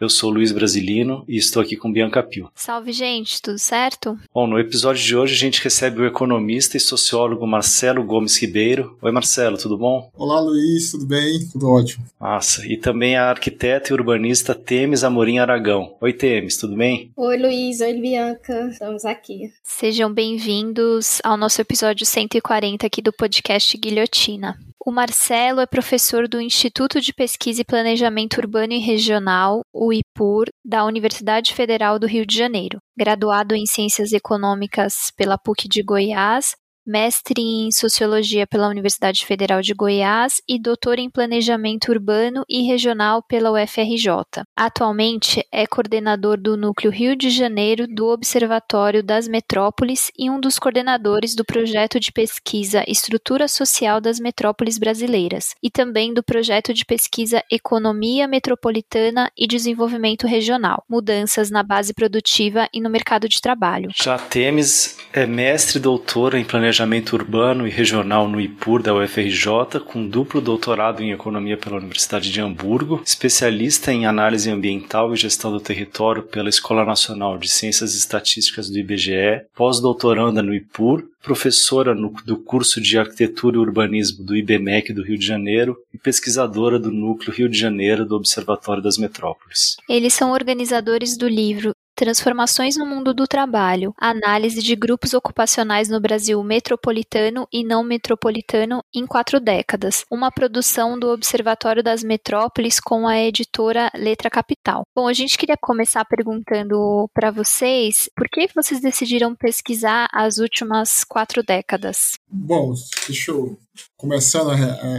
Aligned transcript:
Eu 0.00 0.08
sou 0.08 0.28
Luiz 0.28 0.50
Brasilino 0.50 1.24
e 1.28 1.36
estou 1.36 1.62
aqui 1.62 1.76
com 1.76 1.92
Bianca 1.92 2.20
Pio. 2.20 2.50
Salve, 2.52 2.90
gente, 2.90 3.40
tudo 3.40 3.58
certo? 3.58 4.18
Bom, 4.34 4.44
no 4.44 4.58
episódio 4.58 5.00
de 5.00 5.16
hoje 5.16 5.34
a 5.34 5.38
gente 5.38 5.62
recebe 5.62 6.02
o 6.02 6.06
economista 6.06 6.76
e 6.76 6.80
sociólogo 6.80 7.46
Marcelo 7.46 8.02
Gomes 8.02 8.36
Ribeiro. 8.36 8.98
Oi, 9.00 9.12
Marcelo, 9.12 9.56
tudo 9.56 9.78
bom? 9.78 10.10
Olá, 10.16 10.40
Luiz, 10.40 10.90
tudo 10.90 11.06
bem? 11.06 11.46
Tudo 11.52 11.70
ótimo. 11.70 12.04
Massa. 12.18 12.66
E 12.66 12.76
também 12.76 13.16
a 13.16 13.30
arquiteta 13.30 13.92
e 13.92 13.94
urbanista 13.94 14.52
Temes 14.52 15.04
Amorim 15.04 15.38
Aragão. 15.38 15.96
Oi, 16.00 16.12
Temes, 16.12 16.56
tudo 16.56 16.74
bem? 16.74 17.12
Oi, 17.16 17.38
Luiz. 17.38 17.80
Oi, 17.80 17.94
Bianca. 17.94 18.70
Estamos 18.70 19.04
aqui. 19.04 19.52
Sejam 19.62 20.12
bem-vindos 20.12 21.20
ao 21.22 21.36
nosso 21.36 21.60
episódio 21.60 22.04
140 22.04 22.84
aqui 22.84 23.00
do 23.00 23.12
podcast 23.12 23.78
Guilhotina. 23.78 24.58
O 24.86 24.92
Marcelo 24.92 25.60
é 25.60 25.66
professor 25.66 26.28
do 26.28 26.38
Instituto 26.38 27.00
de 27.00 27.10
Pesquisa 27.10 27.62
e 27.62 27.64
Planejamento 27.64 28.36
Urbano 28.36 28.74
e 28.74 28.78
Regional, 28.78 29.64
o 29.72 29.93
IPUR, 29.94 30.46
da 30.64 30.84
Universidade 30.84 31.54
Federal 31.54 31.98
do 31.98 32.06
Rio 32.06 32.26
de 32.26 32.36
Janeiro. 32.36 32.78
Graduado 32.96 33.54
em 33.54 33.64
Ciências 33.64 34.12
Econômicas 34.12 35.10
pela 35.16 35.38
PUC 35.38 35.68
de 35.68 35.82
Goiás, 35.82 36.54
mestre 36.86 37.40
em 37.40 37.72
Sociologia 37.72 38.46
pela 38.46 38.68
Universidade 38.68 39.24
Federal 39.24 39.62
de 39.62 39.72
Goiás 39.72 40.40
e 40.48 40.58
doutor 40.58 40.98
em 40.98 41.08
Planejamento 41.08 41.90
Urbano 41.90 42.44
e 42.48 42.66
Regional 42.66 43.22
pela 43.22 43.50
UFRJ. 43.50 44.44
Atualmente 44.54 45.44
é 45.50 45.66
coordenador 45.66 46.38
do 46.38 46.56
Núcleo 46.56 46.92
Rio 46.92 47.16
de 47.16 47.30
Janeiro 47.30 47.86
do 47.86 48.08
Observatório 48.08 49.02
das 49.02 49.26
Metrópoles 49.26 50.10
e 50.18 50.28
um 50.28 50.38
dos 50.38 50.58
coordenadores 50.58 51.34
do 51.34 51.44
projeto 51.44 51.98
de 51.98 52.12
pesquisa 52.12 52.84
Estrutura 52.86 53.48
Social 53.48 54.00
das 54.00 54.20
Metrópoles 54.20 54.78
Brasileiras 54.78 55.54
e 55.62 55.70
também 55.70 56.12
do 56.12 56.22
projeto 56.22 56.74
de 56.74 56.84
pesquisa 56.84 57.42
Economia 57.50 58.28
Metropolitana 58.28 59.30
e 59.36 59.46
Desenvolvimento 59.46 60.26
Regional, 60.26 60.84
Mudanças 60.88 61.50
na 61.50 61.62
Base 61.62 61.94
Produtiva 61.94 62.68
e 62.72 62.80
no 62.80 62.90
Mercado 62.90 63.28
de 63.28 63.40
Trabalho. 63.40 63.88
Já 63.94 64.18
Temes 64.18 64.98
é 65.12 65.26
mestre 65.26 65.78
doutora 65.78 66.38
em 66.38 66.44
Planejamento 66.44 66.73
Planejamento 66.74 67.12
Urbano 67.12 67.68
e 67.68 67.70
Regional 67.70 68.28
no 68.28 68.40
IPUR 68.40 68.82
da 68.82 68.92
UFRJ, 68.92 69.78
com 69.86 70.08
duplo 70.08 70.40
doutorado 70.40 71.04
em 71.04 71.12
Economia 71.12 71.56
pela 71.56 71.76
Universidade 71.76 72.32
de 72.32 72.40
Hamburgo, 72.40 73.00
especialista 73.06 73.92
em 73.92 74.06
Análise 74.06 74.50
Ambiental 74.50 75.14
e 75.14 75.16
Gestão 75.16 75.52
do 75.52 75.60
Território 75.60 76.24
pela 76.24 76.48
Escola 76.48 76.84
Nacional 76.84 77.38
de 77.38 77.48
Ciências 77.48 77.94
Estatísticas 77.94 78.68
do 78.68 78.76
IBGE, 78.76 79.44
pós-doutoranda 79.54 80.42
no 80.42 80.52
IPUR, 80.52 81.04
professora 81.22 81.94
no, 81.94 82.12
do 82.26 82.36
curso 82.36 82.80
de 82.80 82.98
Arquitetura 82.98 83.54
e 83.54 83.60
Urbanismo 83.60 84.24
do 84.24 84.36
IBMEC 84.36 84.92
do 84.92 85.04
Rio 85.04 85.16
de 85.16 85.24
Janeiro 85.24 85.76
e 85.94 85.98
pesquisadora 85.98 86.76
do 86.76 86.90
Núcleo 86.90 87.32
Rio 87.32 87.48
de 87.48 87.56
Janeiro 87.56 88.04
do 88.04 88.16
Observatório 88.16 88.82
das 88.82 88.98
Metrópoles. 88.98 89.76
Eles 89.88 90.12
são 90.12 90.32
organizadores 90.32 91.16
do 91.16 91.28
livro 91.28 91.72
Transformações 91.94 92.76
no 92.76 92.84
mundo 92.84 93.14
do 93.14 93.26
trabalho. 93.26 93.94
Análise 93.98 94.62
de 94.62 94.74
grupos 94.74 95.14
ocupacionais 95.14 95.88
no 95.88 96.00
Brasil 96.00 96.42
metropolitano 96.42 97.46
e 97.52 97.64
não 97.64 97.84
metropolitano 97.84 98.82
em 98.92 99.06
quatro 99.06 99.38
décadas. 99.38 100.04
Uma 100.10 100.30
produção 100.30 100.98
do 100.98 101.08
Observatório 101.08 101.82
das 101.82 102.02
Metrópoles 102.02 102.80
com 102.80 103.06
a 103.06 103.18
editora 103.18 103.90
Letra 103.94 104.28
Capital. 104.28 104.82
Bom, 104.94 105.06
a 105.06 105.12
gente 105.12 105.38
queria 105.38 105.56
começar 105.56 106.04
perguntando 106.04 107.08
para 107.14 107.30
vocês 107.30 108.10
por 108.16 108.28
que 108.28 108.48
vocês 108.54 108.80
decidiram 108.80 109.34
pesquisar 109.34 110.08
as 110.12 110.38
últimas 110.38 111.04
quatro 111.04 111.42
décadas. 111.42 112.18
Bom, 112.28 112.74
deixa 113.06 113.30
eu 113.30 113.56
começando 113.96 114.50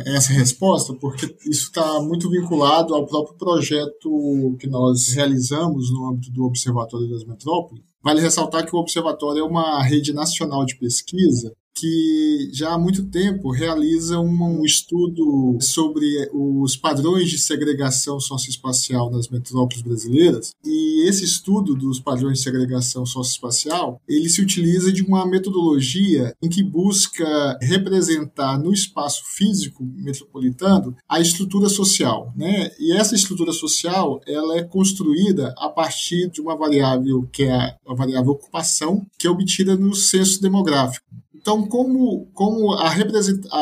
essa 0.05 0.33
resposta, 0.33 0.93
porque 0.95 1.25
isso 1.49 1.67
está 1.67 2.01
muito 2.01 2.29
vinculado 2.29 2.93
ao 2.93 3.05
próprio 3.05 3.37
projeto 3.37 4.57
que 4.59 4.67
nós 4.67 5.09
realizamos 5.13 5.91
no 5.91 6.09
âmbito 6.09 6.31
do 6.31 6.43
Observatório 6.45 7.09
das 7.09 7.23
Metrópoles. 7.25 7.83
Vale 8.03 8.21
ressaltar 8.21 8.65
que 8.65 8.75
o 8.75 8.79
Observatório 8.79 9.41
é 9.41 9.43
uma 9.43 9.81
rede 9.83 10.13
nacional 10.13 10.65
de 10.65 10.77
pesquisa 10.77 11.53
que 11.75 12.49
já 12.53 12.73
há 12.73 12.77
muito 12.77 13.03
tempo 13.05 13.51
realiza 13.51 14.19
um 14.19 14.63
estudo 14.63 15.57
sobre 15.59 16.29
os 16.33 16.77
padrões 16.77 17.29
de 17.29 17.37
segregação 17.37 18.19
socioespacial 18.19 19.11
nas 19.11 19.27
metrópoles 19.27 19.81
brasileiras. 19.83 20.53
E 20.63 21.07
esse 21.07 21.25
estudo 21.25 21.75
dos 21.75 21.99
padrões 21.99 22.37
de 22.37 22.43
segregação 22.43 23.05
socioespacial, 23.05 24.01
ele 24.07 24.29
se 24.29 24.41
utiliza 24.41 24.91
de 24.91 25.03
uma 25.03 25.25
metodologia 25.27 26.33
em 26.41 26.49
que 26.49 26.63
busca 26.63 27.57
representar 27.61 28.57
no 28.57 28.73
espaço 28.73 29.23
físico 29.25 29.83
metropolitano 29.83 30.95
a 31.09 31.19
estrutura 31.19 31.67
social, 31.67 32.33
né? 32.35 32.71
E 32.79 32.93
essa 32.93 33.15
estrutura 33.15 33.51
social, 33.51 34.21
ela 34.25 34.57
é 34.57 34.63
construída 34.63 35.53
a 35.57 35.69
partir 35.69 36.29
de 36.29 36.39
uma 36.39 36.55
variável 36.55 37.27
que 37.31 37.43
é 37.43 37.75
a 37.85 37.93
variável 37.93 38.31
ocupação, 38.31 39.05
que 39.17 39.27
é 39.27 39.29
obtida 39.29 39.75
no 39.75 39.93
censo 39.93 40.41
demográfico. 40.41 41.04
Então, 41.45 41.63
como, 41.67 42.25
como 42.33 42.73
a 42.73 42.89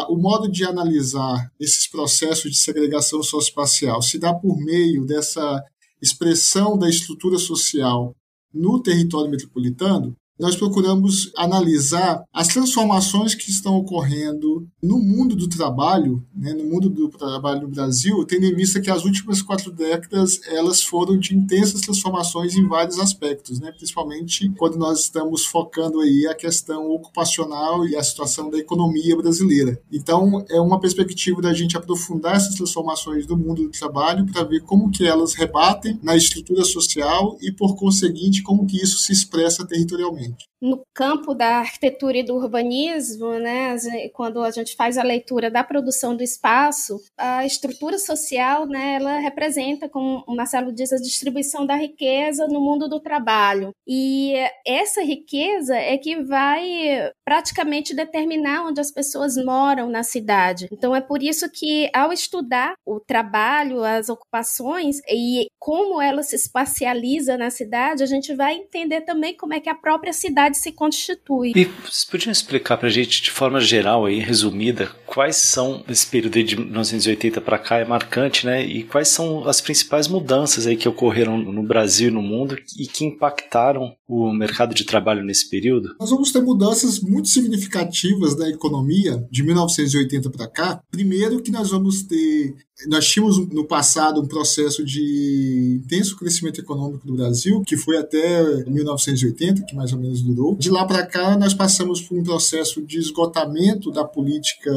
o 0.07 0.15
modo 0.15 0.49
de 0.49 0.63
analisar 0.63 1.51
esses 1.59 1.85
processos 1.85 2.49
de 2.49 2.57
segregação 2.57 3.21
socioespacial 3.21 4.01
se 4.01 4.17
dá 4.17 4.33
por 4.33 4.55
meio 4.55 5.05
dessa 5.05 5.61
expressão 6.01 6.77
da 6.77 6.87
estrutura 6.87 7.37
social 7.37 8.15
no 8.53 8.81
território 8.81 9.29
metropolitano, 9.29 10.15
nós 10.39 10.55
procuramos 10.55 11.31
analisar 11.37 12.23
as 12.33 12.47
transformações 12.47 13.35
que 13.35 13.51
estão 13.51 13.75
ocorrendo 13.75 14.67
no 14.81 14.97
mundo 14.97 15.35
do 15.35 15.47
trabalho, 15.47 16.23
né, 16.35 16.53
no 16.53 16.63
mundo 16.63 16.89
do 16.89 17.07
trabalho 17.09 17.61
no 17.61 17.67
Brasil, 17.67 18.25
tendo 18.25 18.45
em 18.45 18.55
vista 18.55 18.81
que 18.81 18.89
as 18.89 19.05
últimas 19.05 19.41
quatro 19.41 19.71
décadas 19.71 20.41
elas 20.47 20.81
foram 20.81 21.17
de 21.17 21.35
intensas 21.35 21.81
transformações 21.81 22.55
em 22.55 22.67
vários 22.67 22.99
aspectos, 22.99 23.59
né, 23.59 23.71
principalmente 23.71 24.49
quando 24.57 24.77
nós 24.77 25.01
estamos 25.01 25.45
focando 25.45 25.99
aí 25.99 26.25
a 26.27 26.33
questão 26.33 26.89
ocupacional 26.91 27.87
e 27.87 27.95
a 27.95 28.03
situação 28.03 28.49
da 28.49 28.57
economia 28.57 29.15
brasileira. 29.15 29.79
Então, 29.91 30.43
é 30.49 30.59
uma 30.59 30.79
perspectiva 30.79 31.41
da 31.41 31.53
gente 31.53 31.77
aprofundar 31.77 32.35
essas 32.35 32.55
transformações 32.55 33.25
do 33.25 33.37
mundo 33.37 33.63
do 33.63 33.69
trabalho 33.69 34.25
para 34.25 34.43
ver 34.43 34.61
como 34.61 34.89
que 34.89 35.05
elas 35.05 35.33
rebatem 35.33 35.99
na 36.01 36.15
estrutura 36.15 36.63
social 36.63 37.37
e, 37.39 37.51
por 37.51 37.75
conseguinte, 37.75 38.41
como 38.41 38.65
que 38.65 38.77
isso 38.77 38.97
se 38.97 39.11
expressa 39.11 39.65
territorialmente 39.65 40.22
and 40.23 40.39
no 40.63 40.81
campo 40.93 41.33
da 41.35 41.57
arquitetura 41.57 42.19
e 42.19 42.23
do 42.23 42.35
urbanismo, 42.35 43.33
né, 43.33 43.75
quando 44.13 44.41
a 44.41 44.49
gente 44.49 44.77
faz 44.77 44.97
a 44.97 45.03
leitura 45.03 45.51
da 45.51 45.61
produção 45.61 46.15
do 46.15 46.23
espaço, 46.23 47.01
a 47.17 47.45
estrutura 47.45 47.99
social, 47.99 48.65
né, 48.65 48.95
ela 48.95 49.19
representa, 49.19 49.89
como 49.89 50.23
o 50.25 50.33
Marcelo 50.33 50.71
diz, 50.71 50.93
a 50.93 50.97
distribuição 50.97 51.65
da 51.65 51.75
riqueza 51.75 52.47
no 52.47 52.61
mundo 52.61 52.87
do 52.87 53.01
trabalho. 53.01 53.71
E 53.85 54.35
essa 54.65 55.03
riqueza 55.03 55.75
é 55.75 55.97
que 55.97 56.23
vai 56.23 57.11
praticamente 57.25 57.93
determinar 57.93 58.65
onde 58.65 58.79
as 58.79 58.89
pessoas 58.89 59.35
moram 59.35 59.89
na 59.89 60.01
cidade. 60.01 60.69
Então 60.71 60.95
é 60.95 61.01
por 61.01 61.21
isso 61.21 61.49
que 61.51 61.89
ao 61.93 62.13
estudar 62.13 62.75
o 62.85 63.01
trabalho, 63.01 63.83
as 63.83 64.07
ocupações 64.07 64.99
e 65.11 65.47
como 65.59 66.01
ela 66.01 66.23
se 66.23 66.37
espacializa 66.37 67.37
na 67.37 67.49
cidade, 67.49 68.01
a 68.01 68.05
gente 68.05 68.33
vai 68.33 68.55
entender 68.55 69.01
também 69.01 69.35
como 69.35 69.53
é 69.53 69.59
que 69.59 69.69
a 69.69 69.75
própria 69.75 70.13
cidade 70.13 70.52
se 70.57 70.71
constitui. 70.71 71.51
E 71.55 71.65
vocês 71.65 72.05
podiam 72.05 72.31
explicar 72.31 72.77
para 72.77 72.87
a 72.87 72.91
gente, 72.91 73.21
de 73.21 73.31
forma 73.31 73.59
geral, 73.59 74.05
aí, 74.05 74.19
resumida, 74.19 74.87
quais 75.05 75.37
são, 75.37 75.83
esse 75.87 76.07
período 76.07 76.43
de 76.43 76.57
1980 76.57 77.41
para 77.41 77.59
cá 77.59 77.77
é 77.77 77.85
marcante, 77.85 78.45
né? 78.45 78.65
E 78.65 78.83
quais 78.83 79.09
são 79.09 79.47
as 79.47 79.61
principais 79.61 80.07
mudanças 80.07 80.65
aí 80.65 80.75
que 80.75 80.89
ocorreram 80.89 81.37
no 81.37 81.63
Brasil 81.63 82.09
e 82.09 82.11
no 82.11 82.21
mundo 82.21 82.57
e 82.77 82.87
que 82.87 83.05
impactaram 83.05 83.95
o 84.07 84.31
mercado 84.31 84.73
de 84.73 84.83
trabalho 84.83 85.23
nesse 85.23 85.49
período? 85.49 85.95
Nós 85.99 86.09
vamos 86.09 86.31
ter 86.31 86.41
mudanças 86.41 86.99
muito 86.99 87.27
significativas 87.27 88.35
na 88.37 88.49
economia 88.49 89.25
de 89.29 89.43
1980 89.43 90.29
para 90.29 90.47
cá. 90.47 90.81
Primeiro 90.91 91.41
que 91.41 91.51
nós 91.51 91.69
vamos 91.69 92.03
ter 92.03 92.55
nós 92.87 93.07
tínhamos 93.07 93.37
no 93.49 93.65
passado 93.65 94.21
um 94.21 94.27
processo 94.27 94.83
de 94.83 95.79
intenso 95.83 96.17
crescimento 96.17 96.59
econômico 96.59 97.05
do 97.05 97.13
Brasil, 97.13 97.61
que 97.65 97.77
foi 97.77 97.97
até 97.97 98.63
1980, 98.65 99.63
que 99.63 99.75
mais 99.75 99.93
ou 99.93 99.99
menos 99.99 100.21
durou. 100.21 100.55
De 100.55 100.69
lá 100.69 100.85
para 100.85 101.05
cá, 101.05 101.37
nós 101.37 101.53
passamos 101.53 102.01
por 102.01 102.17
um 102.17 102.23
processo 102.23 102.81
de 102.81 102.99
esgotamento 102.99 103.91
da 103.91 104.03
política 104.03 104.71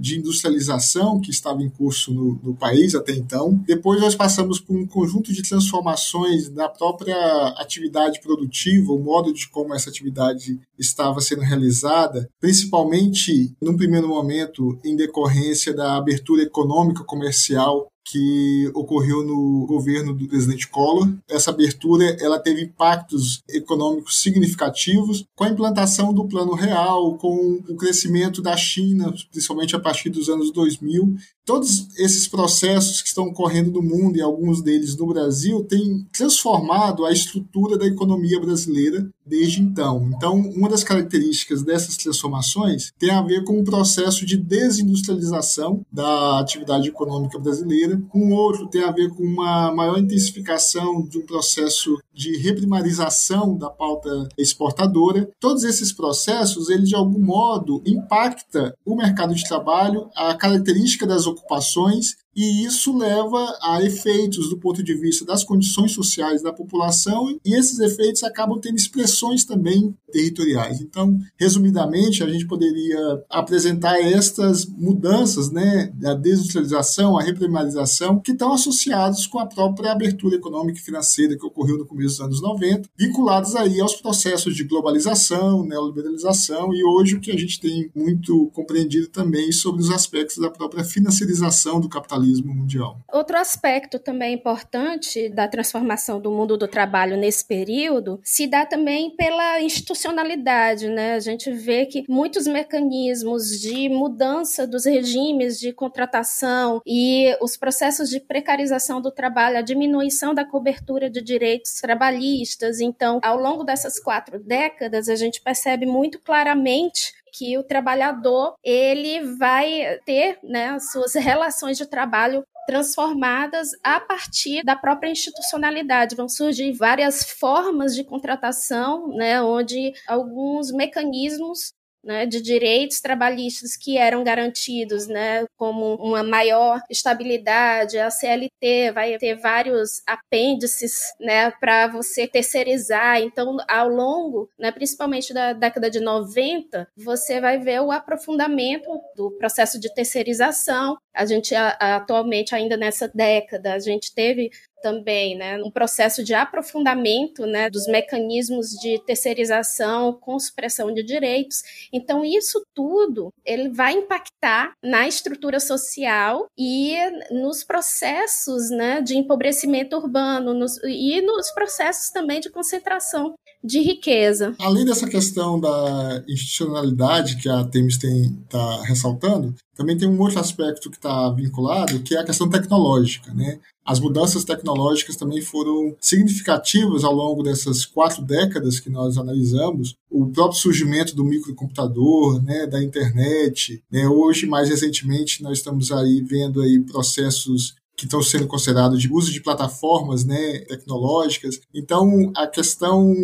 de 0.00 0.18
industrialização 0.18 1.20
que 1.20 1.30
estava 1.30 1.62
em 1.62 1.70
curso 1.70 2.12
no, 2.12 2.38
no 2.42 2.54
país 2.54 2.94
até 2.94 3.12
então. 3.12 3.60
Depois 3.66 4.00
nós 4.00 4.14
passamos 4.14 4.60
por 4.60 4.76
um 4.76 4.86
conjunto 4.86 5.32
de 5.32 5.42
transformações 5.42 6.50
na 6.50 6.68
própria 6.68 7.16
atividade 7.58 8.20
produtiva, 8.20 8.92
o 8.92 8.98
modo 8.98 9.32
de 9.32 9.48
como 9.48 9.74
essa 9.74 9.88
atividade 9.88 10.60
estava 10.78 11.20
sendo 11.20 11.42
realizada, 11.42 12.28
principalmente 12.40 13.54
num 13.60 13.76
primeiro 13.76 14.08
momento 14.08 14.78
em 14.84 14.96
decorrência 14.96 15.74
da 15.74 15.96
abertura 15.96 16.42
econômica 16.42 17.04
comercial 17.04 17.29
comercial 17.30 17.92
que 18.04 18.70
ocorreu 18.74 19.24
no 19.24 19.66
governo 19.66 20.12
do 20.12 20.26
presidente 20.26 20.68
Collor. 20.68 21.12
Essa 21.28 21.50
abertura 21.50 22.04
ela 22.20 22.38
teve 22.38 22.62
impactos 22.62 23.42
econômicos 23.48 24.20
significativos 24.20 25.24
com 25.34 25.44
a 25.44 25.48
implantação 25.48 26.12
do 26.12 26.26
Plano 26.26 26.54
Real, 26.54 27.16
com 27.18 27.60
o 27.68 27.76
crescimento 27.76 28.42
da 28.42 28.56
China, 28.56 29.14
principalmente 29.30 29.76
a 29.76 29.80
partir 29.80 30.10
dos 30.10 30.28
anos 30.28 30.52
2000. 30.52 31.14
Todos 31.44 31.88
esses 31.98 32.28
processos 32.28 33.00
que 33.02 33.08
estão 33.08 33.24
ocorrendo 33.24 33.72
no 33.72 33.82
mundo 33.82 34.16
e 34.16 34.22
alguns 34.22 34.62
deles 34.62 34.96
no 34.96 35.06
Brasil 35.06 35.64
têm 35.64 36.06
transformado 36.12 37.04
a 37.04 37.12
estrutura 37.12 37.76
da 37.76 37.86
economia 37.86 38.38
brasileira 38.38 39.08
desde 39.30 39.62
então. 39.62 40.10
Então, 40.14 40.36
uma 40.38 40.68
das 40.68 40.82
características 40.82 41.62
dessas 41.62 41.96
transformações 41.96 42.92
tem 42.98 43.10
a 43.10 43.22
ver 43.22 43.44
com 43.44 43.60
o 43.60 43.64
processo 43.64 44.26
de 44.26 44.36
desindustrialização 44.36 45.86
da 45.90 46.40
atividade 46.40 46.88
econômica 46.88 47.38
brasileira, 47.38 47.89
com 48.08 48.32
outro 48.32 48.68
tem 48.68 48.84
a 48.84 48.92
ver 48.92 49.10
com 49.10 49.22
uma 49.22 49.72
maior 49.72 49.98
intensificação 49.98 51.02
de 51.08 51.18
um 51.18 51.26
processo 51.26 51.98
de 52.12 52.36
reprimarização 52.38 53.56
da 53.56 53.70
pauta 53.70 54.28
exportadora. 54.36 55.28
Todos 55.38 55.64
esses 55.64 55.92
processos, 55.92 56.68
eles 56.68 56.88
de 56.88 56.94
algum 56.94 57.20
modo 57.20 57.82
impacta 57.86 58.74
o 58.84 58.96
mercado 58.96 59.34
de 59.34 59.44
trabalho, 59.44 60.08
a 60.14 60.34
característica 60.34 61.06
das 61.06 61.26
ocupações 61.26 62.16
e 62.34 62.64
isso 62.64 62.96
leva 62.96 63.58
a 63.60 63.82
efeitos 63.82 64.48
do 64.48 64.56
ponto 64.56 64.82
de 64.82 64.94
vista 64.94 65.24
das 65.24 65.42
condições 65.42 65.92
sociais 65.92 66.42
da 66.42 66.52
população 66.52 67.28
e 67.44 67.54
esses 67.54 67.78
efeitos 67.80 68.22
acabam 68.22 68.58
tendo 68.60 68.76
expressões 68.76 69.44
também 69.44 69.94
territoriais. 70.12 70.80
Então, 70.80 71.18
resumidamente, 71.36 72.22
a 72.22 72.28
gente 72.28 72.46
poderia 72.46 73.22
apresentar 73.28 74.00
estas 74.00 74.66
mudanças, 74.66 75.50
né, 75.50 75.92
a 76.04 76.14
desindustrialização, 76.14 77.18
a 77.18 77.22
reprimarização, 77.22 78.20
que 78.20 78.32
estão 78.32 78.52
associados 78.52 79.26
com 79.26 79.38
a 79.38 79.46
própria 79.46 79.92
abertura 79.92 80.36
econômica 80.36 80.78
e 80.78 80.82
financeira 80.82 81.36
que 81.36 81.46
ocorreu 81.46 81.78
no 81.78 81.86
começo 81.86 82.16
dos 82.16 82.20
anos 82.20 82.42
90, 82.42 82.88
vinculados 82.96 83.56
aí 83.56 83.80
aos 83.80 83.96
processos 83.96 84.54
de 84.54 84.64
globalização, 84.64 85.64
neoliberalização 85.64 86.72
e 86.72 86.84
hoje 86.84 87.16
o 87.16 87.20
que 87.20 87.30
a 87.30 87.38
gente 87.38 87.60
tem 87.60 87.90
muito 87.94 88.50
compreendido 88.52 89.08
também 89.08 89.50
sobre 89.52 89.82
os 89.82 89.90
aspectos 89.90 90.38
da 90.38 90.50
própria 90.50 90.84
financiarização 90.84 91.80
do 91.80 91.88
capitalismo 91.88 92.19
capitalismo 92.20 92.54
mundial. 92.54 92.98
Outro 93.12 93.36
aspecto 93.36 93.98
também 93.98 94.34
importante 94.34 95.28
da 95.28 95.48
transformação 95.48 96.20
do 96.20 96.30
mundo 96.30 96.56
do 96.56 96.68
trabalho 96.68 97.16
nesse 97.16 97.44
período 97.44 98.20
se 98.22 98.46
dá 98.46 98.64
também 98.64 99.10
pela 99.16 99.60
institucionalidade, 99.60 100.88
né? 100.88 101.14
A 101.14 101.20
gente 101.20 101.50
vê 101.50 101.86
que 101.86 102.04
muitos 102.08 102.46
mecanismos 102.46 103.60
de 103.60 103.88
mudança 103.88 104.66
dos 104.66 104.84
regimes 104.84 105.58
de 105.58 105.72
contratação 105.72 106.80
e 106.86 107.36
os 107.40 107.56
processos 107.56 108.08
de 108.08 108.20
precarização 108.20 109.00
do 109.00 109.10
trabalho, 109.10 109.58
a 109.58 109.62
diminuição 109.62 110.34
da 110.34 110.44
cobertura 110.44 111.10
de 111.10 111.20
direitos 111.20 111.80
trabalhistas. 111.80 112.80
Então, 112.80 113.20
ao 113.22 113.38
longo 113.38 113.64
dessas 113.64 113.98
quatro 113.98 114.38
décadas, 114.38 115.08
a 115.08 115.14
gente 115.14 115.40
percebe 115.40 115.86
muito 115.86 116.18
claramente 116.18 117.14
que 117.32 117.56
o 117.58 117.62
trabalhador 117.62 118.54
ele 118.62 119.20
vai 119.36 119.98
ter 120.04 120.38
né, 120.42 120.78
suas 120.78 121.14
relações 121.16 121.76
de 121.76 121.86
trabalho 121.86 122.44
transformadas 122.66 123.70
a 123.82 123.98
partir 123.98 124.62
da 124.62 124.76
própria 124.76 125.10
institucionalidade. 125.10 126.14
Vão 126.14 126.28
surgir 126.28 126.72
várias 126.72 127.24
formas 127.24 127.94
de 127.94 128.04
contratação, 128.04 129.08
né, 129.08 129.42
onde 129.42 129.92
alguns 130.06 130.70
mecanismos 130.70 131.72
né, 132.02 132.26
de 132.26 132.40
direitos 132.40 133.00
trabalhistas 133.00 133.76
que 133.76 133.96
eram 133.98 134.24
garantidos, 134.24 135.06
né, 135.06 135.44
como 135.56 135.94
uma 135.96 136.22
maior 136.22 136.80
estabilidade, 136.90 137.98
a 137.98 138.10
CLT 138.10 138.92
vai 138.92 139.18
ter 139.18 139.34
vários 139.36 140.02
apêndices, 140.06 141.12
né, 141.20 141.50
para 141.52 141.88
você 141.88 142.26
terceirizar. 142.26 143.20
Então, 143.20 143.56
ao 143.68 143.88
longo, 143.88 144.50
né, 144.58 144.70
principalmente 144.70 145.32
da 145.32 145.52
década 145.52 145.90
de 145.90 146.00
90, 146.00 146.88
você 146.96 147.40
vai 147.40 147.58
ver 147.58 147.80
o 147.80 147.90
aprofundamento 147.90 148.88
do 149.16 149.30
processo 149.32 149.78
de 149.78 149.92
terceirização. 149.94 150.96
A 151.14 151.24
gente 151.26 151.54
atualmente 151.54 152.54
ainda 152.54 152.76
nessa 152.76 153.08
década, 153.08 153.74
a 153.74 153.78
gente 153.78 154.14
teve 154.14 154.50
também, 154.82 155.36
né, 155.36 155.62
um 155.62 155.70
processo 155.70 156.22
de 156.22 156.34
aprofundamento, 156.34 157.46
né, 157.46 157.70
dos 157.70 157.86
mecanismos 157.86 158.70
de 158.70 158.98
terceirização 159.04 160.12
com 160.12 160.38
supressão 160.38 160.92
de 160.92 161.02
direitos. 161.02 161.62
Então 161.92 162.24
isso 162.24 162.64
tudo 162.74 163.32
ele 163.44 163.68
vai 163.68 163.94
impactar 163.94 164.72
na 164.82 165.06
estrutura 165.06 165.60
social 165.60 166.46
e 166.58 166.94
nos 167.30 167.64
processos, 167.64 168.70
né, 168.70 169.00
de 169.00 169.16
empobrecimento 169.16 169.96
urbano 169.96 170.54
nos, 170.54 170.78
e 170.84 171.20
nos 171.22 171.50
processos 171.50 172.10
também 172.10 172.40
de 172.40 172.50
concentração 172.50 173.34
de 173.62 173.80
riqueza. 173.80 174.54
Além 174.58 174.84
dessa 174.84 175.08
questão 175.08 175.60
da 175.60 176.22
institucionalidade 176.26 177.36
que 177.36 177.48
a 177.48 177.62
Temis 177.64 177.98
está 178.02 178.82
ressaltando, 178.84 179.54
também 179.74 179.96
tem 179.96 180.08
um 180.08 180.20
outro 180.20 180.40
aspecto 180.40 180.90
que 180.90 180.96
está 180.96 181.30
vinculado, 181.30 182.00
que 182.00 182.14
é 182.14 182.20
a 182.20 182.24
questão 182.24 182.48
tecnológica. 182.48 183.32
Né? 183.32 183.58
As 183.90 183.98
mudanças 183.98 184.44
tecnológicas 184.44 185.16
também 185.16 185.42
foram 185.42 185.96
significativas 186.00 187.02
ao 187.02 187.12
longo 187.12 187.42
dessas 187.42 187.84
quatro 187.84 188.22
décadas 188.22 188.78
que 188.78 188.88
nós 188.88 189.18
analisamos. 189.18 189.96
O 190.08 190.28
próprio 190.28 190.60
surgimento 190.60 191.16
do 191.16 191.24
microcomputador, 191.24 192.40
né, 192.40 192.68
da 192.68 192.80
internet. 192.80 193.82
Né? 193.90 194.06
Hoje, 194.06 194.46
mais 194.46 194.68
recentemente, 194.68 195.42
nós 195.42 195.58
estamos 195.58 195.90
aí 195.90 196.22
vendo 196.22 196.62
aí 196.62 196.78
processos 196.78 197.74
que 198.00 198.06
estão 198.06 198.22
sendo 198.22 198.46
considerados 198.46 199.00
de 199.00 199.12
uso 199.12 199.30
de 199.30 199.42
plataformas 199.42 200.24
né, 200.24 200.60
tecnológicas. 200.60 201.60
Então, 201.74 202.32
a 202.34 202.46
questão 202.46 203.14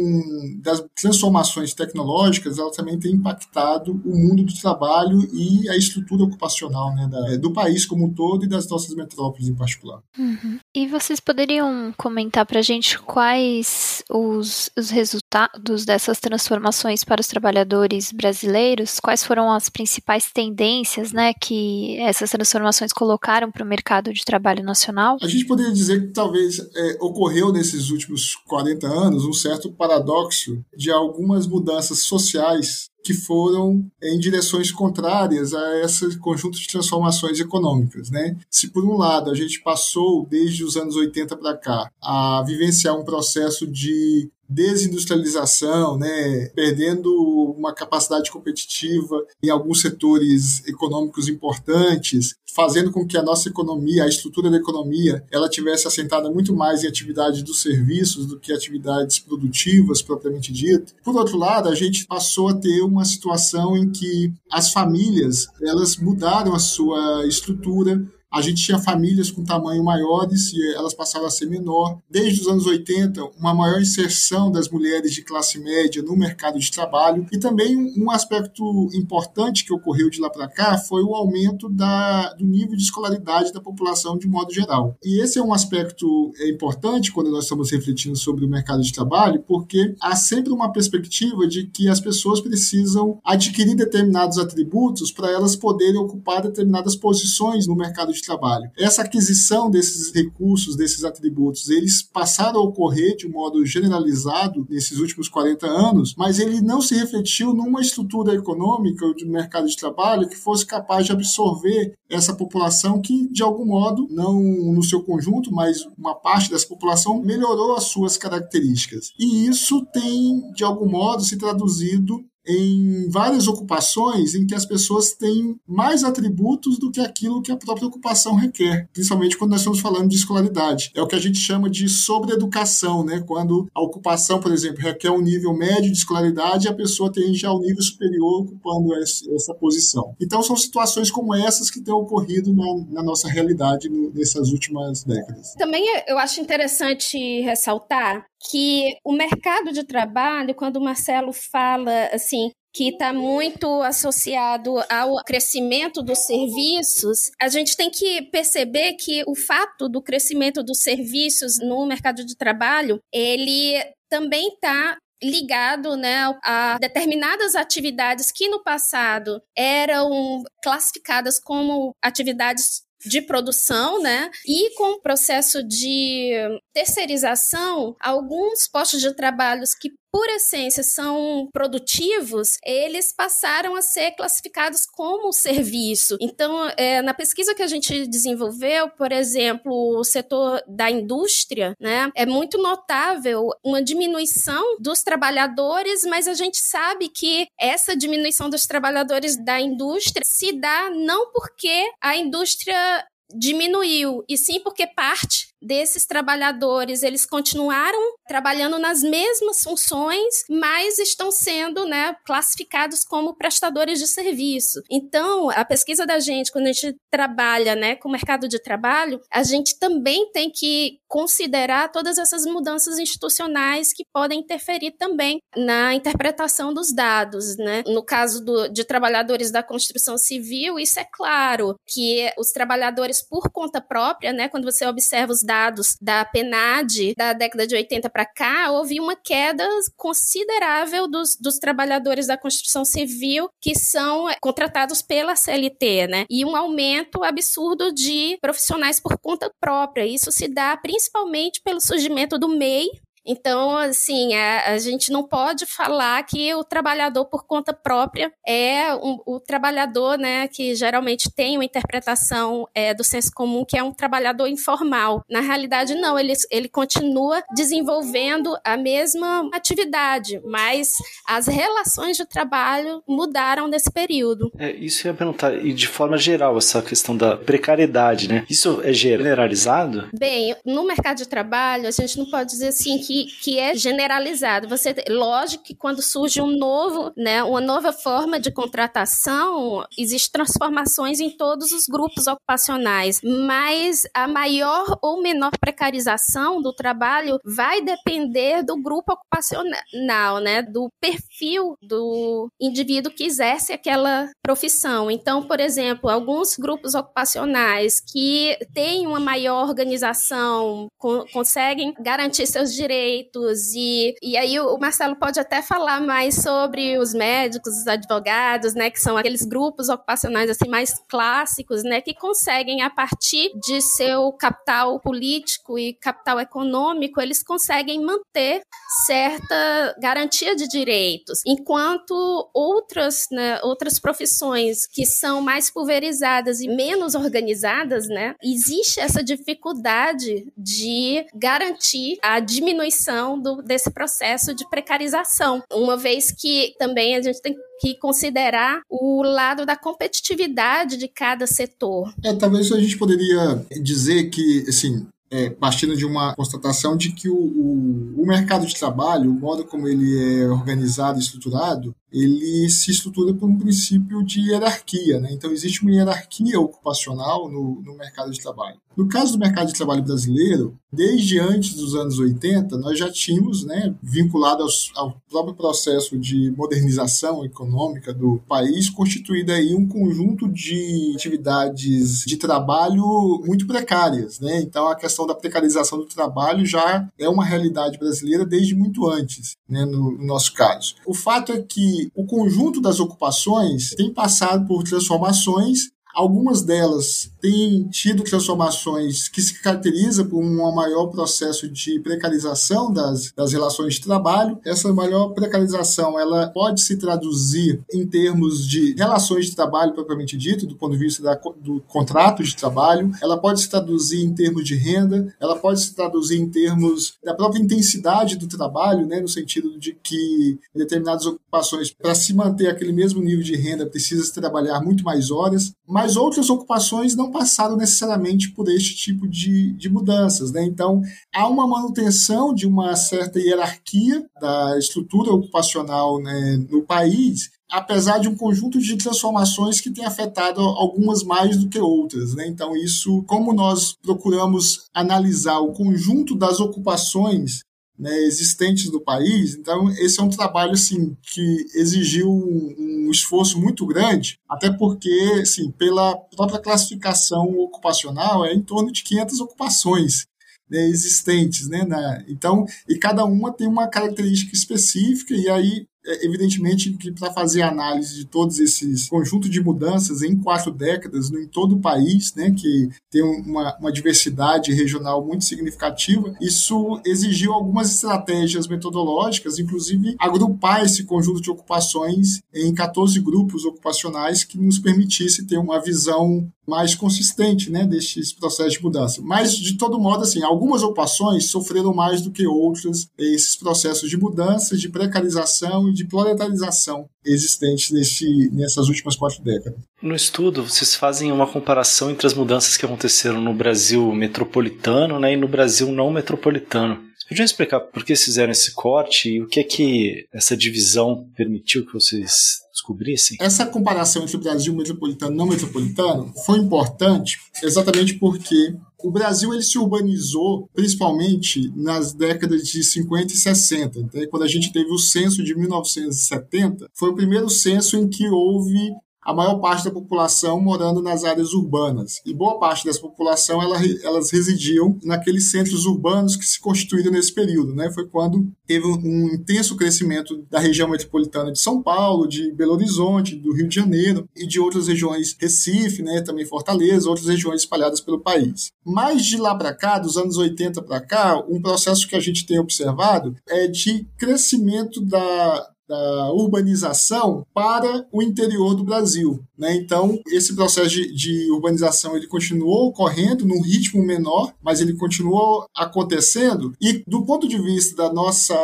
das 0.60 0.84
transformações 0.94 1.72
tecnológicas 1.72 2.58
ela 2.58 2.70
também 2.70 2.98
tem 2.98 3.12
impactado 3.12 3.92
o 4.04 4.14
mundo 4.14 4.44
do 4.44 4.54
trabalho 4.54 5.26
e 5.32 5.66
a 5.70 5.76
estrutura 5.76 6.24
ocupacional 6.24 6.94
né, 6.94 7.08
da, 7.10 7.36
do 7.36 7.52
país 7.54 7.86
como 7.86 8.04
um 8.04 8.12
todo 8.12 8.44
e 8.44 8.48
das 8.48 8.68
nossas 8.68 8.94
metrópoles 8.94 9.48
em 9.48 9.54
particular. 9.54 10.02
Uhum. 10.18 10.58
E 10.74 10.86
vocês 10.86 11.20
poderiam 11.20 11.94
comentar 11.96 12.44
para 12.44 12.58
a 12.58 12.62
gente 12.62 12.98
quais 12.98 14.04
os, 14.10 14.70
os 14.76 14.90
resultados 14.90 15.86
dessas 15.86 16.20
transformações 16.20 17.02
para 17.02 17.20
os 17.20 17.26
trabalhadores 17.26 18.12
brasileiros? 18.12 19.00
Quais 19.00 19.24
foram 19.24 19.50
as 19.50 19.70
principais 19.70 20.30
tendências 20.30 21.12
né, 21.12 21.32
que 21.32 21.98
essas 22.00 22.30
transformações 22.30 22.92
colocaram 22.92 23.50
para 23.50 23.64
o 23.64 23.66
mercado 23.66 24.12
de 24.12 24.22
trabalho 24.22 24.65
nacional? 24.66 25.16
A 25.22 25.28
gente 25.28 25.46
poderia 25.46 25.72
dizer 25.72 26.08
que 26.08 26.12
talvez 26.12 26.58
é, 26.58 26.98
ocorreu 27.00 27.52
nesses 27.52 27.90
últimos 27.90 28.34
40 28.46 28.86
anos 28.86 29.24
um 29.24 29.32
certo 29.32 29.72
paradoxo 29.72 30.62
de 30.76 30.90
algumas 30.90 31.46
mudanças 31.46 32.00
sociais 32.00 32.90
que 33.06 33.14
foram 33.14 33.88
em 34.02 34.18
direções 34.18 34.72
contrárias 34.72 35.54
a 35.54 35.80
esse 35.84 36.18
conjunto 36.18 36.58
de 36.58 36.66
transformações 36.66 37.38
econômicas. 37.38 38.10
Né? 38.10 38.36
Se, 38.50 38.68
por 38.68 38.84
um 38.84 38.96
lado, 38.96 39.30
a 39.30 39.34
gente 39.34 39.62
passou, 39.62 40.26
desde 40.28 40.64
os 40.64 40.76
anos 40.76 40.96
80 40.96 41.36
para 41.36 41.56
cá, 41.56 41.88
a 42.02 42.42
vivenciar 42.44 42.98
um 42.98 43.04
processo 43.04 43.64
de 43.64 44.28
desindustrialização, 44.48 45.98
né, 45.98 46.48
perdendo 46.54 47.10
uma 47.56 47.74
capacidade 47.74 48.30
competitiva 48.30 49.24
em 49.42 49.50
alguns 49.50 49.80
setores 49.80 50.66
econômicos 50.66 51.28
importantes, 51.28 52.34
fazendo 52.54 52.90
com 52.90 53.06
que 53.06 53.18
a 53.18 53.22
nossa 53.22 53.50
economia, 53.50 54.04
a 54.04 54.08
estrutura 54.08 54.50
da 54.50 54.56
economia, 54.56 55.22
ela 55.30 55.48
tivesse 55.48 55.86
assentada 55.86 56.30
muito 56.30 56.54
mais 56.54 56.82
em 56.82 56.86
atividades 56.86 57.42
dos 57.42 57.60
serviços 57.60 58.24
do 58.26 58.40
que 58.40 58.50
atividades 58.50 59.18
produtivas 59.18 60.00
propriamente 60.00 60.52
dito. 60.52 60.94
Por 61.04 61.14
outro 61.14 61.36
lado, 61.36 61.68
a 61.68 61.74
gente 61.74 62.06
passou 62.06 62.48
a 62.48 62.54
ter 62.54 62.80
uma 62.80 63.04
situação 63.04 63.76
em 63.76 63.90
que 63.90 64.32
as 64.50 64.72
famílias, 64.72 65.46
elas 65.60 65.98
mudaram 65.98 66.54
a 66.54 66.58
sua 66.58 67.26
estrutura, 67.26 68.02
a 68.32 68.40
gente 68.40 68.64
tinha 68.64 68.78
famílias 68.78 69.30
com 69.30 69.44
tamanho 69.44 69.84
maiores 69.84 70.52
e 70.52 70.74
elas 70.74 70.94
passaram 70.94 71.26
a 71.26 71.30
ser 71.30 71.46
menor. 71.46 71.98
Desde 72.10 72.40
os 72.40 72.48
anos 72.48 72.66
80, 72.66 73.22
uma 73.38 73.54
maior 73.54 73.80
inserção 73.80 74.50
das 74.50 74.68
mulheres 74.68 75.12
de 75.12 75.22
classe 75.22 75.58
média 75.58 76.02
no 76.02 76.16
mercado 76.16 76.58
de 76.58 76.70
trabalho 76.70 77.26
e 77.32 77.38
também 77.38 77.76
um 77.96 78.10
aspecto 78.10 78.88
importante 78.94 79.64
que 79.64 79.72
ocorreu 79.72 80.10
de 80.10 80.20
lá 80.20 80.28
para 80.28 80.48
cá 80.48 80.76
foi 80.78 81.02
o 81.02 81.14
aumento 81.14 81.68
da, 81.68 82.34
do 82.34 82.44
nível 82.44 82.76
de 82.76 82.82
escolaridade 82.82 83.52
da 83.52 83.60
população 83.60 84.18
de 84.18 84.26
modo 84.26 84.52
geral. 84.52 84.96
E 85.04 85.22
esse 85.22 85.38
é 85.38 85.42
um 85.42 85.54
aspecto 85.54 86.32
é, 86.38 86.50
importante 86.50 87.12
quando 87.12 87.30
nós 87.30 87.44
estamos 87.44 87.70
refletindo 87.70 88.16
sobre 88.16 88.44
o 88.44 88.48
mercado 88.48 88.82
de 88.82 88.92
trabalho, 88.92 89.42
porque 89.46 89.94
há 90.00 90.16
sempre 90.16 90.52
uma 90.52 90.72
perspectiva 90.72 91.46
de 91.46 91.66
que 91.66 91.88
as 91.88 92.00
pessoas 92.00 92.40
precisam 92.40 93.18
adquirir 93.24 93.74
determinados 93.74 94.38
atributos 94.38 95.10
para 95.10 95.30
elas 95.30 95.56
poderem 95.56 95.96
ocupar 95.96 96.42
determinadas 96.42 96.96
posições 96.96 97.66
no 97.66 97.76
mercado 97.76 98.12
de 98.12 98.15
trabalho. 98.22 98.70
Essa 98.78 99.02
aquisição 99.02 99.70
desses 99.70 100.12
recursos, 100.12 100.76
desses 100.76 101.04
atributos, 101.04 101.68
eles 101.68 102.02
passaram 102.02 102.60
a 102.60 102.64
ocorrer 102.64 103.16
de 103.16 103.26
um 103.26 103.30
modo 103.30 103.64
generalizado 103.64 104.66
nesses 104.68 104.98
últimos 104.98 105.28
40 105.28 105.66
anos, 105.66 106.14
mas 106.16 106.38
ele 106.38 106.60
não 106.60 106.80
se 106.80 106.94
refletiu 106.94 107.52
numa 107.52 107.80
estrutura 107.80 108.34
econômica 108.34 109.12
de 109.14 109.26
mercado 109.26 109.66
de 109.66 109.76
trabalho 109.76 110.28
que 110.28 110.36
fosse 110.36 110.64
capaz 110.64 111.06
de 111.06 111.12
absorver 111.12 111.94
essa 112.08 112.34
população 112.34 113.00
que, 113.00 113.28
de 113.28 113.42
algum 113.42 113.66
modo, 113.66 114.06
não 114.10 114.40
no 114.40 114.82
seu 114.82 115.02
conjunto, 115.02 115.52
mas 115.52 115.86
uma 115.98 116.14
parte 116.14 116.50
dessa 116.50 116.66
população 116.66 117.20
melhorou 117.22 117.74
as 117.74 117.84
suas 117.84 118.16
características. 118.16 119.12
E 119.18 119.46
isso 119.46 119.84
tem, 119.92 120.52
de 120.52 120.64
algum 120.64 120.88
modo, 120.88 121.22
se 121.22 121.36
traduzido 121.36 122.24
em 122.46 123.08
várias 123.08 123.46
ocupações 123.46 124.34
em 124.34 124.46
que 124.46 124.54
as 124.54 124.64
pessoas 124.64 125.12
têm 125.12 125.58
mais 125.66 126.04
atributos 126.04 126.78
do 126.78 126.90
que 126.90 127.00
aquilo 127.00 127.42
que 127.42 127.52
a 127.52 127.56
própria 127.56 127.86
ocupação 127.86 128.34
requer, 128.34 128.88
principalmente 128.92 129.36
quando 129.36 129.50
nós 129.50 129.60
estamos 129.60 129.80
falando 129.80 130.08
de 130.08 130.16
escolaridade. 130.16 130.90
É 130.94 131.02
o 131.02 131.06
que 131.06 131.14
a 131.14 131.20
gente 131.20 131.38
chama 131.38 131.68
de 131.68 131.88
sobreeducação, 131.88 133.04
né? 133.04 133.22
Quando 133.26 133.68
a 133.74 133.80
ocupação, 133.80 134.40
por 134.40 134.52
exemplo, 134.52 134.80
requer 134.82 135.10
um 135.10 135.20
nível 135.20 135.52
médio 135.54 135.90
de 135.90 135.98
escolaridade 135.98 136.66
e 136.66 136.70
a 136.70 136.74
pessoa 136.74 137.12
tem 137.12 137.34
já 137.34 137.52
um 137.52 137.60
nível 137.60 137.82
superior 137.82 138.42
ocupando 138.42 138.94
essa 138.94 139.54
posição. 139.54 140.14
Então 140.20 140.42
são 140.42 140.56
situações 140.56 141.10
como 141.10 141.34
essas 141.34 141.70
que 141.70 141.80
têm 141.80 141.94
ocorrido 141.94 142.52
na, 142.52 142.84
na 142.90 143.02
nossa 143.02 143.28
realidade 143.28 143.88
nessas 144.14 144.50
últimas 144.50 145.04
décadas. 145.04 145.54
Também 145.54 145.84
eu 146.06 146.18
acho 146.18 146.40
interessante 146.40 147.40
ressaltar 147.40 148.26
que 148.50 148.96
o 149.04 149.12
mercado 149.12 149.72
de 149.72 149.84
trabalho, 149.84 150.54
quando 150.54 150.76
o 150.76 150.84
Marcelo 150.84 151.32
fala 151.32 152.08
assim, 152.12 152.50
que 152.74 152.90
está 152.90 153.12
muito 153.12 153.82
associado 153.82 154.74
ao 154.90 155.16
crescimento 155.24 156.02
dos 156.02 156.18
serviços, 156.26 157.30
a 157.40 157.48
gente 157.48 157.74
tem 157.74 157.90
que 157.90 158.22
perceber 158.30 158.94
que 158.94 159.24
o 159.26 159.34
fato 159.34 159.88
do 159.88 160.02
crescimento 160.02 160.62
dos 160.62 160.82
serviços 160.82 161.58
no 161.58 161.86
mercado 161.86 162.24
de 162.24 162.36
trabalho, 162.36 162.98
ele 163.10 163.82
também 164.10 164.48
está 164.48 164.98
ligado 165.22 165.96
né, 165.96 166.30
a 166.44 166.76
determinadas 166.78 167.54
atividades 167.54 168.30
que 168.30 168.48
no 168.48 168.62
passado 168.62 169.40
eram 169.56 170.42
classificadas 170.62 171.40
como 171.40 171.92
atividades 172.02 172.82
de 173.08 173.22
produção, 173.22 174.00
né? 174.00 174.30
E 174.46 174.74
com 174.74 174.92
o 174.92 175.00
processo 175.00 175.62
de 175.62 176.32
terceirização, 176.72 177.94
alguns 178.00 178.68
postos 178.68 179.00
de 179.00 179.14
trabalho 179.14 179.62
que 179.80 179.92
por 180.12 180.28
essência 180.30 180.82
são 180.82 181.48
produtivos, 181.52 182.58
eles 182.64 183.12
passaram 183.12 183.74
a 183.74 183.82
ser 183.82 184.12
classificados 184.12 184.86
como 184.86 185.32
serviço. 185.32 186.16
Então, 186.20 186.68
é, 186.76 187.02
na 187.02 187.14
pesquisa 187.14 187.54
que 187.54 187.62
a 187.62 187.66
gente 187.66 188.06
desenvolveu, 188.06 188.88
por 188.90 189.12
exemplo, 189.12 189.72
o 189.98 190.04
setor 190.04 190.62
da 190.66 190.90
indústria, 190.90 191.74
né, 191.80 192.10
é 192.14 192.24
muito 192.26 192.58
notável 192.58 193.48
uma 193.64 193.82
diminuição 193.82 194.76
dos 194.80 195.02
trabalhadores, 195.02 196.02
mas 196.04 196.26
a 196.28 196.34
gente 196.34 196.58
sabe 196.58 197.08
que 197.08 197.46
essa 197.58 197.96
diminuição 197.96 198.48
dos 198.48 198.66
trabalhadores 198.66 199.36
da 199.44 199.60
indústria 199.60 200.22
se 200.24 200.52
dá 200.52 200.90
não 200.90 201.30
porque 201.32 201.90
a 202.00 202.16
indústria 202.16 203.04
diminuiu, 203.34 204.24
e 204.28 204.36
sim 204.36 204.60
porque 204.60 204.86
parte 204.86 205.48
desses 205.60 206.06
trabalhadores, 206.06 207.02
eles 207.02 207.26
continuaram 207.26 207.98
trabalhando 208.26 208.78
nas 208.78 209.02
mesmas 209.02 209.62
funções, 209.62 210.44
mas 210.48 210.98
estão 210.98 211.30
sendo 211.30 211.84
né, 211.84 212.16
classificados 212.24 213.04
como 213.04 213.36
prestadores 213.36 213.98
de 213.98 214.06
serviço. 214.06 214.82
Então, 214.90 215.50
a 215.50 215.64
pesquisa 215.64 216.04
da 216.04 216.18
gente, 216.18 216.50
quando 216.52 216.66
a 216.66 216.72
gente 216.72 216.96
trabalha 217.10 217.74
né, 217.74 217.94
com 217.96 218.08
o 218.08 218.12
mercado 218.12 218.48
de 218.48 218.60
trabalho, 218.60 219.20
a 219.32 219.42
gente 219.42 219.78
também 219.78 220.30
tem 220.32 220.50
que 220.50 220.98
considerar 221.08 221.90
todas 221.90 222.18
essas 222.18 222.44
mudanças 222.44 222.98
institucionais 222.98 223.92
que 223.92 224.04
podem 224.12 224.40
interferir 224.40 224.92
também 224.92 225.38
na 225.56 225.94
interpretação 225.94 226.74
dos 226.74 226.92
dados. 226.92 227.56
Né? 227.56 227.84
No 227.86 228.04
caso 228.04 228.44
do, 228.44 228.68
de 228.68 228.84
trabalhadores 228.84 229.50
da 229.50 229.62
construção 229.62 230.18
civil, 230.18 230.78
isso 230.78 230.98
é 230.98 231.04
claro, 231.04 231.76
que 231.86 232.30
os 232.38 232.50
trabalhadores 232.50 233.22
por 233.22 233.50
conta 233.50 233.80
própria, 233.80 234.32
né, 234.32 234.48
quando 234.48 234.64
você 234.64 234.84
observa 234.86 235.32
os 235.32 235.42
dados 235.42 235.55
da 236.00 236.24
PNAD 236.24 237.14
da 237.16 237.32
década 237.32 237.66
de 237.66 237.74
80 237.74 238.10
para 238.10 238.24
cá, 238.24 238.70
houve 238.70 239.00
uma 239.00 239.16
queda 239.16 239.66
considerável 239.96 241.08
dos, 241.08 241.36
dos 241.40 241.58
trabalhadores 241.58 242.26
da 242.26 242.36
construção 242.36 242.84
civil 242.84 243.48
que 243.60 243.74
são 243.74 244.28
é, 244.28 244.36
contratados 244.40 245.02
pela 245.02 245.36
CLT, 245.36 246.06
né? 246.06 246.24
E 246.30 246.44
um 246.44 246.56
aumento 246.56 247.22
absurdo 247.24 247.92
de 247.92 248.38
profissionais 248.40 249.00
por 249.00 249.18
conta 249.18 249.50
própria. 249.60 250.06
Isso 250.06 250.30
se 250.30 250.48
dá 250.48 250.76
principalmente 250.76 251.60
pelo 251.62 251.80
surgimento 251.80 252.38
do 252.38 252.48
MEI, 252.48 252.88
então, 253.26 253.76
assim, 253.76 254.34
a, 254.34 254.72
a, 254.72 254.78
gente 254.78 255.10
não 255.10 255.26
pode 255.26 255.66
falar 255.66 256.22
que 256.22 256.54
o 256.54 256.62
trabalhador 256.62 257.24
por 257.24 257.44
conta 257.44 257.72
própria 257.72 258.32
é 258.46 258.94
um, 258.94 259.18
o 259.26 259.40
trabalhador, 259.40 260.16
né, 260.16 260.46
que 260.46 260.74
geralmente 260.74 261.30
tem 261.34 261.56
uma 261.56 261.64
interpretação 261.64 262.68
é, 262.74 262.94
do 262.94 263.02
senso 263.02 263.30
comum 263.34 263.64
que 263.64 263.76
é 263.76 263.82
um 263.82 263.92
trabalhador 263.92 264.46
informal. 264.46 265.24
Na 265.28 265.40
realidade, 265.40 265.94
não, 265.94 266.18
ele, 266.18 266.34
ele 266.50 266.68
continua 266.68 267.42
desenvolvendo 267.54 268.56
a 268.64 268.76
mesma 268.76 269.48
atividade, 269.52 270.40
mas 270.44 270.92
as 271.26 271.46
relações 271.46 272.16
de 272.16 272.24
trabalho 272.24 273.02
mudaram 273.08 273.66
nesse 273.66 273.90
período. 273.90 274.52
É, 274.58 274.70
isso 274.70 275.06
eu 275.06 275.12
ia 275.12 275.16
perguntar, 275.16 275.54
e 275.54 275.72
de 275.72 275.88
forma 275.88 276.16
geral, 276.16 276.56
essa 276.56 276.80
questão 276.80 277.16
da 277.16 277.36
precariedade, 277.36 278.28
né? 278.28 278.44
Isso 278.48 278.80
é 278.82 278.92
generalizado? 278.92 280.08
Bem, 280.16 280.54
no 280.64 280.84
mercado 280.86 281.16
de 281.16 281.26
trabalho, 281.26 281.88
a 281.88 281.90
gente 281.90 282.18
não 282.18 282.26
pode 282.26 282.50
dizer 282.50 282.68
assim 282.68 282.98
que 282.98 283.15
que, 283.24 283.58
é 283.58 283.74
generalizado. 283.74 284.68
Você, 284.68 284.94
lógico 285.08 285.64
que 285.64 285.74
quando 285.74 286.02
surge 286.02 286.40
um 286.40 286.56
novo, 286.56 287.12
né, 287.16 287.42
uma 287.42 287.60
nova 287.60 287.92
forma 287.92 288.38
de 288.38 288.50
contratação, 288.50 289.84
existem 289.98 290.30
transformações 290.32 291.20
em 291.20 291.30
todos 291.30 291.72
os 291.72 291.86
grupos 291.86 292.26
ocupacionais, 292.26 293.20
mas 293.22 294.02
a 294.14 294.26
maior 294.28 294.98
ou 295.02 295.22
menor 295.22 295.52
precarização 295.58 296.60
do 296.60 296.72
trabalho 296.72 297.38
vai 297.44 297.80
depender 297.80 298.62
do 298.62 298.76
grupo 298.80 299.12
ocupacional, 299.12 300.40
né, 300.40 300.62
do 300.62 300.88
perfil 301.00 301.76
do 301.80 302.48
indivíduo 302.60 303.12
que 303.12 303.24
exerce 303.24 303.72
aquela 303.72 304.28
profissão. 304.42 305.10
Então, 305.10 305.42
por 305.42 305.60
exemplo, 305.60 306.10
alguns 306.10 306.56
grupos 306.56 306.94
ocupacionais 306.94 308.00
que 308.00 308.56
têm 308.74 309.06
uma 309.06 309.20
maior 309.20 309.68
organização, 309.68 310.88
conseguem 311.32 311.94
garantir 312.00 312.46
seus 312.46 312.74
direitos 312.74 313.05
direitos 313.06 313.72
e, 313.74 314.14
e 314.22 314.36
aí 314.36 314.58
o 314.58 314.76
Marcelo 314.78 315.16
pode 315.16 315.38
até 315.38 315.62
falar 315.62 316.00
mais 316.00 316.42
sobre 316.42 316.98
os 316.98 317.14
médicos, 317.14 317.78
os 317.78 317.86
advogados, 317.86 318.74
né, 318.74 318.90
que 318.90 319.00
são 319.00 319.16
aqueles 319.16 319.44
grupos 319.44 319.88
ocupacionais 319.88 320.50
assim 320.50 320.68
mais 320.68 320.94
clássicos, 321.08 321.82
né, 321.82 322.00
que 322.00 322.14
conseguem 322.14 322.82
a 322.82 322.90
partir 322.90 323.50
de 323.60 323.80
seu 323.80 324.32
capital 324.32 325.00
político 325.00 325.78
e 325.78 325.94
capital 325.94 326.40
econômico, 326.40 327.20
eles 327.20 327.42
conseguem 327.42 328.02
manter 328.02 328.62
certa 329.06 329.96
garantia 330.00 330.56
de 330.56 330.66
direitos, 330.68 331.40
enquanto 331.46 332.14
outras, 332.52 333.26
né, 333.30 333.60
outras 333.62 334.00
profissões 334.00 334.86
que 334.86 335.04
são 335.04 335.40
mais 335.40 335.70
pulverizadas 335.70 336.60
e 336.60 336.68
menos 336.68 337.14
organizadas, 337.14 338.08
né, 338.08 338.34
existe 338.42 339.00
essa 339.00 339.22
dificuldade 339.22 340.46
de 340.56 341.26
garantir 341.34 342.16
a 342.22 342.40
diminuição 342.40 342.85
diminuição 342.86 343.40
do, 343.40 343.62
desse 343.62 343.90
processo 343.90 344.54
de 344.54 344.68
precarização, 344.68 345.62
uma 345.72 345.96
vez 345.96 346.30
que 346.30 346.74
também 346.78 347.16
a 347.16 347.22
gente 347.22 347.40
tem 347.40 347.54
que 347.80 347.98
considerar 347.98 348.80
o 348.88 349.22
lado 349.22 349.66
da 349.66 349.76
competitividade 349.76 350.96
de 350.96 351.08
cada 351.08 351.46
setor. 351.46 352.12
É, 352.24 352.32
talvez 352.34 352.70
a 352.72 352.80
gente 352.80 352.96
poderia 352.96 353.64
dizer 353.82 354.30
que, 354.30 354.64
assim, 354.68 355.06
é, 355.30 355.50
partindo 355.50 355.96
de 355.96 356.06
uma 356.06 356.34
constatação 356.34 356.96
de 356.96 357.12
que 357.12 357.28
o, 357.28 357.36
o, 357.36 358.22
o, 358.22 358.26
mercado 358.26 358.64
de 358.64 358.74
trabalho, 358.74 359.30
o 359.30 359.34
modo 359.34 359.64
como 359.64 359.88
ele 359.88 360.40
é 360.40 360.48
organizado 360.48 361.18
e 361.18 361.22
estruturado, 361.22 361.94
ele 362.12 362.68
se 362.70 362.90
estrutura 362.92 363.34
por 363.34 363.48
um 363.48 363.58
princípio 363.58 364.24
de 364.24 364.40
hierarquia. 364.40 365.20
Né? 365.20 365.30
Então, 365.32 365.50
existe 365.50 365.82
uma 365.82 365.90
hierarquia 365.90 366.60
ocupacional 366.60 367.50
no, 367.50 367.82
no 367.82 367.96
mercado 367.96 368.30
de 368.30 368.40
trabalho. 368.40 368.78
No 368.96 369.08
caso 369.08 369.32
do 369.32 369.38
mercado 369.38 369.68
de 369.68 369.74
trabalho 369.74 370.02
brasileiro, 370.02 370.78
desde 370.90 371.38
antes 371.38 371.74
dos 371.74 371.94
anos 371.94 372.18
80, 372.18 372.78
nós 372.78 372.98
já 372.98 373.10
tínhamos, 373.10 373.64
né, 373.64 373.94
vinculado 374.02 374.64
ao 374.94 375.20
próprio 375.28 375.54
processo 375.54 376.18
de 376.18 376.50
modernização 376.56 377.44
econômica 377.44 378.14
do 378.14 378.40
país, 378.48 378.88
constituído 378.88 379.52
aí 379.52 379.74
um 379.74 379.86
conjunto 379.86 380.48
de 380.48 381.12
atividades 381.14 382.24
de 382.24 382.38
trabalho 382.38 383.04
muito 383.44 383.66
precárias. 383.66 384.40
Né? 384.40 384.62
Então, 384.62 384.88
a 384.88 384.96
questão 384.96 385.26
da 385.26 385.34
precarização 385.34 385.98
do 385.98 386.06
trabalho 386.06 386.64
já 386.64 387.06
é 387.18 387.28
uma 387.28 387.44
realidade 387.44 387.98
brasileira 387.98 388.46
desde 388.46 388.74
muito 388.74 389.06
antes, 389.06 389.56
né, 389.68 389.84
no, 389.84 390.12
no 390.12 390.24
nosso 390.24 390.54
caso. 390.54 390.94
O 391.06 391.12
fato 391.12 391.52
é 391.52 391.60
que 391.60 392.10
o 392.14 392.24
conjunto 392.24 392.80
das 392.80 392.98
ocupações 392.98 393.90
tem 393.90 394.12
passado 394.12 394.66
por 394.66 394.82
transformações 394.84 395.90
Algumas 396.16 396.62
delas 396.62 397.30
têm 397.42 397.86
tido 397.90 398.24
transformações 398.24 399.28
que 399.28 399.42
se 399.42 399.60
caracteriza 399.60 400.24
por 400.24 400.42
um 400.42 400.74
maior 400.74 401.08
processo 401.08 401.68
de 401.68 402.00
precarização 402.00 402.90
das, 402.90 403.30
das 403.32 403.52
relações 403.52 403.96
de 403.96 404.00
trabalho. 404.00 404.58
Essa 404.64 404.90
maior 404.94 405.34
precarização 405.34 406.18
ela 406.18 406.48
pode 406.48 406.80
se 406.80 406.96
traduzir 406.96 407.84
em 407.92 408.06
termos 408.06 408.66
de 408.66 408.94
relações 408.94 409.44
de 409.44 409.54
trabalho 409.54 409.92
propriamente 409.92 410.38
dito, 410.38 410.66
do 410.66 410.74
ponto 410.74 410.92
de 410.92 411.04
vista 411.04 411.22
da, 411.22 411.34
do 411.34 411.82
contrato 411.86 412.42
de 412.42 412.56
trabalho. 412.56 413.10
Ela 413.22 413.36
pode 413.36 413.60
se 413.60 413.68
traduzir 413.68 414.24
em 414.24 414.34
termos 414.34 414.64
de 414.64 414.74
renda. 414.74 415.34
Ela 415.38 415.56
pode 415.56 415.82
se 415.82 415.94
traduzir 415.94 416.40
em 416.40 416.48
termos 416.48 417.18
da 417.22 417.34
própria 417.34 417.60
intensidade 417.60 418.36
do 418.36 418.48
trabalho, 418.48 419.06
né, 419.06 419.20
no 419.20 419.28
sentido 419.28 419.78
de 419.78 419.92
que 420.02 420.58
determinadas 420.74 421.26
ocupações, 421.26 421.92
para 421.92 422.14
se 422.14 422.32
manter 422.32 422.68
aquele 422.68 422.92
mesmo 422.92 423.20
nível 423.20 423.44
de 423.44 423.54
renda, 423.54 423.84
precisa 423.84 424.32
trabalhar 424.32 424.80
muito 424.80 425.04
mais 425.04 425.30
horas. 425.30 425.72
Mas 425.86 426.05
mas 426.06 426.16
outras 426.16 426.48
ocupações 426.48 427.16
não 427.16 427.32
passaram 427.32 427.76
necessariamente 427.76 428.52
por 428.52 428.68
este 428.68 428.94
tipo 428.94 429.26
de, 429.26 429.72
de 429.72 429.88
mudanças. 429.88 430.52
Né? 430.52 430.64
Então, 430.64 431.02
há 431.34 431.48
uma 431.48 431.66
manutenção 431.66 432.54
de 432.54 432.64
uma 432.64 432.94
certa 432.94 433.40
hierarquia 433.40 434.24
da 434.40 434.78
estrutura 434.78 435.32
ocupacional 435.32 436.22
né, 436.22 436.64
no 436.70 436.82
país, 436.82 437.50
apesar 437.68 438.18
de 438.18 438.28
um 438.28 438.36
conjunto 438.36 438.78
de 438.78 438.96
transformações 438.96 439.80
que 439.80 439.90
tem 439.90 440.04
afetado 440.04 440.60
algumas 440.60 441.24
mais 441.24 441.56
do 441.56 441.68
que 441.68 441.80
outras. 441.80 442.36
Né? 442.36 442.46
Então, 442.46 442.76
isso, 442.76 443.24
como 443.24 443.52
nós 443.52 443.96
procuramos 444.00 444.84
analisar 444.94 445.58
o 445.58 445.72
conjunto 445.72 446.36
das 446.36 446.60
ocupações 446.60 447.64
né, 447.98 448.16
existentes 448.24 448.90
do 448.90 449.00
país. 449.00 449.54
Então, 449.54 449.90
esse 449.90 450.20
é 450.20 450.22
um 450.22 450.28
trabalho 450.28 450.72
assim, 450.72 451.16
que 451.22 451.66
exigiu 451.74 452.30
um, 452.30 452.74
um, 452.78 453.10
esforço 453.10 453.58
muito 453.60 453.86
grande, 453.86 454.38
até 454.48 454.70
porque, 454.70 455.40
assim, 455.40 455.70
pela 455.70 456.16
própria 456.16 456.58
classificação 456.58 457.58
ocupacional, 457.58 458.44
é 458.44 458.52
em 458.52 458.62
torno 458.62 458.92
de 458.92 459.02
500 459.02 459.40
ocupações 459.40 460.26
né, 460.68 460.86
existentes. 460.88 461.68
Né, 461.68 461.84
na, 461.84 462.24
então, 462.28 462.66
e 462.88 462.98
cada 462.98 463.24
uma 463.24 463.52
tem 463.52 463.66
uma 463.66 463.88
característica 463.88 464.54
específica, 464.54 465.34
e 465.34 465.48
aí 465.48 465.86
evidentemente 466.22 466.92
que 466.92 467.10
para 467.12 467.32
fazer 467.32 467.62
análise 467.62 468.16
de 468.16 468.24
todos 468.24 468.58
esses 468.58 469.08
conjuntos 469.08 469.50
de 469.50 469.60
mudanças 469.62 470.22
em 470.22 470.36
quatro 470.36 470.70
décadas 470.70 471.30
em 471.30 471.46
todo 471.46 471.76
o 471.76 471.80
país, 471.80 472.34
né, 472.34 472.50
que 472.50 472.88
tem 473.10 473.22
uma, 473.22 473.76
uma 473.78 473.92
diversidade 473.92 474.72
regional 474.72 475.24
muito 475.24 475.44
significativa, 475.44 476.34
isso 476.40 477.00
exigiu 477.04 477.52
algumas 477.52 477.92
estratégias 477.92 478.68
metodológicas, 478.68 479.58
inclusive 479.58 480.14
agrupar 480.18 480.84
esse 480.84 481.04
conjunto 481.04 481.40
de 481.40 481.50
ocupações 481.50 482.40
em 482.54 482.72
14 482.72 483.18
grupos 483.20 483.64
ocupacionais 483.64 484.44
que 484.44 484.58
nos 484.58 484.78
permitisse 484.78 485.46
ter 485.46 485.58
uma 485.58 485.80
visão 485.80 486.48
mais 486.66 486.94
consistente 486.94 487.70
né, 487.70 487.86
destes 487.86 488.32
processos 488.32 488.74
de 488.74 488.82
mudança. 488.82 489.22
Mas, 489.22 489.56
de 489.56 489.74
todo 489.74 490.00
modo, 490.00 490.24
assim, 490.24 490.42
algumas 490.42 490.82
ocupações 490.82 491.48
sofreram 491.48 491.94
mais 491.94 492.20
do 492.20 492.30
que 492.30 492.46
outras 492.46 493.08
esses 493.16 493.54
processos 493.56 494.10
de 494.10 494.16
mudança, 494.16 494.76
de 494.76 494.88
precarização 494.88 495.88
e 495.88 495.92
de 495.96 496.06
proletarização 496.06 497.08
existentes 497.24 497.90
nesse, 497.90 498.50
nessas 498.52 498.88
últimas 498.88 499.16
quatro 499.16 499.42
décadas. 499.42 499.78
No 500.00 500.14
estudo, 500.14 500.62
vocês 500.62 500.94
fazem 500.94 501.32
uma 501.32 501.46
comparação 501.46 502.10
entre 502.10 502.26
as 502.26 502.34
mudanças 502.34 502.76
que 502.76 502.84
aconteceram 502.84 503.40
no 503.40 503.54
Brasil 503.54 504.12
metropolitano 504.12 505.18
né, 505.18 505.32
e 505.32 505.36
no 505.36 505.48
Brasil 505.48 505.90
não 505.90 506.10
metropolitano. 506.10 506.96
Vocês 506.96 507.28
podiam 507.28 507.44
explicar 507.44 507.80
por 507.80 508.04
que 508.04 508.14
fizeram 508.14 508.52
esse 508.52 508.72
corte 508.72 509.30
e 509.30 509.42
o 509.42 509.48
que 509.48 509.58
é 509.58 509.64
que 509.64 510.28
essa 510.32 510.56
divisão 510.56 511.28
permitiu 511.34 511.84
que 511.84 511.92
vocês 511.92 512.60
descobrissem? 512.70 513.36
Essa 513.40 513.66
comparação 513.66 514.22
entre 514.22 514.36
o 514.36 514.40
Brasil 514.40 514.74
metropolitano 514.74 515.32
e 515.32 515.36
não 515.36 515.46
metropolitano 515.46 516.32
foi 516.44 516.58
importante 516.58 517.38
exatamente 517.62 518.14
porque 518.14 518.74
o 519.06 519.10
Brasil 519.10 519.54
ele 519.54 519.62
se 519.62 519.78
urbanizou 519.78 520.68
principalmente 520.74 521.70
nas 521.76 522.12
décadas 522.12 522.66
de 522.66 522.82
50 522.82 523.32
e 523.32 523.36
60. 523.36 524.00
Então, 524.00 524.20
quando 524.28 524.42
a 524.42 524.48
gente 524.48 524.72
teve 524.72 524.90
o 524.90 524.98
censo 524.98 525.44
de 525.44 525.54
1970, 525.54 526.88
foi 526.92 527.10
o 527.10 527.14
primeiro 527.14 527.48
censo 527.48 527.96
em 527.96 528.08
que 528.08 528.28
houve 528.28 528.90
a 529.26 529.34
maior 529.34 529.56
parte 529.56 529.84
da 529.84 529.90
população 529.90 530.60
morando 530.60 531.02
nas 531.02 531.24
áreas 531.24 531.52
urbanas. 531.52 532.22
E 532.24 532.32
boa 532.32 532.60
parte 532.60 532.84
dessa 532.84 533.00
população 533.00 533.60
ela, 533.60 533.76
elas 534.04 534.30
residiam 534.30 534.96
naqueles 535.02 535.50
centros 535.50 535.84
urbanos 535.84 536.36
que 536.36 536.44
se 536.44 536.60
constituíram 536.60 537.10
nesse 537.10 537.34
período. 537.34 537.74
Né? 537.74 537.90
Foi 537.90 538.06
quando 538.06 538.46
teve 538.64 538.86
um 538.86 539.34
intenso 539.34 539.74
crescimento 539.74 540.46
da 540.48 540.60
região 540.60 540.88
metropolitana 540.88 541.50
de 541.50 541.58
São 541.58 541.82
Paulo, 541.82 542.28
de 542.28 542.52
Belo 542.52 542.74
Horizonte, 542.74 543.34
do 543.34 543.52
Rio 543.52 543.66
de 543.66 543.74
Janeiro 543.74 544.28
e 544.36 544.46
de 544.46 544.60
outras 544.60 544.86
regiões, 544.86 545.36
Recife, 545.40 546.02
né, 546.02 546.22
também 546.22 546.46
Fortaleza, 546.46 547.08
outras 547.08 547.26
regiões 547.26 547.62
espalhadas 547.62 548.00
pelo 548.00 548.20
país. 548.20 548.70
Mas 548.84 549.26
de 549.26 549.38
lá 549.38 549.56
para 549.56 549.74
cá, 549.74 549.98
dos 549.98 550.16
anos 550.16 550.36
80 550.36 550.80
para 550.82 551.00
cá, 551.00 551.44
um 551.48 551.60
processo 551.60 552.06
que 552.06 552.14
a 552.14 552.20
gente 552.20 552.46
tem 552.46 552.60
observado 552.60 553.34
é 553.48 553.66
de 553.66 554.06
crescimento 554.16 555.00
da, 555.00 555.68
da 555.88 556.32
urbanização 556.32 557.46
para 557.54 558.06
o 558.12 558.22
interior 558.22 558.74
do 558.74 558.84
Brasil. 558.84 559.42
Né? 559.58 559.76
Então, 559.76 560.20
esse 560.28 560.54
processo 560.54 560.90
de, 560.90 561.14
de, 561.14 561.50
urbanização 561.50 562.16
ele 562.16 562.26
continuou 562.26 562.88
ocorrendo 562.88 563.46
num 563.46 563.62
ritmo 563.62 564.04
menor, 564.04 564.52
mas 564.62 564.80
ele 564.80 564.94
continuou 564.94 565.66
acontecendo. 565.74 566.74
E, 566.80 567.02
do 567.06 567.24
ponto 567.24 567.48
de 567.48 567.58
vista 567.58 567.96
da 567.96 568.12
nossa 568.12 568.54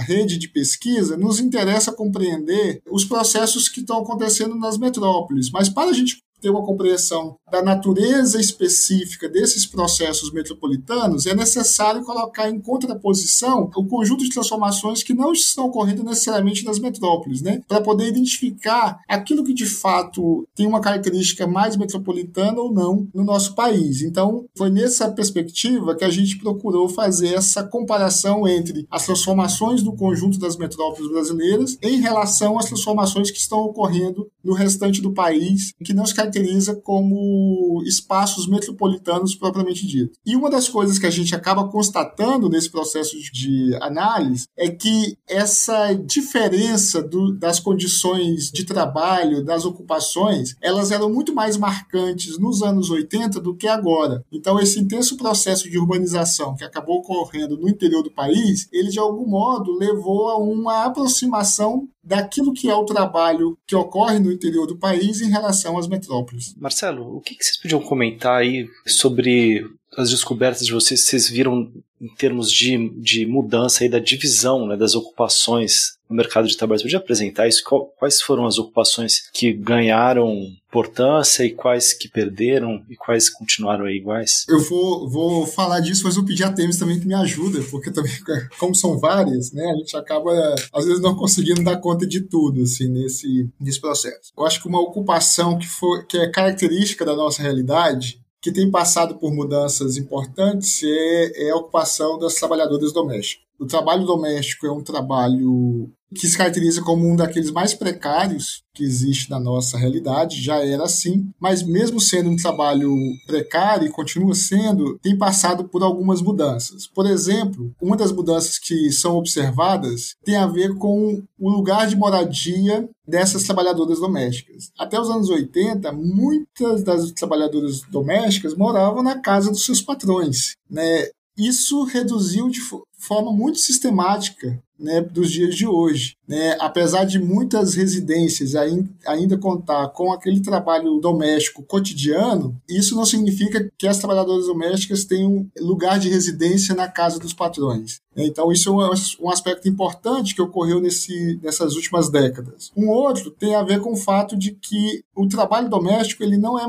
rede 0.00 0.38
de 0.38 0.48
pesquisa, 0.48 1.16
nos 1.16 1.40
interessa 1.40 1.92
compreender 1.92 2.82
os 2.90 3.04
processos 3.04 3.68
que 3.68 3.80
estão 3.80 3.98
acontecendo 3.98 4.54
nas 4.54 4.78
metrópoles. 4.78 5.50
Mas, 5.50 5.68
para 5.68 5.90
a 5.90 5.94
gente 5.94 6.18
ter 6.40 6.50
uma 6.50 6.64
compreensão 6.64 7.36
da 7.50 7.62
natureza 7.62 8.40
específica 8.40 9.28
desses 9.28 9.66
processos 9.66 10.32
metropolitanos, 10.32 11.26
é 11.26 11.34
necessário 11.34 12.04
colocar 12.04 12.48
em 12.48 12.60
contraposição 12.60 13.70
o 13.76 13.86
conjunto 13.86 14.24
de 14.24 14.30
transformações 14.30 15.02
que 15.02 15.14
não 15.14 15.32
estão 15.32 15.66
ocorrendo 15.66 16.04
necessariamente 16.04 16.64
nas 16.64 16.78
metrópoles, 16.78 17.40
né? 17.40 17.60
Para 17.66 17.80
poder 17.80 18.08
identificar 18.08 18.98
aquilo 19.08 19.44
que 19.44 19.54
de 19.54 19.66
fato 19.66 20.46
tem 20.54 20.66
uma 20.66 20.80
característica 20.80 21.46
mais 21.46 21.76
metropolitana 21.76 22.60
ou 22.60 22.72
não 22.72 23.08
no 23.14 23.24
nosso 23.24 23.54
país. 23.54 24.02
Então, 24.02 24.44
foi 24.56 24.70
nessa 24.70 25.10
perspectiva 25.10 25.96
que 25.96 26.04
a 26.04 26.10
gente 26.10 26.38
procurou 26.38 26.88
fazer 26.88 27.34
essa 27.34 27.62
comparação 27.64 28.46
entre 28.46 28.86
as 28.90 29.06
transformações 29.06 29.82
do 29.82 29.94
conjunto 29.94 30.38
das 30.38 30.56
metrópoles 30.56 31.10
brasileiras 31.10 31.78
em 31.82 32.00
relação 32.00 32.58
às 32.58 32.66
transformações 32.66 33.30
que 33.30 33.38
estão 33.38 33.60
ocorrendo 33.60 34.28
no 34.44 34.52
restante 34.52 35.00
do 35.00 35.12
país, 35.12 35.72
que 35.84 35.94
não 35.94 36.06
se 36.06 36.14
caracteriza 36.28 36.76
como 36.76 37.82
espaços 37.84 38.46
metropolitanos 38.46 39.34
propriamente 39.34 39.86
dito. 39.86 40.12
E 40.24 40.36
uma 40.36 40.50
das 40.50 40.68
coisas 40.68 40.98
que 40.98 41.06
a 41.06 41.10
gente 41.10 41.34
acaba 41.34 41.68
constatando 41.68 42.48
nesse 42.48 42.70
processo 42.70 43.16
de 43.32 43.76
análise 43.80 44.46
é 44.56 44.68
que 44.68 45.16
essa 45.26 45.94
diferença 45.94 47.02
do, 47.02 47.32
das 47.32 47.58
condições 47.58 48.50
de 48.50 48.64
trabalho, 48.64 49.44
das 49.44 49.64
ocupações, 49.64 50.54
elas 50.60 50.90
eram 50.90 51.10
muito 51.10 51.34
mais 51.34 51.56
marcantes 51.56 52.38
nos 52.38 52.62
anos 52.62 52.90
80 52.90 53.40
do 53.40 53.54
que 53.54 53.66
agora. 53.66 54.24
Então, 54.30 54.60
esse 54.60 54.78
intenso 54.78 55.16
processo 55.16 55.68
de 55.70 55.78
urbanização 55.78 56.54
que 56.54 56.64
acabou 56.64 56.98
ocorrendo 56.98 57.56
no 57.56 57.68
interior 57.68 58.02
do 58.02 58.10
país, 58.10 58.68
ele 58.72 58.90
de 58.90 58.98
algum 58.98 59.26
modo 59.26 59.72
levou 59.78 60.28
a 60.28 60.38
uma 60.38 60.84
aproximação 60.84 61.88
daquilo 62.08 62.54
que 62.54 62.70
é 62.70 62.74
o 62.74 62.86
trabalho 62.86 63.58
que 63.66 63.76
ocorre 63.76 64.18
no 64.18 64.32
interior 64.32 64.66
do 64.66 64.78
país 64.78 65.20
em 65.20 65.28
relação 65.28 65.76
às 65.76 65.86
metrópoles. 65.86 66.17
Marcelo, 66.56 67.16
o 67.16 67.20
que 67.20 67.36
vocês 67.40 67.56
podiam 67.56 67.80
comentar 67.80 68.40
aí 68.40 68.68
sobre 68.86 69.64
as 69.98 70.10
descobertas 70.10 70.64
de 70.64 70.72
vocês? 70.72 71.04
Vocês 71.04 71.28
viram 71.28 71.72
em 72.00 72.14
termos 72.14 72.52
de, 72.52 72.88
de 73.00 73.26
mudança 73.26 73.82
aí 73.82 73.90
da 73.90 73.98
divisão 73.98 74.66
né, 74.66 74.76
das 74.76 74.94
ocupações 74.94 75.98
no 76.08 76.16
mercado 76.16 76.46
de 76.46 76.56
trabalho. 76.56 76.78
Você 76.78 76.84
podia 76.84 76.98
apresentar 76.98 77.48
isso? 77.48 77.62
Quais 77.98 78.22
foram 78.22 78.46
as 78.46 78.58
ocupações 78.58 79.28
que 79.32 79.52
ganharam 79.52 80.32
importância 80.68 81.44
e 81.44 81.50
quais 81.50 81.92
que 81.92 82.08
perderam 82.08 82.84
e 82.88 82.94
quais 82.94 83.28
continuaram 83.28 83.86
aí 83.86 83.96
iguais? 83.96 84.44
Eu 84.48 84.60
vou, 84.62 85.08
vou 85.10 85.46
falar 85.46 85.80
disso, 85.80 86.04
mas 86.04 86.16
eu 86.16 86.24
pedi 86.24 86.44
a 86.44 86.52
Temis 86.52 86.78
também 86.78 87.00
que 87.00 87.06
me 87.06 87.14
ajuda, 87.14 87.60
porque 87.70 87.90
também, 87.90 88.12
como 88.58 88.74
são 88.74 88.98
várias, 88.98 89.52
né, 89.52 89.64
a 89.64 89.76
gente 89.76 89.96
acaba, 89.96 90.30
às 90.72 90.84
vezes, 90.84 91.02
não 91.02 91.16
conseguindo 91.16 91.64
dar 91.64 91.78
conta 91.78 92.06
de 92.06 92.20
tudo, 92.20 92.62
assim, 92.62 92.88
nesse, 92.88 93.48
nesse 93.60 93.80
processo. 93.80 94.32
Eu 94.36 94.46
acho 94.46 94.62
que 94.62 94.68
uma 94.68 94.80
ocupação 94.80 95.58
que, 95.58 95.66
for, 95.66 96.06
que 96.06 96.16
é 96.16 96.30
característica 96.30 97.04
da 97.04 97.16
nossa 97.16 97.42
realidade 97.42 98.20
que 98.40 98.52
tem 98.52 98.70
passado 98.70 99.18
por 99.18 99.32
mudanças 99.32 99.96
importantes 99.96 100.82
é, 100.82 101.48
é 101.48 101.50
a 101.50 101.56
ocupação 101.56 102.18
das 102.18 102.34
trabalhadoras 102.34 102.92
domésticas. 102.92 103.47
O 103.58 103.66
trabalho 103.66 104.06
doméstico 104.06 104.66
é 104.66 104.72
um 104.72 104.82
trabalho 104.82 105.90
que 106.14 106.26
se 106.26 106.38
caracteriza 106.38 106.80
como 106.82 107.06
um 107.06 107.16
daqueles 107.16 107.50
mais 107.50 107.74
precários 107.74 108.62
que 108.72 108.82
existe 108.82 109.28
na 109.28 109.38
nossa 109.38 109.76
realidade, 109.76 110.42
já 110.42 110.64
era 110.64 110.84
assim, 110.84 111.28
mas 111.38 111.62
mesmo 111.62 112.00
sendo 112.00 112.30
um 112.30 112.36
trabalho 112.36 112.90
precário 113.26 113.86
e 113.86 113.90
continua 113.90 114.34
sendo, 114.34 114.98
tem 115.02 115.18
passado 115.18 115.64
por 115.64 115.82
algumas 115.82 116.22
mudanças. 116.22 116.86
Por 116.86 117.06
exemplo, 117.06 117.74
uma 117.82 117.96
das 117.96 118.12
mudanças 118.12 118.58
que 118.58 118.90
são 118.90 119.16
observadas 119.16 120.14
tem 120.24 120.36
a 120.36 120.46
ver 120.46 120.74
com 120.76 121.22
o 121.38 121.50
lugar 121.50 121.86
de 121.86 121.96
moradia 121.96 122.88
dessas 123.06 123.42
trabalhadoras 123.42 123.98
domésticas. 123.98 124.70
Até 124.78 124.98
os 125.00 125.10
anos 125.10 125.28
80, 125.28 125.92
muitas 125.92 126.82
das 126.82 127.10
trabalhadoras 127.12 127.82
domésticas 127.90 128.54
moravam 128.54 129.02
na 129.02 129.18
casa 129.18 129.50
dos 129.50 129.64
seus 129.64 129.82
patrões, 129.82 130.54
né? 130.70 131.08
Isso 131.36 131.84
reduziu 131.84 132.48
de 132.48 132.60
forma 132.98 133.32
muito 133.32 133.58
sistemática 133.58 134.60
né, 134.78 135.00
dos 135.00 135.30
dias 135.30 135.54
de 135.54 135.66
hoje. 135.66 136.16
Né? 136.26 136.56
Apesar 136.60 137.04
de 137.04 137.18
muitas 137.18 137.74
residências 137.74 138.54
ainda 138.54 139.36
contar 139.36 139.88
com 139.88 140.12
aquele 140.12 140.40
trabalho 140.40 140.98
doméstico 141.00 141.62
cotidiano, 141.62 142.54
isso 142.68 142.94
não 142.94 143.04
significa 143.04 143.70
que 143.76 143.86
as 143.86 143.98
trabalhadoras 143.98 144.46
domésticas 144.46 145.04
tenham 145.04 145.46
lugar 145.58 145.98
de 145.98 146.08
residência 146.08 146.74
na 146.74 146.86
casa 146.86 147.18
dos 147.18 147.32
patrões. 147.32 148.00
Então, 148.16 148.50
isso 148.50 148.70
é 148.82 148.90
um 149.20 149.30
aspecto 149.30 149.68
importante 149.68 150.34
que 150.34 150.42
ocorreu 150.42 150.80
nesse, 150.80 151.38
nessas 151.40 151.74
últimas 151.76 152.10
décadas. 152.10 152.72
Um 152.76 152.88
outro 152.88 153.30
tem 153.30 153.54
a 153.54 153.62
ver 153.62 153.80
com 153.80 153.92
o 153.92 153.96
fato 153.96 154.36
de 154.36 154.52
que 154.52 155.02
o 155.14 155.28
trabalho 155.28 155.68
doméstico 155.68 156.24
ele 156.24 156.36
não 156.36 156.58
é 156.58 156.66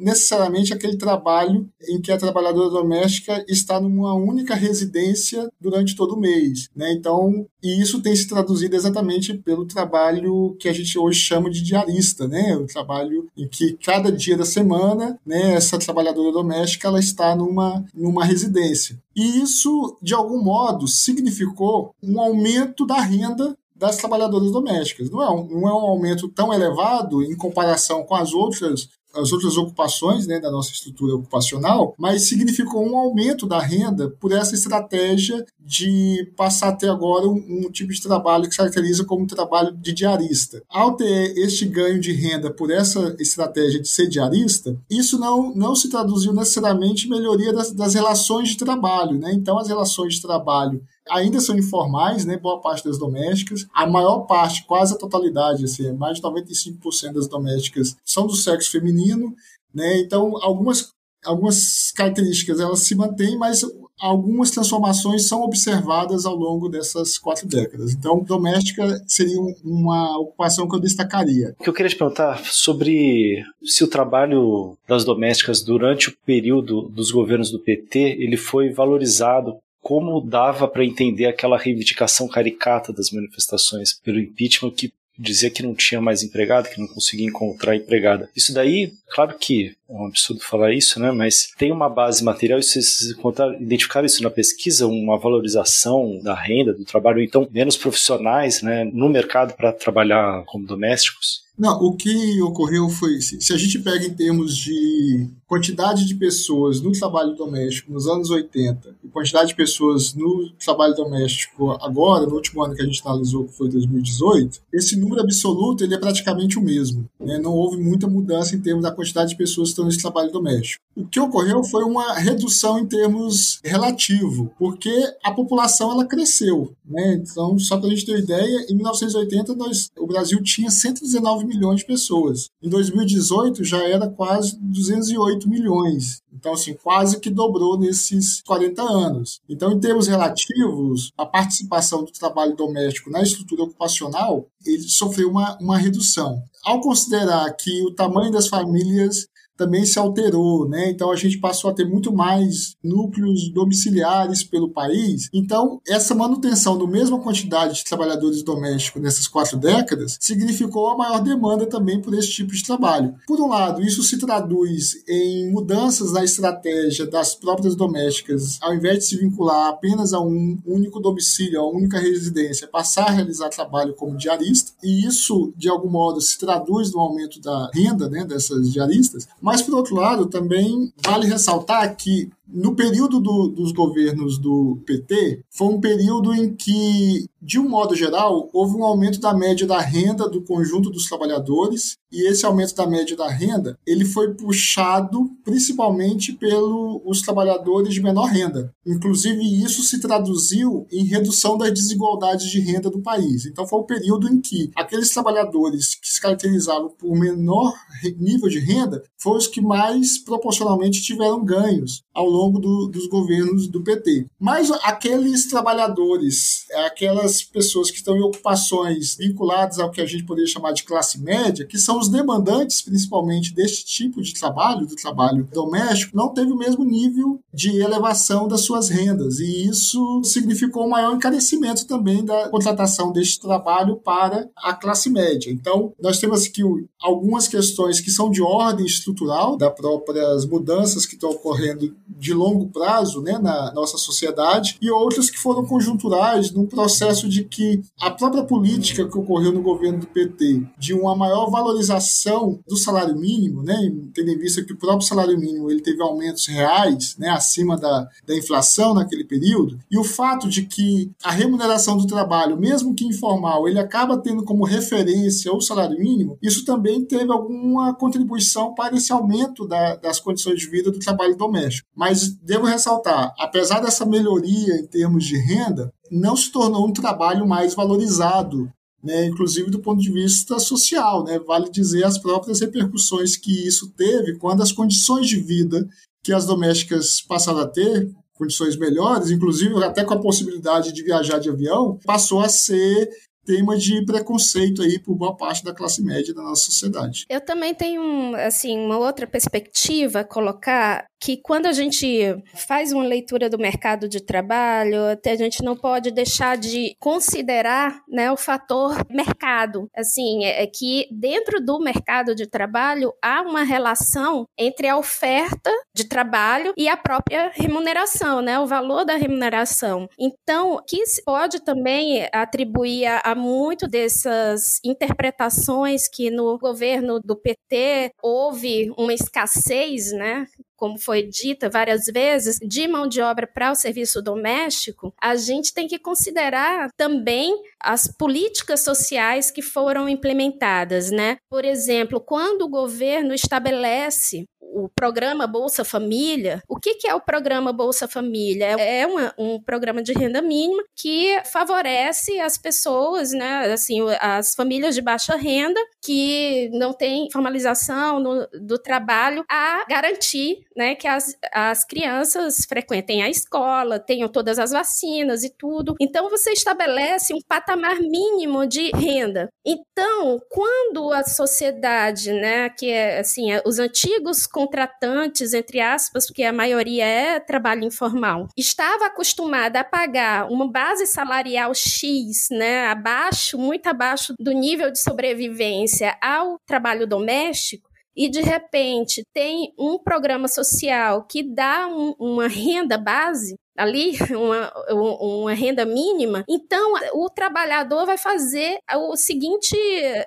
necessariamente 0.00 0.74
aquele 0.74 0.96
trabalho 0.96 1.68
em 1.88 2.00
que 2.00 2.10
a 2.10 2.18
trabalhadora 2.18 2.70
doméstica 2.70 3.44
está 3.48 3.80
numa 3.80 4.14
única 4.14 4.54
residência 4.54 5.48
durante 5.70 5.94
todo 5.94 6.14
o 6.14 6.20
mês. 6.20 6.68
Né? 6.74 6.92
Então, 6.92 7.46
e 7.62 7.80
isso 7.80 8.00
tem 8.00 8.14
se 8.14 8.26
traduzido 8.26 8.74
exatamente 8.74 9.34
pelo 9.34 9.66
trabalho 9.66 10.56
que 10.58 10.68
a 10.68 10.72
gente 10.72 10.98
hoje 10.98 11.20
chama 11.20 11.50
de 11.50 11.62
diarista, 11.62 12.26
né? 12.26 12.56
O 12.56 12.66
trabalho 12.66 13.28
em 13.36 13.46
que 13.48 13.76
cada 13.84 14.10
dia 14.10 14.36
da 14.36 14.44
semana, 14.44 15.18
né, 15.26 15.54
essa 15.54 15.78
trabalhadora 15.78 16.32
doméstica 16.32 16.88
ela 16.88 17.00
está 17.00 17.34
numa, 17.34 17.84
numa 17.94 18.24
residência. 18.24 18.98
E 19.14 19.40
isso, 19.42 19.96
de 20.00 20.14
algum 20.14 20.42
modo, 20.42 20.86
significou 20.86 21.94
um 22.02 22.20
aumento 22.20 22.86
da 22.86 23.00
renda 23.00 23.56
das 23.78 23.96
trabalhadoras 23.96 24.50
domésticas. 24.50 25.08
Não 25.08 25.22
é, 25.22 25.30
um, 25.30 25.46
não 25.48 25.68
é 25.68 25.72
um 25.72 25.86
aumento 25.86 26.28
tão 26.28 26.52
elevado 26.52 27.22
em 27.22 27.36
comparação 27.36 28.02
com 28.02 28.14
as 28.14 28.32
outras 28.32 28.88
as 29.14 29.32
outras 29.32 29.56
ocupações 29.56 30.26
né, 30.26 30.38
da 30.38 30.50
nossa 30.50 30.72
estrutura 30.72 31.14
ocupacional, 31.14 31.94
mas 31.98 32.28
significou 32.28 32.86
um 32.86 32.96
aumento 32.96 33.46
da 33.46 33.58
renda 33.58 34.10
por 34.20 34.32
essa 34.32 34.54
estratégia 34.54 35.44
de 35.58 36.32
passar 36.36 36.68
até 36.68 36.88
agora 36.88 37.28
um, 37.28 37.66
um, 37.66 37.70
tipo 37.70 37.92
de 37.92 38.00
trabalho 38.00 38.44
que 38.44 38.52
se 38.52 38.56
caracteriza 38.56 39.04
como 39.04 39.26
trabalho 39.26 39.76
de 39.76 39.92
diarista. 39.92 40.62
Ao 40.68 40.96
ter 40.96 41.36
este 41.36 41.66
ganho 41.66 42.00
de 42.00 42.12
renda 42.12 42.50
por 42.50 42.70
essa 42.70 43.14
estratégia 43.18 43.80
de 43.80 43.88
ser 43.88 44.08
diarista, 44.08 44.78
isso 44.88 45.18
não, 45.18 45.54
não 45.54 45.74
se 45.74 45.90
traduziu 45.90 46.32
necessariamente 46.32 47.06
em 47.06 47.10
melhoria 47.10 47.52
das, 47.52 47.72
das 47.72 47.94
relações 47.94 48.50
de 48.50 48.56
trabalho. 48.56 49.18
Né? 49.18 49.32
Então, 49.32 49.58
as 49.58 49.68
relações 49.68 50.14
de 50.14 50.22
trabalho 50.22 50.82
ainda 51.10 51.40
são 51.40 51.56
informais, 51.56 52.24
né, 52.24 52.36
boa 52.36 52.60
parte 52.60 52.84
das 52.84 52.98
domésticas. 52.98 53.66
A 53.74 53.86
maior 53.86 54.20
parte, 54.20 54.64
quase 54.66 54.94
a 54.94 54.98
totalidade, 54.98 55.64
assim, 55.64 55.92
mais 55.92 56.16
de 56.16 56.22
95% 56.22 57.12
das 57.12 57.28
domésticas 57.28 57.96
são 58.04 58.26
do 58.26 58.34
sexo 58.34 58.70
feminino, 58.70 59.34
né? 59.74 59.98
Então, 59.98 60.36
algumas 60.42 60.92
algumas 61.24 61.92
características 61.92 62.60
elas 62.60 62.80
se 62.80 62.94
mantêm, 62.94 63.36
mas 63.36 63.62
algumas 64.00 64.50
transformações 64.50 65.26
são 65.26 65.42
observadas 65.42 66.24
ao 66.24 66.34
longo 66.34 66.68
dessas 66.68 67.18
quatro 67.18 67.46
décadas. 67.46 67.92
Então, 67.92 68.22
doméstica 68.22 69.02
seria 69.06 69.38
uma 69.64 70.18
ocupação 70.18 70.68
que 70.68 70.76
eu 70.76 70.80
destacaria. 70.80 71.54
O 71.58 71.64
que 71.64 71.68
eu 71.68 71.74
queria 71.74 71.90
te 71.90 71.96
perguntar 71.96 72.40
sobre 72.44 73.42
se 73.64 73.82
o 73.82 73.88
trabalho 73.88 74.76
das 74.88 75.04
domésticas 75.04 75.62
durante 75.62 76.08
o 76.08 76.16
período 76.24 76.82
dos 76.82 77.10
governos 77.10 77.50
do 77.50 77.58
PT 77.58 77.98
ele 78.20 78.36
foi 78.36 78.70
valorizado 78.70 79.56
como 79.88 80.20
dava 80.20 80.68
para 80.68 80.84
entender 80.84 81.24
aquela 81.24 81.56
reivindicação 81.56 82.28
caricata 82.28 82.92
das 82.92 83.10
manifestações 83.10 83.94
pelo 83.94 84.20
impeachment 84.20 84.72
que 84.72 84.92
dizia 85.18 85.48
que 85.48 85.62
não 85.62 85.74
tinha 85.74 85.98
mais 85.98 86.22
empregado, 86.22 86.68
que 86.68 86.78
não 86.78 86.86
conseguia 86.86 87.26
encontrar 87.26 87.74
empregada. 87.74 88.28
Isso 88.36 88.52
daí, 88.52 88.92
claro 89.08 89.34
que 89.38 89.74
é 89.88 89.92
um 89.92 90.04
absurdo 90.04 90.42
falar 90.42 90.74
isso, 90.74 91.00
né? 91.00 91.10
Mas 91.10 91.54
tem 91.56 91.72
uma 91.72 91.88
base 91.88 92.22
material 92.22 92.58
e 92.58 92.62
vocês 92.62 93.14
identificaram 93.58 94.04
isso 94.04 94.22
na 94.22 94.28
pesquisa, 94.28 94.86
uma 94.86 95.18
valorização 95.18 96.20
da 96.22 96.34
renda, 96.34 96.74
do 96.74 96.84
trabalho, 96.84 97.22
então 97.22 97.48
menos 97.50 97.78
profissionais, 97.78 98.60
né, 98.60 98.84
no 98.84 99.08
mercado 99.08 99.54
para 99.54 99.72
trabalhar 99.72 100.44
como 100.44 100.66
domésticos? 100.66 101.47
Não, 101.58 101.82
o 101.82 101.96
que 101.96 102.40
ocorreu 102.40 102.88
foi, 102.88 103.20
se 103.20 103.52
a 103.52 103.56
gente 103.56 103.80
pega 103.80 104.06
em 104.06 104.14
termos 104.14 104.56
de 104.56 105.28
quantidade 105.48 106.04
de 106.04 106.14
pessoas 106.14 106.80
no 106.80 106.92
trabalho 106.92 107.34
doméstico 107.34 107.90
nos 107.90 108.06
anos 108.06 108.28
80 108.28 108.94
e 109.02 109.08
quantidade 109.08 109.48
de 109.48 109.54
pessoas 109.54 110.14
no 110.14 110.50
trabalho 110.62 110.94
doméstico 110.94 111.72
agora, 111.80 112.26
no 112.26 112.34
último 112.34 112.62
ano 112.62 112.74
que 112.74 112.82
a 112.82 112.84
gente 112.84 113.00
analisou, 113.04 113.46
que 113.46 113.56
foi 113.56 113.68
2018, 113.70 114.60
esse 114.72 114.94
número 114.94 115.22
absoluto 115.22 115.82
ele 115.82 115.94
é 115.94 115.98
praticamente 115.98 116.58
o 116.58 116.62
mesmo. 116.62 117.08
Né? 117.18 117.38
Não 117.38 117.52
houve 117.52 117.78
muita 117.78 118.06
mudança 118.06 118.54
em 118.54 118.60
termos 118.60 118.82
da 118.82 118.92
quantidade 118.92 119.30
de 119.30 119.36
pessoas 119.36 119.68
que 119.68 119.72
estão 119.72 119.86
nesse 119.86 120.02
trabalho 120.02 120.30
doméstico. 120.30 120.84
O 120.94 121.06
que 121.06 121.18
ocorreu 121.18 121.64
foi 121.64 121.84
uma 121.84 122.14
redução 122.14 122.78
em 122.78 122.86
termos 122.86 123.60
relativo, 123.64 124.52
porque 124.58 124.92
a 125.24 125.32
população 125.32 125.90
ela 125.92 126.04
cresceu. 126.04 126.72
Né? 126.84 127.22
Então, 127.22 127.58
só 127.58 127.78
para 127.78 127.86
a 127.86 127.90
gente 127.90 128.04
ter 128.04 128.12
uma 128.12 128.18
ideia, 128.18 128.66
em 128.68 128.74
1980 128.74 129.54
nós, 129.54 129.90
o 129.96 130.06
Brasil 130.06 130.42
tinha 130.42 130.70
119 130.70 131.46
milhões 131.48 131.80
de 131.80 131.86
pessoas. 131.86 132.50
Em 132.62 132.68
2018 132.68 133.64
já 133.64 133.82
era 133.82 134.08
quase 134.08 134.56
208 134.60 135.48
milhões. 135.48 136.22
Então, 136.32 136.52
assim, 136.52 136.74
quase 136.74 137.18
que 137.18 137.30
dobrou 137.30 137.78
nesses 137.78 138.40
40 138.42 138.82
anos. 138.82 139.40
Então, 139.48 139.72
em 139.72 139.80
termos 139.80 140.06
relativos, 140.06 141.10
a 141.16 141.26
participação 141.26 142.04
do 142.04 142.12
trabalho 142.12 142.54
doméstico 142.54 143.10
na 143.10 143.22
estrutura 143.22 143.64
ocupacional, 143.64 144.46
ele 144.64 144.82
sofreu 144.82 145.30
uma, 145.30 145.58
uma 145.60 145.76
redução. 145.76 146.40
Ao 146.64 146.80
considerar 146.80 147.50
que 147.56 147.82
o 147.82 147.92
tamanho 147.92 148.30
das 148.30 148.46
famílias 148.46 149.26
também 149.58 149.84
se 149.84 149.98
alterou, 149.98 150.68
né? 150.68 150.88
Então 150.88 151.10
a 151.10 151.16
gente 151.16 151.38
passou 151.38 151.68
a 151.68 151.74
ter 151.74 151.84
muito 151.84 152.14
mais 152.14 152.76
núcleos 152.82 153.52
domiciliares 153.52 154.44
pelo 154.44 154.70
país. 154.70 155.28
Então, 155.34 155.80
essa 155.86 156.14
manutenção 156.14 156.78
da 156.78 156.86
mesma 156.86 157.20
quantidade 157.20 157.74
de 157.74 157.84
trabalhadores 157.84 158.42
domésticos 158.42 159.02
nessas 159.02 159.26
quatro 159.26 159.58
décadas 159.58 160.16
significou 160.20 160.88
a 160.88 160.96
maior 160.96 161.20
demanda 161.20 161.66
também 161.66 162.00
por 162.00 162.14
esse 162.14 162.30
tipo 162.30 162.52
de 162.52 162.64
trabalho. 162.64 163.14
Por 163.26 163.40
um 163.40 163.48
lado, 163.48 163.82
isso 163.82 164.02
se 164.02 164.16
traduz 164.18 165.02
em 165.08 165.50
mudanças 165.50 166.12
na 166.12 166.22
estratégia 166.22 167.04
das 167.06 167.34
próprias 167.34 167.74
domésticas, 167.74 168.58
ao 168.60 168.74
invés 168.74 169.00
de 169.00 169.04
se 169.06 169.16
vincular 169.16 169.68
apenas 169.68 170.12
a 170.12 170.20
um 170.20 170.58
único 170.64 171.00
domicílio, 171.00 171.60
a 171.60 171.68
única 171.68 171.98
residência, 171.98 172.68
passar 172.68 173.08
a 173.08 173.10
realizar 173.10 173.48
trabalho 173.48 173.94
como 173.94 174.16
diarista, 174.16 174.70
e 174.82 175.04
isso, 175.04 175.52
de 175.56 175.68
algum 175.68 175.88
modo, 175.88 176.20
se 176.20 176.38
traduz 176.38 176.92
no 176.92 177.00
aumento 177.00 177.40
da 177.40 177.70
renda 177.74 178.08
né, 178.08 178.24
dessas 178.24 178.72
diaristas, 178.72 179.26
mas, 179.48 179.62
por 179.62 179.74
outro 179.74 179.94
lado, 179.94 180.26
também 180.26 180.92
vale 181.02 181.26
ressaltar 181.26 181.96
que 181.96 182.30
no 182.50 182.74
período 182.74 183.20
do, 183.20 183.48
dos 183.48 183.72
governos 183.72 184.38
do 184.38 184.80
PT, 184.86 185.42
foi 185.50 185.68
um 185.68 185.80
período 185.80 186.32
em 186.32 186.54
que, 186.54 187.26
de 187.42 187.58
um 187.58 187.68
modo 187.68 187.94
geral, 187.94 188.48
houve 188.52 188.74
um 188.74 188.84
aumento 188.84 189.20
da 189.20 189.34
média 189.34 189.66
da 189.66 189.80
renda 189.80 190.28
do 190.28 190.40
conjunto 190.42 190.88
dos 190.88 191.04
trabalhadores, 191.04 191.98
e 192.10 192.26
esse 192.26 192.46
aumento 192.46 192.74
da 192.74 192.86
média 192.86 193.14
da 193.14 193.28
renda, 193.28 193.78
ele 193.86 194.04
foi 194.04 194.32
puxado 194.32 195.30
principalmente 195.44 196.32
pelos 196.32 197.20
trabalhadores 197.20 197.92
de 197.92 198.02
menor 198.02 198.26
renda. 198.26 198.72
Inclusive, 198.86 199.42
isso 199.62 199.82
se 199.82 200.00
traduziu 200.00 200.86
em 200.90 201.04
redução 201.04 201.58
das 201.58 201.72
desigualdades 201.72 202.46
de 202.50 202.60
renda 202.60 202.88
do 202.88 203.02
país. 203.02 203.44
Então, 203.44 203.66
foi 203.66 203.78
o 203.78 203.82
um 203.82 203.86
período 203.86 204.26
em 204.26 204.40
que 204.40 204.70
aqueles 204.74 205.10
trabalhadores 205.10 205.96
que 205.96 206.08
se 206.08 206.20
caracterizavam 206.20 206.88
por 206.98 207.14
menor 207.14 207.74
nível 208.18 208.48
de 208.48 208.58
renda 208.58 209.02
foram 209.18 209.36
os 209.36 209.46
que 209.46 209.60
mais 209.60 210.16
proporcionalmente 210.16 211.02
tiveram 211.02 211.44
ganhos 211.44 212.02
ao 212.14 212.26
longo 212.26 212.37
longo 212.38 212.58
do, 212.58 212.88
dos 212.88 213.06
governos 213.08 213.66
do 213.66 213.82
PT. 213.82 214.26
Mas 214.38 214.70
aqueles 214.82 215.46
trabalhadores, 215.46 216.66
aquelas 216.86 217.42
pessoas 217.42 217.90
que 217.90 217.98
estão 217.98 218.16
em 218.16 218.22
ocupações 218.22 219.16
vinculadas 219.16 219.78
ao 219.78 219.90
que 219.90 220.00
a 220.00 220.06
gente 220.06 220.24
poderia 220.24 220.50
chamar 220.50 220.72
de 220.72 220.84
classe 220.84 221.20
média, 221.20 221.66
que 221.66 221.78
são 221.78 221.98
os 221.98 222.08
demandantes 222.08 222.80
principalmente 222.82 223.54
deste 223.54 223.84
tipo 223.84 224.22
de 224.22 224.32
trabalho, 224.32 224.86
do 224.86 224.94
trabalho 224.94 225.48
doméstico, 225.52 226.16
não 226.16 226.32
teve 226.32 226.52
o 226.52 226.56
mesmo 226.56 226.84
nível 226.84 227.40
de 227.52 227.80
elevação 227.80 228.46
das 228.46 228.62
suas 228.62 228.88
rendas. 228.88 229.40
E 229.40 229.68
isso 229.68 230.22
significou 230.24 230.86
um 230.86 230.90
maior 230.90 231.14
encarecimento 231.14 231.86
também 231.86 232.24
da 232.24 232.48
contratação 232.48 233.12
deste 233.12 233.40
trabalho 233.40 233.96
para 233.96 234.48
a 234.56 234.74
classe 234.74 235.10
média. 235.10 235.50
Então, 235.50 235.92
nós 236.00 236.18
temos 236.18 236.44
aqui 236.44 236.62
algumas 237.00 237.48
questões 237.48 238.00
que 238.00 238.10
são 238.10 238.30
de 238.30 238.42
ordem 238.42 238.86
estrutural, 238.86 239.56
das 239.56 239.74
próprias 239.74 240.44
mudanças 240.44 241.06
que 241.06 241.14
estão 241.14 241.30
ocorrendo 241.30 241.94
de 242.06 242.27
longo 242.32 242.68
prazo 242.68 243.20
né, 243.22 243.38
na 243.38 243.72
nossa 243.72 243.96
sociedade, 243.96 244.76
e 244.80 244.90
outras 244.90 245.30
que 245.30 245.38
foram 245.38 245.64
conjunturais 245.64 246.50
num 246.50 246.66
processo 246.66 247.28
de 247.28 247.44
que 247.44 247.82
a 248.00 248.10
própria 248.10 248.44
política 248.44 249.08
que 249.08 249.18
ocorreu 249.18 249.52
no 249.52 249.62
governo 249.62 250.00
do 250.00 250.06
PT, 250.06 250.62
de 250.78 250.94
uma 250.94 251.16
maior 251.16 251.50
valorização 251.50 252.60
do 252.66 252.76
salário 252.76 253.16
mínimo, 253.16 253.62
né, 253.62 253.76
tendo 254.14 254.30
em 254.30 254.38
vista 254.38 254.62
que 254.62 254.72
o 254.72 254.78
próprio 254.78 255.06
salário 255.06 255.38
mínimo 255.38 255.70
ele 255.70 255.80
teve 255.80 256.02
aumentos 256.02 256.46
reais 256.46 257.16
né, 257.18 257.28
acima 257.30 257.76
da, 257.76 258.08
da 258.26 258.36
inflação 258.36 258.94
naquele 258.94 259.24
período, 259.24 259.78
e 259.90 259.98
o 259.98 260.04
fato 260.04 260.48
de 260.48 260.62
que 260.62 261.10
a 261.22 261.30
remuneração 261.30 261.96
do 261.96 262.06
trabalho, 262.06 262.56
mesmo 262.56 262.94
que 262.94 263.06
informal, 263.06 263.68
ele 263.68 263.78
acaba 263.78 264.18
tendo 264.18 264.44
como 264.44 264.64
referência 264.64 265.52
o 265.52 265.60
salário 265.60 265.98
mínimo, 265.98 266.38
isso 266.42 266.64
também 266.64 267.04
teve 267.04 267.32
alguma 267.32 267.94
contribuição 267.94 268.74
para 268.74 268.96
esse 268.96 269.12
aumento 269.12 269.66
da, 269.66 269.96
das 269.96 270.20
condições 270.20 270.58
de 270.58 270.68
vida 270.68 270.90
do 270.90 270.98
trabalho 270.98 271.36
doméstico. 271.36 271.88
Mas 271.94 272.17
devo 272.26 272.66
ressaltar, 272.66 273.34
apesar 273.38 273.80
dessa 273.80 274.04
melhoria 274.04 274.76
em 274.76 274.86
termos 274.86 275.24
de 275.24 275.36
renda, 275.36 275.92
não 276.10 276.34
se 276.36 276.50
tornou 276.50 276.88
um 276.88 276.92
trabalho 276.92 277.46
mais 277.46 277.74
valorizado 277.74 278.70
né, 279.02 279.26
inclusive 279.26 279.70
do 279.70 279.78
ponto 279.78 280.00
de 280.00 280.10
vista 280.10 280.58
social. 280.58 281.24
Né? 281.24 281.38
Vale 281.38 281.70
dizer 281.70 282.04
as 282.04 282.18
próprias 282.18 282.60
repercussões 282.60 283.36
que 283.36 283.66
isso 283.66 283.92
teve 283.96 284.36
quando 284.38 284.62
as 284.62 284.72
condições 284.72 285.28
de 285.28 285.36
vida 285.36 285.88
que 286.22 286.32
as 286.32 286.44
domésticas 286.44 287.20
passaram 287.22 287.60
a 287.60 287.66
ter, 287.66 288.10
condições 288.34 288.76
melhores, 288.76 289.30
inclusive 289.30 289.82
até 289.82 290.04
com 290.04 290.14
a 290.14 290.20
possibilidade 290.20 290.92
de 290.92 291.02
viajar 291.02 291.38
de 291.38 291.48
avião, 291.48 291.98
passou 292.04 292.40
a 292.40 292.48
ser 292.48 293.08
tema 293.48 293.78
de 293.78 294.04
preconceito 294.04 294.82
aí 294.82 294.98
por 294.98 295.14
boa 295.14 295.34
parte 295.34 295.64
da 295.64 295.72
classe 295.72 296.04
média 296.04 296.34
da 296.34 296.42
nossa 296.42 296.66
sociedade. 296.66 297.24
Eu 297.30 297.40
também 297.40 297.72
tenho 297.72 298.36
assim 298.36 298.78
uma 298.78 298.98
outra 298.98 299.26
perspectiva 299.26 300.20
a 300.20 300.24
colocar 300.24 301.06
que 301.20 301.38
quando 301.38 301.66
a 301.66 301.72
gente 301.72 302.06
faz 302.54 302.92
uma 302.92 303.04
leitura 303.04 303.48
do 303.48 303.58
mercado 303.58 304.08
de 304.08 304.20
trabalho, 304.20 304.98
a 305.26 305.36
gente 305.36 305.64
não 305.64 305.76
pode 305.76 306.10
deixar 306.10 306.56
de 306.56 306.94
considerar 307.00 308.02
né, 308.08 308.30
o 308.30 308.36
fator 308.36 309.04
mercado. 309.10 309.88
Assim, 309.96 310.44
é, 310.44 310.62
é 310.62 310.66
que 310.66 311.08
dentro 311.10 311.60
do 311.60 311.80
mercado 311.80 312.34
de 312.34 312.46
trabalho 312.46 313.12
há 313.22 313.42
uma 313.42 313.62
relação 313.62 314.44
entre 314.56 314.86
a 314.86 314.96
oferta 314.96 315.70
de 315.94 316.04
trabalho 316.04 316.72
e 316.76 316.88
a 316.88 316.96
própria 316.96 317.50
remuneração, 317.54 318.40
né, 318.40 318.58
o 318.60 318.66
valor 318.66 319.04
da 319.04 319.16
remuneração. 319.16 320.08
Então, 320.18 320.80
que 320.86 321.04
se 321.06 321.24
pode 321.24 321.60
também 321.64 322.28
atribuir 322.32 323.06
a, 323.06 323.22
a 323.24 323.34
muito 323.38 323.86
dessas 323.88 324.80
interpretações 324.84 326.08
que 326.08 326.30
no 326.30 326.58
governo 326.58 327.20
do 327.20 327.36
PT 327.36 328.10
houve 328.22 328.92
uma 328.98 329.14
escassez, 329.14 330.12
né, 330.12 330.46
como 330.78 330.96
foi 330.96 331.24
dita 331.24 331.68
várias 331.68 332.06
vezes, 332.06 332.58
de 332.62 332.86
mão 332.86 333.06
de 333.08 333.20
obra 333.20 333.46
para 333.46 333.72
o 333.72 333.74
serviço 333.74 334.22
doméstico, 334.22 335.12
a 335.20 335.34
gente 335.34 335.74
tem 335.74 335.88
que 335.88 335.98
considerar 335.98 336.88
também 336.96 337.52
as 337.82 338.06
políticas 338.06 338.84
sociais 338.84 339.50
que 339.50 339.60
foram 339.60 340.08
implementadas, 340.08 341.10
né? 341.10 341.36
Por 341.50 341.64
exemplo, 341.64 342.20
quando 342.20 342.62
o 342.62 342.68
governo 342.68 343.34
estabelece 343.34 344.44
o 344.84 344.88
programa 344.88 345.46
Bolsa 345.46 345.84
Família. 345.84 346.62
O 346.68 346.76
que, 346.76 346.94
que 346.94 347.08
é 347.08 347.14
o 347.14 347.20
programa 347.20 347.72
Bolsa 347.72 348.06
Família? 348.06 348.66
É 348.66 349.06
uma, 349.06 349.34
um 349.38 349.60
programa 349.60 350.02
de 350.02 350.12
renda 350.12 350.40
mínima 350.40 350.82
que 350.94 351.40
favorece 351.44 352.38
as 352.40 352.56
pessoas, 352.56 353.32
né, 353.32 353.72
assim, 353.72 354.00
as 354.20 354.54
famílias 354.54 354.94
de 354.94 355.02
baixa 355.02 355.36
renda 355.36 355.80
que 356.02 356.70
não 356.72 356.92
têm 356.92 357.28
formalização 357.30 358.20
no, 358.20 358.46
do 358.60 358.78
trabalho 358.78 359.44
a 359.50 359.84
garantir 359.88 360.64
né, 360.78 360.94
que 360.94 361.08
as, 361.08 361.36
as 361.52 361.82
crianças 361.84 362.64
frequentem 362.68 363.22
a 363.22 363.28
escola, 363.28 363.98
tenham 363.98 364.28
todas 364.28 364.60
as 364.60 364.70
vacinas 364.70 365.42
e 365.42 365.50
tudo. 365.50 365.96
Então, 366.00 366.30
você 366.30 366.52
estabelece 366.52 367.34
um 367.34 367.40
patamar 367.46 367.98
mínimo 367.98 368.64
de 368.64 368.90
renda. 368.90 369.48
Então, 369.66 370.40
quando 370.48 371.12
a 371.12 371.24
sociedade, 371.24 372.32
né, 372.32 372.70
que 372.70 372.90
é 372.90 373.18
assim, 373.18 373.52
é, 373.52 373.60
os 373.66 373.80
antigos 373.80 374.46
contratantes, 374.68 375.54
entre 375.54 375.80
aspas, 375.80 376.26
porque 376.26 376.42
a 376.42 376.52
maioria 376.52 377.04
é 377.04 377.40
trabalho 377.40 377.84
informal, 377.84 378.48
estava 378.56 379.06
acostumada 379.06 379.80
a 379.80 379.84
pagar 379.84 380.50
uma 380.50 380.70
base 380.70 381.06
salarial 381.06 381.74
X, 381.74 382.48
né, 382.50 382.86
abaixo, 382.86 383.56
muito 383.58 383.86
abaixo 383.86 384.34
do 384.38 384.52
nível 384.52 384.90
de 384.90 385.00
sobrevivência 385.00 386.16
ao 386.20 386.58
trabalho 386.66 387.06
doméstico, 387.06 387.88
e 388.14 388.28
de 388.28 388.42
repente 388.42 389.22
tem 389.32 389.72
um 389.78 389.98
programa 389.98 390.48
social 390.48 391.24
que 391.26 391.42
dá 391.42 391.86
um, 391.86 392.14
uma 392.18 392.48
renda 392.48 392.98
base, 392.98 393.54
ali, 393.78 394.12
uma, 394.36 394.72
uma 394.92 395.54
renda 395.54 395.84
mínima, 395.84 396.44
então 396.48 396.94
o 397.14 397.30
trabalhador 397.30 398.04
vai 398.04 398.18
fazer 398.18 398.78
o 398.96 399.16
seguinte 399.16 399.76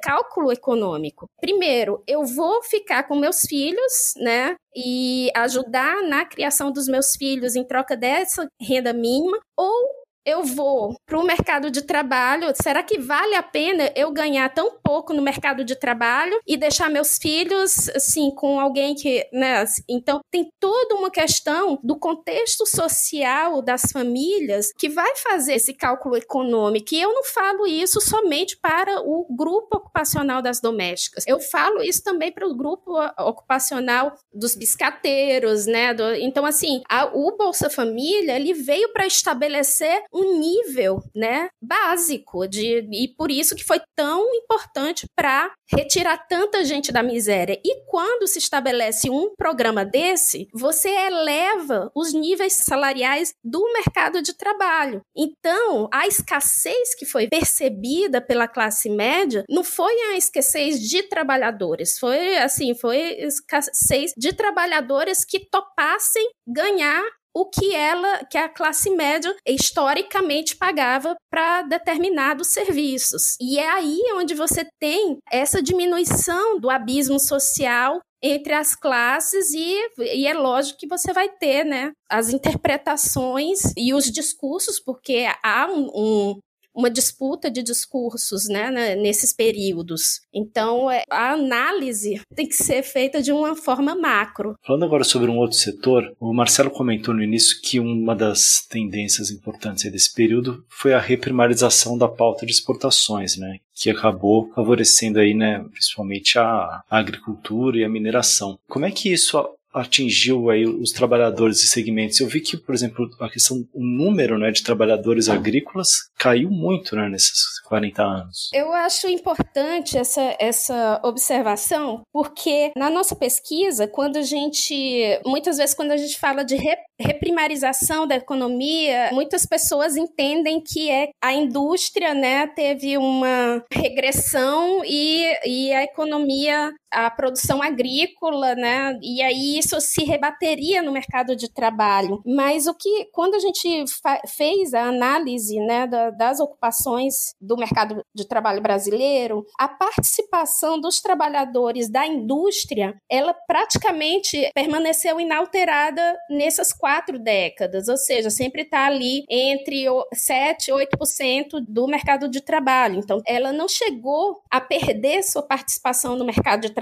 cálculo 0.01 0.51
econômico. 0.51 1.27
Primeiro, 1.39 2.03
eu 2.07 2.25
vou 2.25 2.63
ficar 2.63 3.03
com 3.03 3.15
meus 3.15 3.41
filhos, 3.41 4.13
né? 4.17 4.55
E 4.75 5.29
ajudar 5.35 6.01
na 6.03 6.25
criação 6.25 6.71
dos 6.71 6.87
meus 6.87 7.15
filhos 7.15 7.55
em 7.55 7.63
troca 7.63 7.95
dessa 7.97 8.47
renda 8.59 8.93
mínima, 8.93 9.37
ou 9.57 10.00
eu 10.25 10.43
vou 10.43 10.95
para 11.05 11.19
o 11.19 11.23
mercado 11.23 11.71
de 11.71 11.81
trabalho, 11.81 12.53
será 12.61 12.83
que 12.83 12.99
vale 12.99 13.35
a 13.35 13.43
pena 13.43 13.91
eu 13.95 14.11
ganhar 14.11 14.49
tão 14.53 14.79
pouco 14.83 15.13
no 15.13 15.21
mercado 15.21 15.63
de 15.63 15.75
trabalho 15.75 16.39
e 16.45 16.55
deixar 16.55 16.89
meus 16.89 17.17
filhos 17.17 17.89
assim 17.89 18.31
com 18.31 18.59
alguém 18.59 18.93
que, 18.93 19.27
né? 19.33 19.63
Então 19.89 20.19
tem 20.31 20.51
toda 20.59 20.95
uma 20.95 21.09
questão 21.09 21.79
do 21.83 21.97
contexto 21.97 22.65
social 22.65 23.61
das 23.61 23.83
famílias 23.91 24.71
que 24.77 24.89
vai 24.89 25.15
fazer 25.15 25.53
esse 25.53 25.73
cálculo 25.73 26.15
econômico. 26.15 26.93
E 26.93 27.01
eu 27.01 27.13
não 27.13 27.23
falo 27.23 27.65
isso 27.65 27.99
somente 27.99 28.57
para 28.57 29.01
o 29.01 29.25
grupo 29.35 29.77
ocupacional 29.77 30.41
das 30.41 30.59
domésticas. 30.59 31.23
Eu 31.27 31.39
falo 31.39 31.81
isso 31.81 32.03
também 32.03 32.31
para 32.31 32.47
o 32.47 32.55
grupo 32.55 32.93
ocupacional 33.19 34.15
dos 34.33 34.55
biscateiros, 34.55 35.65
né? 35.65 35.93
Do, 35.93 36.13
então 36.15 36.45
assim, 36.45 36.81
a, 36.89 37.05
o 37.05 37.35
Bolsa 37.35 37.69
Família 37.69 38.35
ele 38.35 38.53
veio 38.53 38.91
para 38.93 39.05
estabelecer 39.05 40.03
um 40.13 40.39
nível, 40.39 41.01
né, 41.15 41.49
básico 41.61 42.47
de 42.47 42.87
e 42.91 43.07
por 43.17 43.31
isso 43.31 43.55
que 43.55 43.63
foi 43.63 43.79
tão 43.95 44.33
importante 44.35 45.05
para 45.15 45.51
retirar 45.69 46.17
tanta 46.27 46.63
gente 46.65 46.91
da 46.91 47.01
miséria. 47.01 47.59
E 47.63 47.85
quando 47.85 48.27
se 48.27 48.39
estabelece 48.39 49.09
um 49.09 49.33
programa 49.35 49.85
desse, 49.85 50.47
você 50.53 50.89
eleva 50.89 51.91
os 51.95 52.13
níveis 52.13 52.53
salariais 52.53 53.33
do 53.43 53.61
mercado 53.73 54.21
de 54.21 54.33
trabalho. 54.33 55.01
Então, 55.15 55.87
a 55.93 56.07
escassez 56.07 56.95
que 56.95 57.05
foi 57.05 57.27
percebida 57.27 58.21
pela 58.21 58.47
classe 58.47 58.89
média 58.89 59.45
não 59.49 59.63
foi 59.63 59.93
a 60.11 60.17
escassez 60.17 60.79
de 60.79 61.03
trabalhadores, 61.03 61.97
foi 61.97 62.37
assim, 62.37 62.75
foi 62.75 62.97
escassez 63.19 64.13
de 64.17 64.33
trabalhadores 64.33 65.23
que 65.23 65.39
topassem 65.39 66.29
ganhar 66.47 67.03
o 67.33 67.45
que 67.45 67.73
ela, 67.73 68.25
que 68.25 68.37
a 68.37 68.49
classe 68.49 68.89
média 68.89 69.35
historicamente 69.47 70.55
pagava 70.55 71.15
para 71.29 71.63
determinados 71.63 72.47
serviços. 72.47 73.35
E 73.39 73.57
é 73.57 73.69
aí 73.69 74.01
onde 74.15 74.33
você 74.33 74.65
tem 74.79 75.17
essa 75.31 75.61
diminuição 75.61 76.59
do 76.59 76.69
abismo 76.69 77.19
social 77.19 77.99
entre 78.21 78.53
as 78.53 78.75
classes 78.75 79.51
e, 79.51 79.75
e, 79.97 80.27
é 80.27 80.33
lógico 80.33 80.79
que 80.79 80.87
você 80.87 81.11
vai 81.11 81.27
ter, 81.27 81.63
né, 81.63 81.91
as 82.09 82.29
interpretações 82.29 83.73
e 83.75 83.93
os 83.93 84.05
discursos, 84.11 84.79
porque 84.79 85.25
há 85.43 85.65
um, 85.67 85.89
um, 85.95 86.39
uma 86.73 86.89
disputa 86.89 87.49
de 87.49 87.61
discursos 87.61 88.47
né, 88.47 88.71
né, 88.71 88.95
nesses 88.95 89.33
períodos. 89.33 90.21
Então, 90.33 90.89
é, 90.89 91.03
a 91.09 91.33
análise 91.33 92.21
tem 92.35 92.47
que 92.47 92.55
ser 92.55 92.83
feita 92.83 93.21
de 93.21 93.31
uma 93.31 93.55
forma 93.55 93.95
macro. 93.95 94.55
Falando 94.65 94.85
agora 94.85 95.03
sobre 95.03 95.29
um 95.29 95.37
outro 95.37 95.57
setor, 95.57 96.15
o 96.19 96.33
Marcelo 96.33 96.71
comentou 96.71 97.13
no 97.13 97.23
início 97.23 97.61
que 97.61 97.79
uma 97.79 98.15
das 98.15 98.65
tendências 98.67 99.29
importantes 99.31 99.89
desse 99.91 100.13
período 100.13 100.63
foi 100.69 100.93
a 100.93 100.99
reprimarização 100.99 101.97
da 101.97 102.07
pauta 102.07 102.45
de 102.45 102.51
exportações, 102.51 103.37
né, 103.37 103.59
que 103.73 103.89
acabou 103.89 104.51
favorecendo 104.53 105.19
aí, 105.19 105.33
né, 105.33 105.63
principalmente 105.71 106.37
a 106.37 106.83
agricultura 106.89 107.77
e 107.77 107.83
a 107.83 107.89
mineração. 107.89 108.57
Como 108.67 108.85
é 108.85 108.91
que 108.91 109.11
isso 109.11 109.37
atingiu 109.73 110.49
aí 110.49 110.65
os 110.65 110.91
trabalhadores 110.91 111.63
e 111.63 111.67
segmentos? 111.67 112.19
Eu 112.19 112.27
vi 112.27 112.41
que, 112.41 112.57
por 112.57 112.73
exemplo, 112.73 113.09
a 113.19 113.29
questão, 113.29 113.67
o 113.73 113.83
número 113.83 114.37
né, 114.37 114.51
de 114.51 114.63
trabalhadores 114.63 115.29
agrícolas 115.29 115.89
caiu 116.17 116.49
muito 116.49 116.95
né, 116.95 117.09
nesses 117.09 117.59
40 117.65 118.03
anos. 118.03 118.49
Eu 118.53 118.73
acho 118.73 119.07
importante 119.07 119.97
essa, 119.97 120.35
essa 120.39 120.99
observação, 121.03 122.03
porque 122.11 122.71
na 122.75 122.89
nossa 122.89 123.15
pesquisa, 123.15 123.87
quando 123.87 124.17
a 124.17 124.21
gente, 124.21 125.19
muitas 125.25 125.57
vezes, 125.57 125.73
quando 125.73 125.91
a 125.91 125.97
gente 125.97 126.19
fala 126.19 126.43
de 126.43 126.57
reprimarização 126.99 128.05
da 128.05 128.15
economia, 128.15 129.09
muitas 129.13 129.45
pessoas 129.45 129.95
entendem 129.95 130.61
que 130.61 130.89
é 130.89 131.09
a 131.23 131.33
indústria, 131.33 132.13
né, 132.13 132.47
teve 132.47 132.97
uma 132.97 133.63
regressão 133.71 134.83
e, 134.85 135.25
e 135.45 135.73
a 135.73 135.83
economia, 135.83 136.71
a 136.91 137.09
produção 137.09 137.61
agrícola, 137.61 138.55
né, 138.55 138.99
e 139.01 139.21
aí 139.21 139.57
isso 139.57 139.79
se 139.79 140.03
rebateria 140.03 140.81
no 140.81 140.91
mercado 140.91 141.35
de 141.35 141.51
trabalho. 141.51 142.21
Mas 142.25 142.67
o 142.67 142.73
que, 142.73 143.05
quando 143.11 143.35
a 143.35 143.39
gente 143.39 143.85
fez 144.27 144.73
a 144.73 144.83
análise, 144.83 145.59
né, 145.59 145.87
da, 145.87 146.09
das 146.09 146.39
ocupações 146.39 147.33
do 147.39 147.55
mercado 147.57 148.03
de 148.13 148.27
trabalho 148.27 148.61
brasileiro, 148.61 149.45
a 149.57 149.67
participação 149.67 150.79
dos 150.79 151.01
trabalhadores 151.01 151.89
da 151.89 152.05
indústria, 152.05 152.95
ela 153.09 153.33
praticamente 153.33 154.49
permaneceu 154.53 155.19
inalterada 155.19 156.17
nessas 156.29 156.73
quatro 156.73 157.17
décadas, 157.19 157.87
ou 157.87 157.97
seja, 157.97 158.29
sempre 158.29 158.63
está 158.63 158.85
ali 158.85 159.23
entre 159.29 159.85
7 160.13 160.69
e 160.69 160.73
8% 160.73 161.63
do 161.67 161.87
mercado 161.87 162.27
de 162.27 162.41
trabalho. 162.41 162.99
Então, 162.99 163.21
ela 163.25 163.51
não 163.51 163.67
chegou 163.67 164.41
a 164.49 164.59
perder 164.59 165.23
sua 165.23 165.43
participação 165.43 166.15
no 166.15 166.25
mercado 166.25 166.61
de 166.61 166.69
trabalho. 166.69 166.80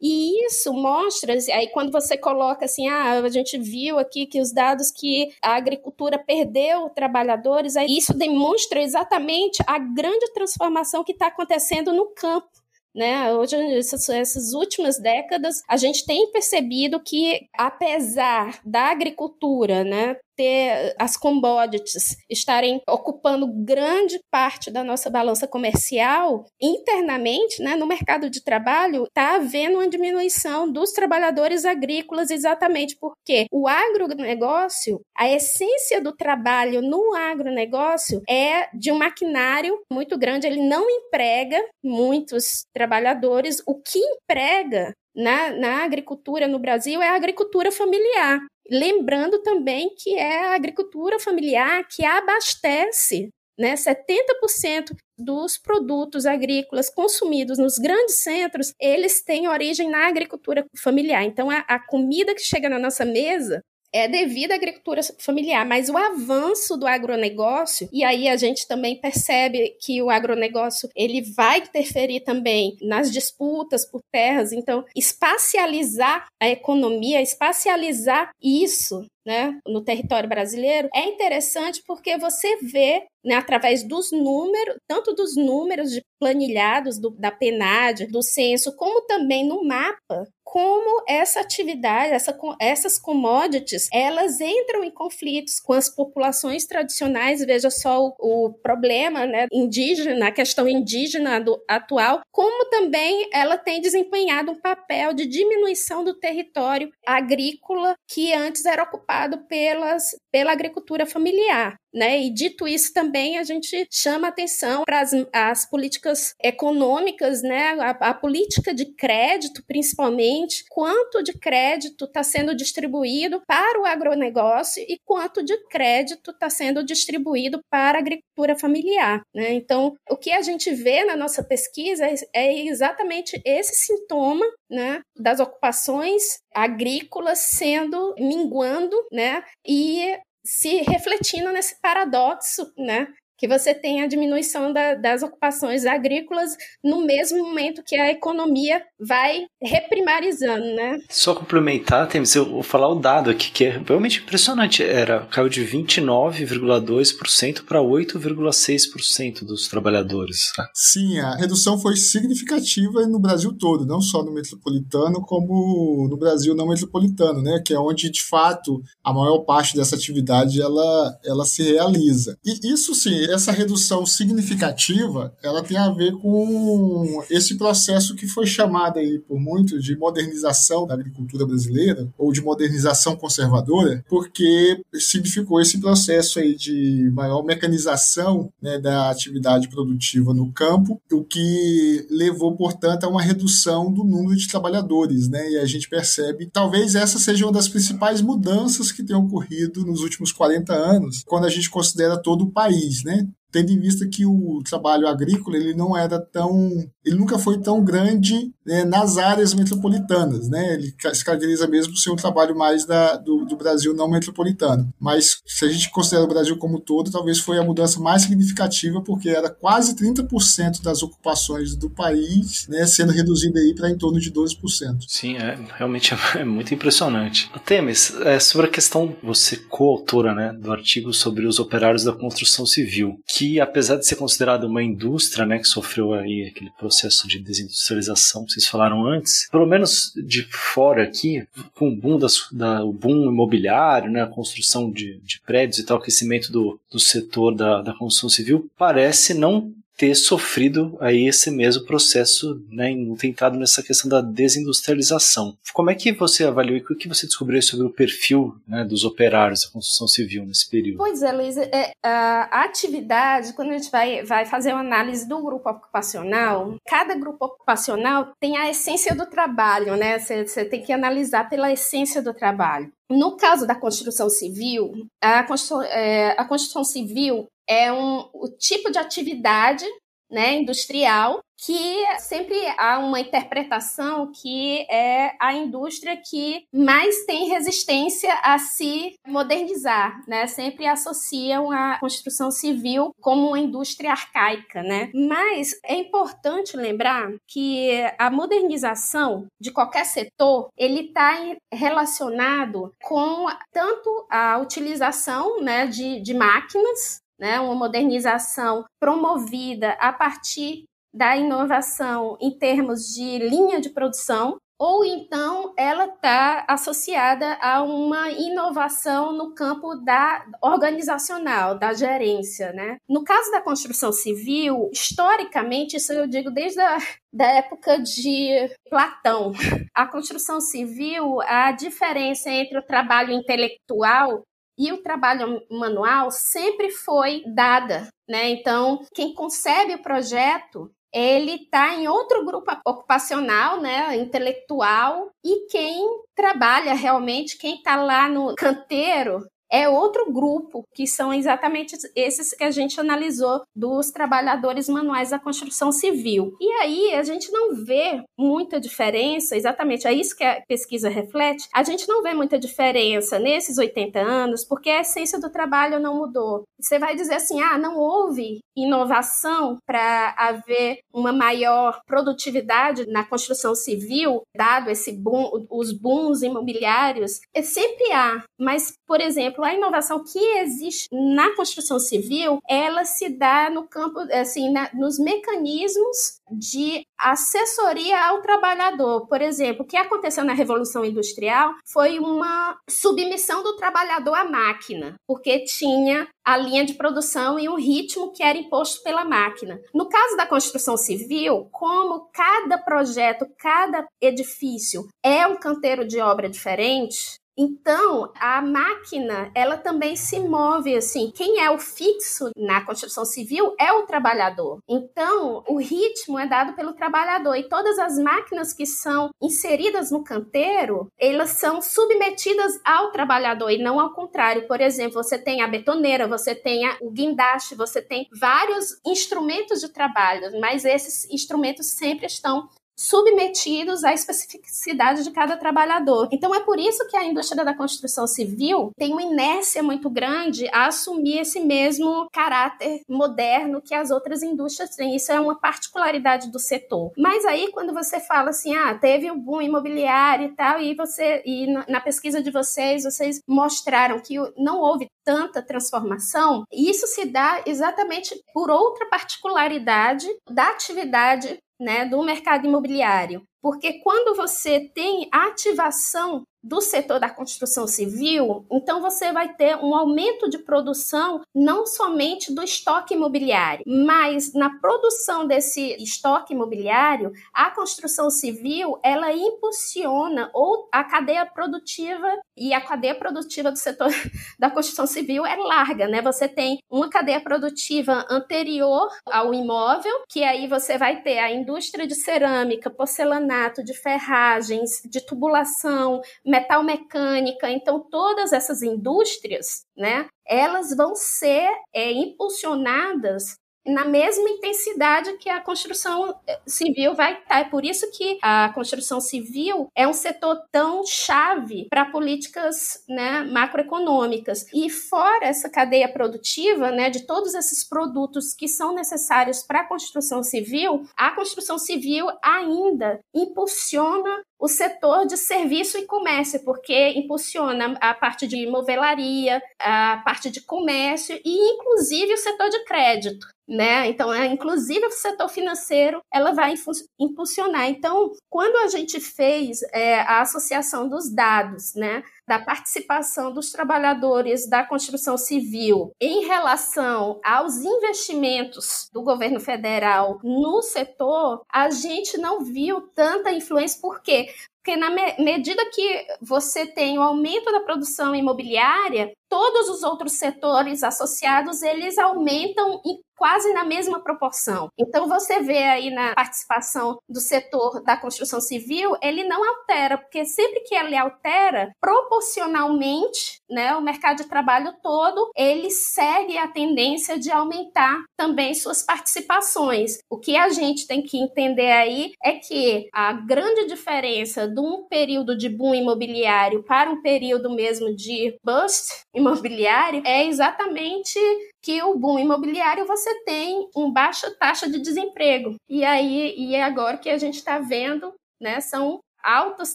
E 0.00 0.46
isso 0.46 0.72
mostra, 0.72 1.34
aí 1.34 1.68
quando 1.68 1.90
você 1.90 2.16
coloca 2.16 2.64
assim, 2.64 2.88
ah, 2.88 3.20
a 3.20 3.28
gente 3.28 3.58
viu 3.58 3.98
aqui 3.98 4.26
que 4.26 4.40
os 4.40 4.52
dados 4.52 4.90
que 4.90 5.30
a 5.42 5.56
agricultura 5.56 6.18
perdeu 6.18 6.88
trabalhadores, 6.90 7.76
aí 7.76 7.96
isso 7.96 8.14
demonstra 8.14 8.80
exatamente 8.80 9.62
a 9.66 9.78
grande 9.78 10.32
transformação 10.32 11.04
que 11.04 11.12
está 11.12 11.26
acontecendo 11.28 11.92
no 11.92 12.06
campo. 12.14 12.48
Né? 12.94 13.32
Hoje, 13.32 13.56
essas, 13.74 14.52
últimas 14.52 14.98
décadas, 14.98 15.62
a 15.66 15.78
gente 15.78 16.04
tem 16.04 16.30
percebido 16.30 17.00
que, 17.00 17.48
apesar 17.56 18.60
da 18.66 18.90
agricultura 18.90 19.82
né, 19.82 20.16
ter 20.36 20.94
as 20.98 21.16
commodities 21.16 22.16
estarem 22.28 22.80
ocupando 22.88 23.46
grande 23.46 24.20
parte 24.30 24.70
da 24.70 24.82
nossa 24.84 25.10
balança 25.10 25.46
comercial, 25.46 26.44
internamente, 26.60 27.62
né, 27.62 27.76
no 27.76 27.86
mercado 27.86 28.30
de 28.30 28.42
trabalho, 28.42 29.04
está 29.04 29.36
havendo 29.36 29.78
uma 29.78 29.88
diminuição 29.88 30.70
dos 30.70 30.92
trabalhadores 30.92 31.64
agrícolas, 31.64 32.30
exatamente 32.30 32.96
porque 33.00 33.46
o 33.50 33.68
agronegócio, 33.68 35.00
a 35.16 35.28
essência 35.28 36.00
do 36.00 36.12
trabalho 36.12 36.82
no 36.82 37.14
agronegócio 37.14 38.22
é 38.28 38.68
de 38.74 38.90
um 38.90 38.98
maquinário 38.98 39.78
muito 39.92 40.18
grande, 40.18 40.46
ele 40.46 40.62
não 40.62 40.88
emprega 40.88 41.60
muitos 41.82 42.64
trabalhadores, 42.72 43.62
o 43.66 43.74
que 43.74 43.98
emprega 43.98 44.94
na, 45.14 45.50
na 45.50 45.84
agricultura 45.84 46.48
no 46.48 46.58
Brasil 46.58 47.02
é 47.02 47.08
a 47.08 47.16
agricultura 47.16 47.70
familiar. 47.70 48.40
Lembrando 48.70 49.42
também 49.42 49.94
que 49.96 50.14
é 50.14 50.46
a 50.46 50.54
agricultura 50.54 51.18
familiar 51.18 51.86
que 51.88 52.04
abastece 52.04 53.28
né, 53.58 53.74
70% 53.74 54.96
dos 55.18 55.58
produtos 55.58 56.26
agrícolas 56.26 56.88
consumidos 56.88 57.58
nos 57.58 57.78
grandes 57.78 58.22
centros, 58.22 58.72
eles 58.80 59.22
têm 59.22 59.46
origem 59.46 59.88
na 59.88 60.08
agricultura 60.08 60.64
familiar. 60.76 61.22
Então, 61.24 61.50
a, 61.50 61.58
a 61.58 61.78
comida 61.78 62.34
que 62.34 62.42
chega 62.42 62.68
na 62.68 62.78
nossa 62.78 63.04
mesa 63.04 63.60
é 63.92 64.08
devido 64.08 64.52
à 64.52 64.54
agricultura 64.54 65.00
familiar, 65.18 65.66
mas 65.66 65.88
o 65.88 65.96
avanço 65.96 66.76
do 66.76 66.86
agronegócio, 66.86 67.88
e 67.92 68.02
aí 68.02 68.28
a 68.28 68.36
gente 68.36 68.66
também 68.66 69.00
percebe 69.00 69.76
que 69.80 70.00
o 70.02 70.10
agronegócio 70.10 70.88
ele 70.96 71.20
vai 71.20 71.58
interferir 71.58 72.20
também 72.20 72.76
nas 72.80 73.12
disputas 73.12 73.84
por 73.84 74.00
terras, 74.10 74.52
então 74.52 74.84
espacializar 74.96 76.26
a 76.40 76.48
economia, 76.48 77.20
espacializar 77.20 78.30
isso 78.42 79.04
né, 79.26 79.58
no 79.66 79.82
território 79.82 80.28
brasileiro, 80.28 80.88
é 80.94 81.06
interessante 81.06 81.82
porque 81.86 82.16
você 82.18 82.56
vê, 82.56 83.04
né, 83.24 83.36
através 83.36 83.86
dos 83.86 84.10
números, 84.10 84.76
tanto 84.88 85.14
dos 85.14 85.36
números 85.36 85.90
de 85.90 86.02
planilhados 86.18 87.00
do, 87.00 87.10
da 87.10 87.30
PNAD, 87.30 88.06
do 88.06 88.22
censo, 88.22 88.76
como 88.76 89.04
também 89.06 89.44
no 89.46 89.64
mapa, 89.64 90.26
como 90.44 91.02
essa 91.08 91.40
atividade, 91.40 92.12
essa, 92.12 92.38
essas 92.60 92.98
commodities, 92.98 93.88
elas 93.90 94.38
entram 94.40 94.84
em 94.84 94.90
conflitos 94.90 95.58
com 95.58 95.72
as 95.72 95.88
populações 95.88 96.66
tradicionais. 96.66 97.44
Veja 97.44 97.70
só 97.70 98.06
o, 98.06 98.14
o 98.18 98.52
problema 98.52 99.26
né, 99.26 99.46
indígena, 99.50 100.28
a 100.28 100.30
questão 100.30 100.68
indígena 100.68 101.40
do, 101.40 101.58
atual, 101.66 102.20
como 102.30 102.68
também 102.68 103.28
ela 103.32 103.56
tem 103.56 103.80
desempenhado 103.80 104.52
um 104.52 104.60
papel 104.60 105.14
de 105.14 105.26
diminuição 105.26 106.04
do 106.04 106.14
território 106.14 106.92
agrícola 107.06 107.94
que 108.06 108.34
antes 108.34 108.66
era 108.66 108.82
ocupado 108.82 109.11
pelas, 109.48 110.16
pela 110.32 110.52
agricultura 110.52 111.06
familiar. 111.06 111.76
Né? 111.92 112.22
E 112.22 112.30
dito 112.30 112.66
isso 112.66 112.92
também 112.92 113.38
a 113.38 113.44
gente 113.44 113.86
chama 113.90 114.28
atenção 114.28 114.84
para 114.84 115.00
as, 115.00 115.12
as 115.32 115.68
políticas 115.68 116.34
econômicas, 116.42 117.42
né? 117.42 117.70
A, 117.80 117.90
a, 117.90 118.14
política 118.14 118.74
de 118.74 118.86
crédito, 118.94 119.62
principalmente, 119.66 120.64
quanto 120.70 121.22
de 121.22 121.32
crédito 121.32 122.04
está 122.04 122.22
sendo 122.22 122.54
distribuído 122.54 123.42
para 123.46 123.80
o 123.80 123.84
agronegócio 123.84 124.82
e 124.88 124.98
quanto 125.04 125.42
de 125.42 125.56
crédito 125.68 126.30
está 126.30 126.48
sendo 126.48 126.84
distribuído 126.84 127.60
para 127.70 127.98
a 127.98 128.00
agricultura 128.00 128.58
familiar. 128.58 129.22
Né? 129.34 129.52
Então, 129.52 129.94
o 130.08 130.16
que 130.16 130.30
a 130.30 130.40
gente 130.40 130.72
vê 130.72 131.04
na 131.04 131.16
nossa 131.16 131.42
pesquisa 131.42 132.06
é, 132.06 132.14
é 132.34 132.66
exatamente 132.66 133.40
esse 133.44 133.74
sintoma 133.74 134.44
né, 134.70 135.00
das 135.16 135.40
ocupações 135.40 136.38
agrícolas 136.54 137.38
sendo 137.38 138.14
minguando, 138.18 138.96
né, 139.12 139.42
e 139.66 140.16
se 140.44 140.82
refletindo 140.82 141.52
nesse 141.52 141.80
paradoxo, 141.80 142.72
né? 142.76 143.06
Que 143.42 143.48
você 143.48 143.74
tem 143.74 144.02
a 144.02 144.06
diminuição 144.06 144.72
da, 144.72 144.94
das 144.94 145.20
ocupações 145.20 145.84
agrícolas 145.84 146.56
no 146.80 147.04
mesmo 147.04 147.42
momento 147.42 147.82
que 147.84 147.96
a 147.96 148.08
economia 148.08 148.80
vai 149.00 149.46
reprimarizando, 149.60 150.64
né? 150.76 151.00
Só 151.10 151.34
complementar, 151.34 152.06
Temes, 152.06 152.36
eu 152.36 152.48
vou 152.48 152.62
falar 152.62 152.88
o 152.88 153.00
dado 153.00 153.30
aqui, 153.30 153.50
que 153.50 153.64
é 153.64 153.82
realmente 153.84 154.20
impressionante. 154.20 154.84
Era, 154.84 155.26
caiu 155.26 155.48
de 155.48 155.66
29,2% 155.66 157.64
para 157.64 157.80
8,6% 157.80 159.44
dos 159.44 159.66
trabalhadores. 159.66 160.52
Tá? 160.54 160.70
Sim, 160.72 161.18
a 161.18 161.34
redução 161.34 161.76
foi 161.80 161.96
significativa 161.96 163.08
no 163.08 163.18
Brasil 163.18 163.52
todo, 163.58 163.84
não 163.84 164.00
só 164.00 164.22
no 164.22 164.32
metropolitano, 164.32 165.20
como 165.20 166.06
no 166.08 166.16
Brasil 166.16 166.54
não 166.54 166.68
metropolitano, 166.68 167.42
né? 167.42 167.60
Que 167.66 167.74
é 167.74 167.78
onde, 167.80 168.08
de 168.08 168.22
fato, 168.22 168.80
a 169.02 169.12
maior 169.12 169.40
parte 169.40 169.74
dessa 169.74 169.96
atividade 169.96 170.62
ela, 170.62 171.18
ela 171.24 171.44
se 171.44 171.64
realiza. 171.64 172.38
E 172.44 172.72
isso 172.72 172.94
sim, 172.94 173.31
essa 173.32 173.52
redução 173.52 174.04
significativa, 174.04 175.34
ela 175.42 175.62
tem 175.62 175.76
a 175.76 175.90
ver 175.90 176.12
com 176.12 177.24
esse 177.30 177.56
processo 177.56 178.14
que 178.14 178.26
foi 178.26 178.46
chamado 178.46 178.98
aí 178.98 179.18
por 179.18 179.38
muitos 179.40 179.82
de 179.82 179.96
modernização 179.96 180.86
da 180.86 180.94
agricultura 180.94 181.46
brasileira 181.46 182.08
ou 182.18 182.32
de 182.32 182.42
modernização 182.42 183.16
conservadora, 183.16 184.04
porque 184.08 184.80
significou 184.94 185.60
esse 185.60 185.78
processo 185.80 186.38
aí 186.38 186.54
de 186.54 187.10
maior 187.12 187.42
mecanização 187.42 188.52
né, 188.60 188.78
da 188.78 189.10
atividade 189.10 189.68
produtiva 189.68 190.34
no 190.34 190.52
campo, 190.52 191.00
o 191.12 191.24
que 191.24 192.06
levou, 192.10 192.56
portanto, 192.56 193.04
a 193.04 193.08
uma 193.08 193.22
redução 193.22 193.92
do 193.92 194.04
número 194.04 194.36
de 194.36 194.48
trabalhadores, 194.48 195.28
né? 195.28 195.50
E 195.50 195.58
a 195.58 195.66
gente 195.66 195.88
percebe, 195.88 196.48
talvez 196.52 196.94
essa 196.94 197.18
seja 197.18 197.44
uma 197.44 197.52
das 197.52 197.68
principais 197.68 198.20
mudanças 198.20 198.90
que 198.90 199.02
tem 199.02 199.16
ocorrido 199.16 199.84
nos 199.84 200.00
últimos 200.00 200.32
40 200.32 200.72
anos, 200.72 201.22
quando 201.26 201.46
a 201.46 201.50
gente 201.50 201.70
considera 201.70 202.16
todo 202.16 202.44
o 202.44 202.50
país, 202.50 203.02
né? 203.04 203.21
Tendo 203.52 203.70
em 203.70 203.78
vista 203.78 204.08
que 204.08 204.24
o 204.24 204.62
trabalho 204.64 205.06
agrícola 205.06 205.56
ele 205.56 205.74
não 205.74 205.96
era 205.96 206.18
tão, 206.18 206.70
ele 207.04 207.16
nunca 207.16 207.38
foi 207.38 207.60
tão 207.60 207.84
grande 207.84 208.50
né, 208.64 208.84
nas 208.84 209.18
áreas 209.18 209.54
metropolitanas, 209.54 210.48
né? 210.48 210.74
Ele 210.74 210.94
se 211.12 211.24
caracteriza 211.24 211.66
mesmo 211.66 211.92
por 211.92 211.98
ser 211.98 212.10
um 212.10 212.16
trabalho 212.16 212.56
mais 212.56 212.84
da, 212.84 213.16
do, 213.16 213.44
do, 213.44 213.56
Brasil 213.56 213.94
não 213.94 214.08
metropolitano. 214.08 214.92
Mas 214.98 215.40
se 215.46 215.64
a 215.64 215.68
gente 215.68 215.90
considera 215.90 216.24
o 216.24 216.28
Brasil 216.28 216.56
como 216.56 216.80
todo, 216.80 217.10
talvez 217.10 217.38
foi 217.38 217.58
a 217.58 217.62
mudança 217.62 218.00
mais 218.00 218.22
significativa, 218.22 219.00
porque 219.00 219.28
era 219.28 219.50
quase 219.50 219.94
30% 219.96 220.82
das 220.82 221.02
ocupações 221.02 221.76
do 221.76 221.90
país, 221.90 222.66
né, 222.68 222.86
sendo 222.86 223.12
reduzida 223.12 223.58
aí 223.58 223.74
para 223.74 223.90
em 223.90 223.96
torno 223.96 224.18
de 224.18 224.30
12%. 224.30 225.04
Sim, 225.06 225.36
é 225.36 225.58
realmente 225.76 226.14
é 226.36 226.44
muito 226.44 226.74
impressionante. 226.74 227.50
Temes, 227.64 228.14
é, 228.20 228.38
sobre 228.38 228.66
a 228.66 228.70
questão, 228.70 229.16
você 229.22 229.56
coautora, 229.56 230.34
né, 230.34 230.52
do 230.52 230.72
artigo 230.72 231.12
sobre 231.12 231.46
os 231.46 231.58
operários 231.58 232.04
da 232.04 232.12
construção 232.12 232.66
civil, 232.66 233.18
que 233.26 233.60
apesar 233.60 233.96
de 233.96 234.06
ser 234.06 234.16
considerado 234.16 234.64
uma 234.64 234.82
indústria, 234.82 235.46
né, 235.46 235.58
que 235.58 235.68
sofreu 235.68 236.12
aí 236.12 236.50
aquele 236.50 236.70
processo 236.70 237.26
de 237.28 237.38
desindustrialização 237.38 238.44
vocês 238.52 238.66
falaram 238.66 239.06
antes, 239.06 239.48
pelo 239.50 239.66
menos 239.66 240.12
de 240.16 240.42
fora 240.50 241.02
aqui, 241.02 241.46
com 241.74 241.88
o 241.88 241.96
boom, 241.96 242.18
das, 242.18 242.48
da, 242.52 242.84
o 242.84 242.92
boom 242.92 243.30
imobiliário, 243.30 244.10
né, 244.10 244.22
a 244.22 244.26
construção 244.26 244.90
de, 244.90 245.18
de 245.20 245.40
prédios 245.40 245.78
e 245.78 245.86
tal, 245.86 245.98
o 245.98 246.00
crescimento 246.00 246.52
do, 246.52 246.78
do 246.90 246.98
setor 246.98 247.54
da, 247.54 247.82
da 247.82 247.92
construção 247.92 248.28
civil, 248.28 248.70
parece 248.76 249.34
não 249.34 249.72
ter 250.02 250.16
sofrido 250.16 250.98
aí 251.00 251.28
esse 251.28 251.48
mesmo 251.48 251.86
processo, 251.86 252.60
né, 252.68 252.92
tentado 253.16 253.56
nessa 253.56 253.84
questão 253.84 254.10
da 254.10 254.20
desindustrialização. 254.20 255.56
Como 255.72 255.92
é 255.92 255.94
que 255.94 256.10
você 256.10 256.42
avaliou 256.42 256.76
e 256.76 256.80
o 256.80 256.98
que 256.98 257.06
você 257.06 257.24
descobriu 257.24 257.62
sobre 257.62 257.86
o 257.86 257.90
perfil 257.90 258.56
né, 258.66 258.82
dos 258.82 259.04
operários 259.04 259.62
da 259.62 259.70
construção 259.70 260.08
civil 260.08 260.44
nesse 260.44 260.68
período? 260.68 260.98
Pois 260.98 261.22
é, 261.22 261.30
Luísa, 261.30 261.62
é, 261.72 261.92
a 262.02 262.64
atividade, 262.64 263.52
quando 263.52 263.70
a 263.70 263.78
gente 263.78 263.92
vai, 263.92 264.24
vai 264.24 264.44
fazer 264.44 264.72
uma 264.72 264.80
análise 264.80 265.28
do 265.28 265.40
grupo 265.40 265.70
ocupacional, 265.70 266.74
cada 266.88 267.14
grupo 267.14 267.44
ocupacional 267.44 268.32
tem 268.40 268.56
a 268.56 268.68
essência 268.68 269.14
do 269.14 269.26
trabalho, 269.26 269.94
né? 269.94 270.18
Você 270.18 270.64
tem 270.64 270.82
que 270.82 270.92
analisar 270.92 271.48
pela 271.48 271.72
essência 271.72 272.20
do 272.20 272.34
trabalho. 272.34 272.90
No 273.08 273.36
caso 273.36 273.68
da 273.68 273.74
construção 273.76 274.28
civil, 274.28 275.06
a 275.20 275.44
construção, 275.44 275.82
é, 275.84 276.34
a 276.36 276.44
construção 276.44 276.82
civil 276.82 277.46
é 277.68 277.92
um, 277.92 278.28
o 278.32 278.48
tipo 278.58 278.90
de 278.90 278.98
atividade 278.98 279.84
né, 280.32 280.56
industrial 280.56 281.40
que 281.64 282.04
sempre 282.18 282.56
há 282.76 282.98
uma 282.98 283.20
interpretação 283.20 284.32
que 284.32 284.80
é 284.90 285.32
a 285.40 285.54
indústria 285.54 286.16
que 286.16 286.64
mais 286.74 287.24
tem 287.24 287.48
resistência 287.48 288.34
a 288.42 288.58
se 288.58 289.14
modernizar, 289.26 290.20
né? 290.26 290.46
Sempre 290.48 290.86
associam 290.86 291.70
a 291.70 291.98
construção 292.00 292.50
civil 292.50 293.14
como 293.20 293.48
uma 293.48 293.60
indústria 293.60 294.10
arcaica, 294.10 294.82
né? 294.82 295.10
Mas 295.14 295.70
é 295.84 295.94
importante 295.94 296.76
lembrar 296.76 297.30
que 297.46 297.90
a 298.18 298.28
modernização 298.30 299.46
de 299.60 299.70
qualquer 299.70 300.04
setor 300.04 300.68
ele 300.76 301.08
está 301.08 301.38
relacionado 301.72 302.92
com 303.02 303.46
tanto 303.72 304.26
a 304.28 304.58
utilização 304.58 305.60
né, 305.60 305.86
de, 305.86 306.20
de 306.20 306.34
máquinas 306.34 307.21
né, 307.42 307.58
uma 307.58 307.74
modernização 307.74 308.84
promovida 309.00 309.94
a 309.98 310.12
partir 310.12 310.84
da 311.12 311.36
inovação 311.36 312.38
em 312.40 312.56
termos 312.56 313.00
de 313.12 313.38
linha 313.38 313.80
de 313.80 313.90
produção, 313.90 314.56
ou 314.78 315.04
então 315.04 315.74
ela 315.76 316.06
está 316.06 316.64
associada 316.68 317.54
a 317.60 317.82
uma 317.82 318.30
inovação 318.30 319.32
no 319.32 319.54
campo 319.54 319.96
da 319.96 320.44
organizacional, 320.62 321.76
da 321.76 321.92
gerência, 321.92 322.72
né? 322.72 322.96
No 323.08 323.24
caso 323.24 323.50
da 323.50 323.60
construção 323.60 324.12
civil, 324.12 324.88
historicamente, 324.92 325.96
isso 325.96 326.12
eu 326.12 326.28
digo 326.28 326.50
desde 326.50 326.80
a 326.80 326.96
da 327.32 327.46
época 327.46 327.98
de 327.98 328.70
Platão. 328.88 329.52
A 329.94 330.06
construção 330.06 330.60
civil, 330.60 331.40
a 331.42 331.70
diferença 331.72 332.50
entre 332.50 332.78
o 332.78 332.82
trabalho 332.82 333.32
intelectual 333.32 334.42
e 334.78 334.92
o 334.92 335.02
trabalho 335.02 335.62
manual 335.70 336.30
sempre 336.30 336.90
foi 336.90 337.42
dada, 337.46 338.08
né? 338.28 338.50
Então, 338.50 339.00
quem 339.14 339.34
concebe 339.34 339.94
o 339.94 340.02
projeto 340.02 340.90
ele 341.12 341.56
está 341.56 341.94
em 341.94 342.08
outro 342.08 342.44
grupo 342.44 342.72
ocupacional, 342.86 343.80
né, 343.80 344.16
intelectual, 344.16 345.30
e 345.44 345.66
quem 345.66 346.08
trabalha 346.34 346.94
realmente, 346.94 347.58
quem 347.58 347.76
está 347.76 347.96
lá 347.96 348.28
no 348.28 348.54
canteiro, 348.54 349.44
é 349.72 349.88
outro 349.88 350.30
grupo, 350.30 350.84
que 350.94 351.06
são 351.06 351.32
exatamente 351.32 351.96
esses 352.14 352.52
que 352.52 352.62
a 352.62 352.70
gente 352.70 353.00
analisou 353.00 353.62
dos 353.74 354.10
trabalhadores 354.10 354.88
manuais 354.88 355.30
da 355.30 355.38
construção 355.38 355.90
civil. 355.90 356.54
E 356.60 356.70
aí 356.72 357.14
a 357.14 357.22
gente 357.22 357.50
não 357.50 357.74
vê 357.74 358.22
muita 358.38 358.78
diferença, 358.78 359.56
exatamente, 359.56 360.06
é 360.06 360.12
isso 360.12 360.36
que 360.36 360.44
a 360.44 360.60
pesquisa 360.68 361.08
reflete, 361.08 361.68
a 361.74 361.82
gente 361.82 362.06
não 362.06 362.22
vê 362.22 362.34
muita 362.34 362.58
diferença 362.58 363.38
nesses 363.38 363.78
80 363.78 364.20
anos, 364.20 364.64
porque 364.64 364.90
a 364.90 365.00
essência 365.00 365.40
do 365.40 365.50
trabalho 365.50 365.98
não 365.98 366.16
mudou. 366.16 366.64
Você 366.78 366.98
vai 366.98 367.16
dizer 367.16 367.34
assim, 367.34 367.60
ah, 367.60 367.78
não 367.78 367.98
houve 367.98 368.58
inovação 368.76 369.76
para 369.86 370.34
haver 370.36 370.98
uma 371.12 371.32
maior 371.32 372.00
produtividade 372.06 373.06
na 373.06 373.24
construção 373.24 373.74
civil, 373.74 374.42
dado 374.56 374.90
esse 374.90 375.12
boom, 375.12 375.66
os 375.70 375.92
booms 375.92 376.42
imobiliários, 376.42 377.40
é, 377.54 377.62
sempre 377.62 378.12
há, 378.12 378.42
mas, 378.58 378.92
por 379.06 379.20
exemplo, 379.20 379.61
exemplo, 379.62 379.64
a 379.64 379.74
inovação 379.74 380.24
que 380.24 380.38
existe 380.58 381.08
na 381.12 381.54
construção 381.54 381.98
civil, 381.98 382.58
ela 382.68 383.04
se 383.04 383.28
dá 383.28 383.70
no 383.70 383.86
campo, 383.86 384.18
assim, 384.32 384.70
na, 384.70 384.90
nos 384.94 385.18
mecanismos 385.18 386.40
de 386.50 387.06
assessoria 387.18 388.26
ao 388.26 388.42
trabalhador. 388.42 389.26
Por 389.26 389.40
exemplo, 389.40 389.84
o 389.84 389.86
que 389.86 389.96
aconteceu 389.96 390.44
na 390.44 390.52
Revolução 390.52 391.04
Industrial 391.04 391.72
foi 391.86 392.18
uma 392.18 392.76
submissão 392.88 393.62
do 393.62 393.76
trabalhador 393.76 394.34
à 394.34 394.44
máquina, 394.44 395.14
porque 395.26 395.64
tinha 395.64 396.28
a 396.44 396.56
linha 396.56 396.84
de 396.84 396.94
produção 396.94 397.58
e 397.58 397.68
um 397.68 397.76
ritmo 397.76 398.32
que 398.32 398.42
era 398.42 398.58
imposto 398.58 399.02
pela 399.02 399.24
máquina. 399.24 399.80
No 399.94 400.08
caso 400.08 400.36
da 400.36 400.46
construção 400.46 400.96
civil, 400.96 401.68
como 401.70 402.28
cada 402.32 402.76
projeto, 402.78 403.46
cada 403.58 404.06
edifício 404.20 405.06
é 405.22 405.46
um 405.46 405.56
canteiro 405.56 406.06
de 406.06 406.20
obra 406.20 406.48
diferente, 406.48 407.40
então, 407.56 408.32
a 408.38 408.62
máquina, 408.62 409.50
ela 409.54 409.76
também 409.76 410.16
se 410.16 410.38
move 410.38 410.96
assim. 410.96 411.30
Quem 411.34 411.60
é 411.60 411.70
o 411.70 411.78
fixo 411.78 412.50
na 412.56 412.84
construção 412.84 413.24
civil 413.24 413.74
é 413.78 413.92
o 413.92 414.06
trabalhador. 414.06 414.78
Então, 414.88 415.62
o 415.68 415.78
ritmo 415.78 416.38
é 416.38 416.46
dado 416.46 416.74
pelo 416.74 416.94
trabalhador 416.94 417.54
e 417.56 417.68
todas 417.68 417.98
as 417.98 418.18
máquinas 418.18 418.72
que 418.72 418.86
são 418.86 419.30
inseridas 419.40 420.10
no 420.10 420.24
canteiro, 420.24 421.08
elas 421.18 421.50
são 421.50 421.82
submetidas 421.82 422.80
ao 422.84 423.10
trabalhador 423.12 423.70
e 423.70 423.82
não 423.82 424.00
ao 424.00 424.14
contrário. 424.14 424.66
Por 424.66 424.80
exemplo, 424.80 425.22
você 425.22 425.38
tem 425.38 425.60
a 425.60 425.68
betoneira, 425.68 426.26
você 426.26 426.54
tem 426.54 426.88
o 427.00 427.10
guindaste, 427.10 427.74
você 427.74 428.00
tem 428.00 428.26
vários 428.38 428.98
instrumentos 429.04 429.80
de 429.80 429.92
trabalho, 429.92 430.58
mas 430.60 430.84
esses 430.84 431.28
instrumentos 431.30 431.90
sempre 431.90 432.26
estão 432.26 432.68
submetidos 433.02 434.04
à 434.04 434.12
especificidade 434.12 435.24
de 435.24 435.30
cada 435.32 435.56
trabalhador. 435.56 436.28
Então 436.30 436.54
é 436.54 436.60
por 436.60 436.78
isso 436.78 437.06
que 437.08 437.16
a 437.16 437.24
indústria 437.24 437.64
da 437.64 437.74
construção 437.74 438.28
civil 438.28 438.92
tem 438.96 439.12
uma 439.12 439.22
inércia 439.22 439.82
muito 439.82 440.08
grande 440.08 440.68
a 440.72 440.86
assumir 440.86 441.40
esse 441.40 441.58
mesmo 441.60 442.28
caráter 442.32 443.00
moderno 443.08 443.82
que 443.82 443.94
as 443.94 444.10
outras 444.12 444.42
indústrias 444.42 444.94
têm. 444.94 445.16
Isso 445.16 445.32
é 445.32 445.40
uma 445.40 445.58
particularidade 445.58 446.50
do 446.50 446.60
setor. 446.60 447.10
Mas 447.18 447.44
aí 447.44 447.72
quando 447.72 447.92
você 447.92 448.20
fala 448.20 448.50
assim, 448.50 448.74
ah, 448.76 448.94
teve 448.94 449.30
um 449.30 449.38
boom 449.38 449.60
imobiliário 449.62 450.46
e 450.46 450.54
tal, 450.54 450.80
e 450.80 450.94
você 450.94 451.42
e 451.44 451.66
na 451.88 452.00
pesquisa 452.00 452.40
de 452.40 452.50
vocês, 452.52 453.02
vocês 453.02 453.40
mostraram 453.48 454.20
que 454.20 454.36
não 454.56 454.78
houve 454.78 455.08
tanta 455.24 455.62
transformação, 455.62 456.64
isso 456.72 457.06
se 457.06 457.24
dá 457.24 457.62
exatamente 457.66 458.34
por 458.52 458.70
outra 458.70 459.08
particularidade 459.08 460.26
da 460.50 460.68
atividade 460.68 461.58
né, 461.82 462.04
do 462.04 462.22
mercado 462.22 462.66
imobiliário. 462.66 463.42
Porque 463.60 464.00
quando 464.02 464.34
você 464.36 464.90
tem 464.94 465.28
ativação 465.32 466.44
do 466.62 466.80
setor 466.80 467.18
da 467.18 467.28
construção 467.28 467.86
civil, 467.86 468.64
então 468.70 469.00
você 469.00 469.32
vai 469.32 469.54
ter 469.54 469.76
um 469.76 469.94
aumento 469.94 470.48
de 470.48 470.58
produção 470.58 471.42
não 471.54 471.86
somente 471.86 472.54
do 472.54 472.62
estoque 472.62 473.14
imobiliário, 473.14 473.84
mas 473.86 474.52
na 474.52 474.78
produção 474.78 475.46
desse 475.46 475.96
estoque 476.02 476.54
imobiliário, 476.54 477.32
a 477.52 477.70
construção 477.70 478.30
civil 478.30 478.98
ela 479.02 479.32
impulsiona 479.32 480.50
ou 480.54 480.88
a 480.92 481.02
cadeia 481.04 481.44
produtiva 481.44 482.28
e 482.56 482.72
a 482.72 482.80
cadeia 482.80 483.14
produtiva 483.14 483.70
do 483.70 483.78
setor 483.78 484.10
da 484.58 484.70
construção 484.70 485.06
civil 485.06 485.44
é 485.44 485.56
larga, 485.56 486.06
né? 486.06 486.22
Você 486.22 486.48
tem 486.48 486.78
uma 486.90 487.08
cadeia 487.08 487.40
produtiva 487.40 488.26
anterior 488.30 489.08
ao 489.26 489.52
imóvel, 489.52 490.12
que 490.28 490.44
aí 490.44 490.66
você 490.68 490.96
vai 490.98 491.22
ter 491.22 491.38
a 491.38 491.50
indústria 491.50 492.06
de 492.06 492.14
cerâmica, 492.14 492.90
porcelanato, 492.90 493.82
de 493.82 493.94
ferragens, 493.94 495.02
de 495.04 495.20
tubulação, 495.24 496.20
metal 496.52 496.84
mecânica, 496.84 497.70
então 497.70 497.98
todas 497.98 498.52
essas 498.52 498.82
indústrias, 498.82 499.86
né, 499.96 500.28
elas 500.46 500.94
vão 500.94 501.14
ser 501.14 501.70
é, 501.94 502.12
impulsionadas 502.12 503.56
na 503.86 504.04
mesma 504.04 504.48
intensidade 504.48 505.36
que 505.38 505.48
a 505.48 505.60
construção 505.60 506.34
eh, 506.46 506.60
civil 506.66 507.14
vai 507.14 507.34
estar. 507.34 507.60
É 507.60 507.64
por 507.64 507.84
isso 507.84 508.10
que 508.12 508.38
a 508.42 508.70
construção 508.72 509.20
civil 509.20 509.88
é 509.94 510.06
um 510.06 510.12
setor 510.12 510.62
tão 510.70 511.04
chave 511.04 511.86
para 511.90 512.10
políticas 512.10 513.04
né, 513.08 513.42
macroeconômicas. 513.42 514.66
E 514.72 514.88
fora 514.88 515.46
essa 515.46 515.68
cadeia 515.68 516.08
produtiva, 516.12 516.90
né, 516.90 517.10
de 517.10 517.26
todos 517.26 517.54
esses 517.54 517.86
produtos 517.86 518.54
que 518.54 518.68
são 518.68 518.94
necessários 518.94 519.62
para 519.62 519.80
a 519.80 519.88
construção 519.88 520.42
civil, 520.42 521.02
a 521.16 521.30
construção 521.32 521.78
civil 521.78 522.26
ainda 522.42 523.18
impulsiona 523.34 524.42
o 524.62 524.68
setor 524.68 525.26
de 525.26 525.36
serviço 525.36 525.98
e 525.98 526.06
comércio, 526.06 526.64
porque 526.64 527.10
impulsiona 527.16 527.98
a 528.00 528.14
parte 528.14 528.46
de 528.46 528.64
movelaria, 528.64 529.60
a 529.76 530.22
parte 530.24 530.50
de 530.50 530.60
comércio 530.60 531.36
e, 531.44 531.74
inclusive, 531.74 532.32
o 532.32 532.38
setor 532.38 532.68
de 532.68 532.84
crédito 532.84 533.44
né? 533.72 534.08
Então, 534.08 534.32
é, 534.32 534.46
inclusive 534.46 535.06
o 535.06 535.10
setor 535.10 535.48
financeiro, 535.48 536.20
ela 536.32 536.52
vai 536.52 536.74
impulsionar. 537.18 537.88
Então, 537.88 538.32
quando 538.50 538.76
a 538.76 538.88
gente 538.88 539.18
fez 539.20 539.80
é, 539.92 540.20
a 540.20 540.42
associação 540.42 541.08
dos 541.08 541.32
dados, 541.32 541.94
né, 541.94 542.22
da 542.46 542.58
participação 542.58 543.52
dos 543.52 543.70
trabalhadores 543.70 544.68
da 544.68 544.84
construção 544.84 545.36
civil 545.36 546.12
em 546.20 546.46
relação 546.46 547.40
aos 547.44 547.76
investimentos 547.76 549.08
do 549.12 549.22
governo 549.22 549.60
federal 549.60 550.40
no 550.42 550.82
setor, 550.82 551.62
a 551.72 551.90
gente 551.90 552.36
não 552.38 552.64
viu 552.64 553.00
tanta 553.14 553.52
influência, 553.52 554.00
por 554.00 554.20
quê? 554.20 554.48
Porque 554.84 554.96
na 554.96 555.10
me 555.10 555.36
medida 555.38 555.88
que 555.90 556.26
você 556.40 556.84
tem 556.84 557.16
o 557.16 557.22
aumento 557.22 557.70
da 557.70 557.80
produção 557.80 558.34
imobiliária, 558.34 559.32
todos 559.48 559.88
os 559.88 560.02
outros 560.02 560.32
setores 560.32 561.04
associados, 561.04 561.82
eles 561.82 562.18
aumentam 562.18 563.00
em 563.04 563.20
quase 563.36 563.72
na 563.72 563.84
mesma 563.84 564.22
proporção. 564.22 564.88
Então 564.96 565.28
você 565.28 565.60
vê 565.60 565.82
aí 565.82 566.10
na 566.10 566.32
participação 566.32 567.18
do 567.28 567.40
setor 567.40 568.00
da 568.04 568.16
construção 568.16 568.60
civil, 568.60 569.16
ele 569.20 569.42
não 569.42 569.68
altera, 569.68 570.16
porque 570.16 570.44
sempre 570.44 570.80
que 570.84 570.94
ele 570.94 571.16
altera, 571.16 571.90
proporcionalmente, 572.00 573.56
né, 573.68 573.96
o 573.96 574.00
mercado 574.00 574.36
de 574.36 574.48
trabalho 574.48 574.94
todo, 575.02 575.50
ele 575.56 575.90
segue 575.90 576.56
a 576.56 576.68
tendência 576.68 577.36
de 577.36 577.50
aumentar 577.50 578.22
também 578.36 578.74
suas 578.74 579.02
participações. 579.02 580.18
O 580.30 580.38
que 580.38 580.56
a 580.56 580.68
gente 580.68 581.06
tem 581.08 581.20
que 581.20 581.36
entender 581.36 581.90
aí 581.90 582.30
é 582.44 582.52
que 582.52 583.08
a 583.12 583.32
grande 583.32 583.86
diferença 583.86 584.68
de 584.72 584.80
um 584.80 585.04
período 585.04 585.56
de 585.56 585.68
boom 585.68 585.94
imobiliário 585.94 586.82
para 586.82 587.10
um 587.10 587.20
período 587.20 587.70
mesmo 587.70 588.14
de 588.14 588.56
bust 588.64 589.12
imobiliário 589.34 590.22
é 590.24 590.46
exatamente 590.46 591.38
que 591.82 592.02
o 592.02 592.16
boom 592.16 592.38
imobiliário 592.38 593.06
você 593.06 593.44
tem 593.44 593.88
uma 593.94 594.12
baixa 594.12 594.50
taxa 594.58 594.88
de 594.88 594.98
desemprego. 594.98 595.74
E 595.88 596.04
aí 596.04 596.54
e 596.56 596.74
é 596.74 596.82
agora 596.82 597.18
que 597.18 597.28
a 597.28 597.38
gente 597.38 597.56
está 597.56 597.78
vendo, 597.78 598.32
né, 598.60 598.80
são 598.80 599.20
altas 599.42 599.94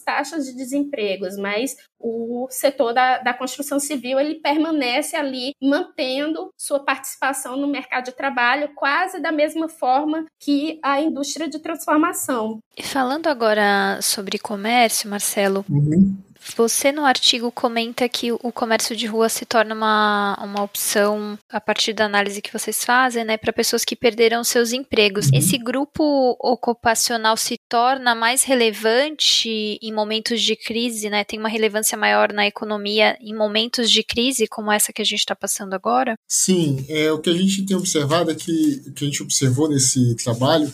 taxas 0.00 0.46
de 0.46 0.54
desemprego, 0.54 1.26
mas 1.38 1.76
o 1.98 2.46
setor 2.50 2.92
da, 2.92 3.18
da, 3.18 3.34
construção 3.34 3.80
civil 3.80 4.20
ele 4.20 4.36
permanece 4.36 5.16
ali 5.16 5.52
mantendo 5.60 6.50
sua 6.56 6.78
participação 6.80 7.56
no 7.56 7.66
mercado 7.66 8.06
de 8.06 8.12
trabalho 8.12 8.70
quase 8.74 9.20
da 9.20 9.32
mesma 9.32 9.68
forma 9.68 10.24
que 10.38 10.78
a 10.82 11.00
indústria 11.00 11.48
de 11.48 11.58
transformação. 11.58 12.60
E 12.76 12.82
falando 12.82 13.26
agora 13.26 13.98
sobre 14.00 14.38
comércio, 14.38 15.10
Marcelo, 15.10 15.64
uhum. 15.68 16.16
Você 16.56 16.92
no 16.92 17.04
artigo 17.04 17.50
comenta 17.50 18.08
que 18.08 18.32
o 18.32 18.52
comércio 18.52 18.96
de 18.96 19.06
rua 19.06 19.28
se 19.28 19.44
torna 19.44 19.74
uma, 19.74 20.38
uma 20.42 20.62
opção 20.62 21.38
a 21.50 21.60
partir 21.60 21.92
da 21.92 22.04
análise 22.04 22.42
que 22.42 22.52
vocês 22.52 22.84
fazem, 22.84 23.24
né, 23.24 23.36
para 23.36 23.52
pessoas 23.52 23.84
que 23.84 23.96
perderam 23.96 24.42
seus 24.42 24.72
empregos. 24.72 25.26
Uhum. 25.26 25.38
Esse 25.38 25.58
grupo 25.58 26.36
ocupacional 26.40 27.36
se 27.36 27.58
torna 27.68 28.14
mais 28.14 28.42
relevante 28.42 29.78
em 29.82 29.92
momentos 29.92 30.42
de 30.42 30.56
crise, 30.56 31.10
né? 31.10 31.24
Tem 31.24 31.38
uma 31.38 31.48
relevância 31.48 31.96
maior 31.96 32.32
na 32.32 32.46
economia 32.46 33.16
em 33.20 33.34
momentos 33.34 33.90
de 33.90 34.02
crise 34.02 34.46
como 34.46 34.72
essa 34.72 34.92
que 34.92 35.02
a 35.02 35.04
gente 35.04 35.20
está 35.20 35.36
passando 35.36 35.74
agora? 35.74 36.16
Sim, 36.26 36.84
é 36.88 37.10
o 37.12 37.18
que 37.18 37.30
a 37.30 37.34
gente 37.34 37.64
tem 37.64 37.76
observado 37.76 38.30
é 38.30 38.34
que 38.34 38.82
o 38.86 38.92
que 38.92 39.04
a 39.04 39.06
gente 39.06 39.22
observou 39.22 39.68
nesse 39.68 40.14
trabalho 40.16 40.72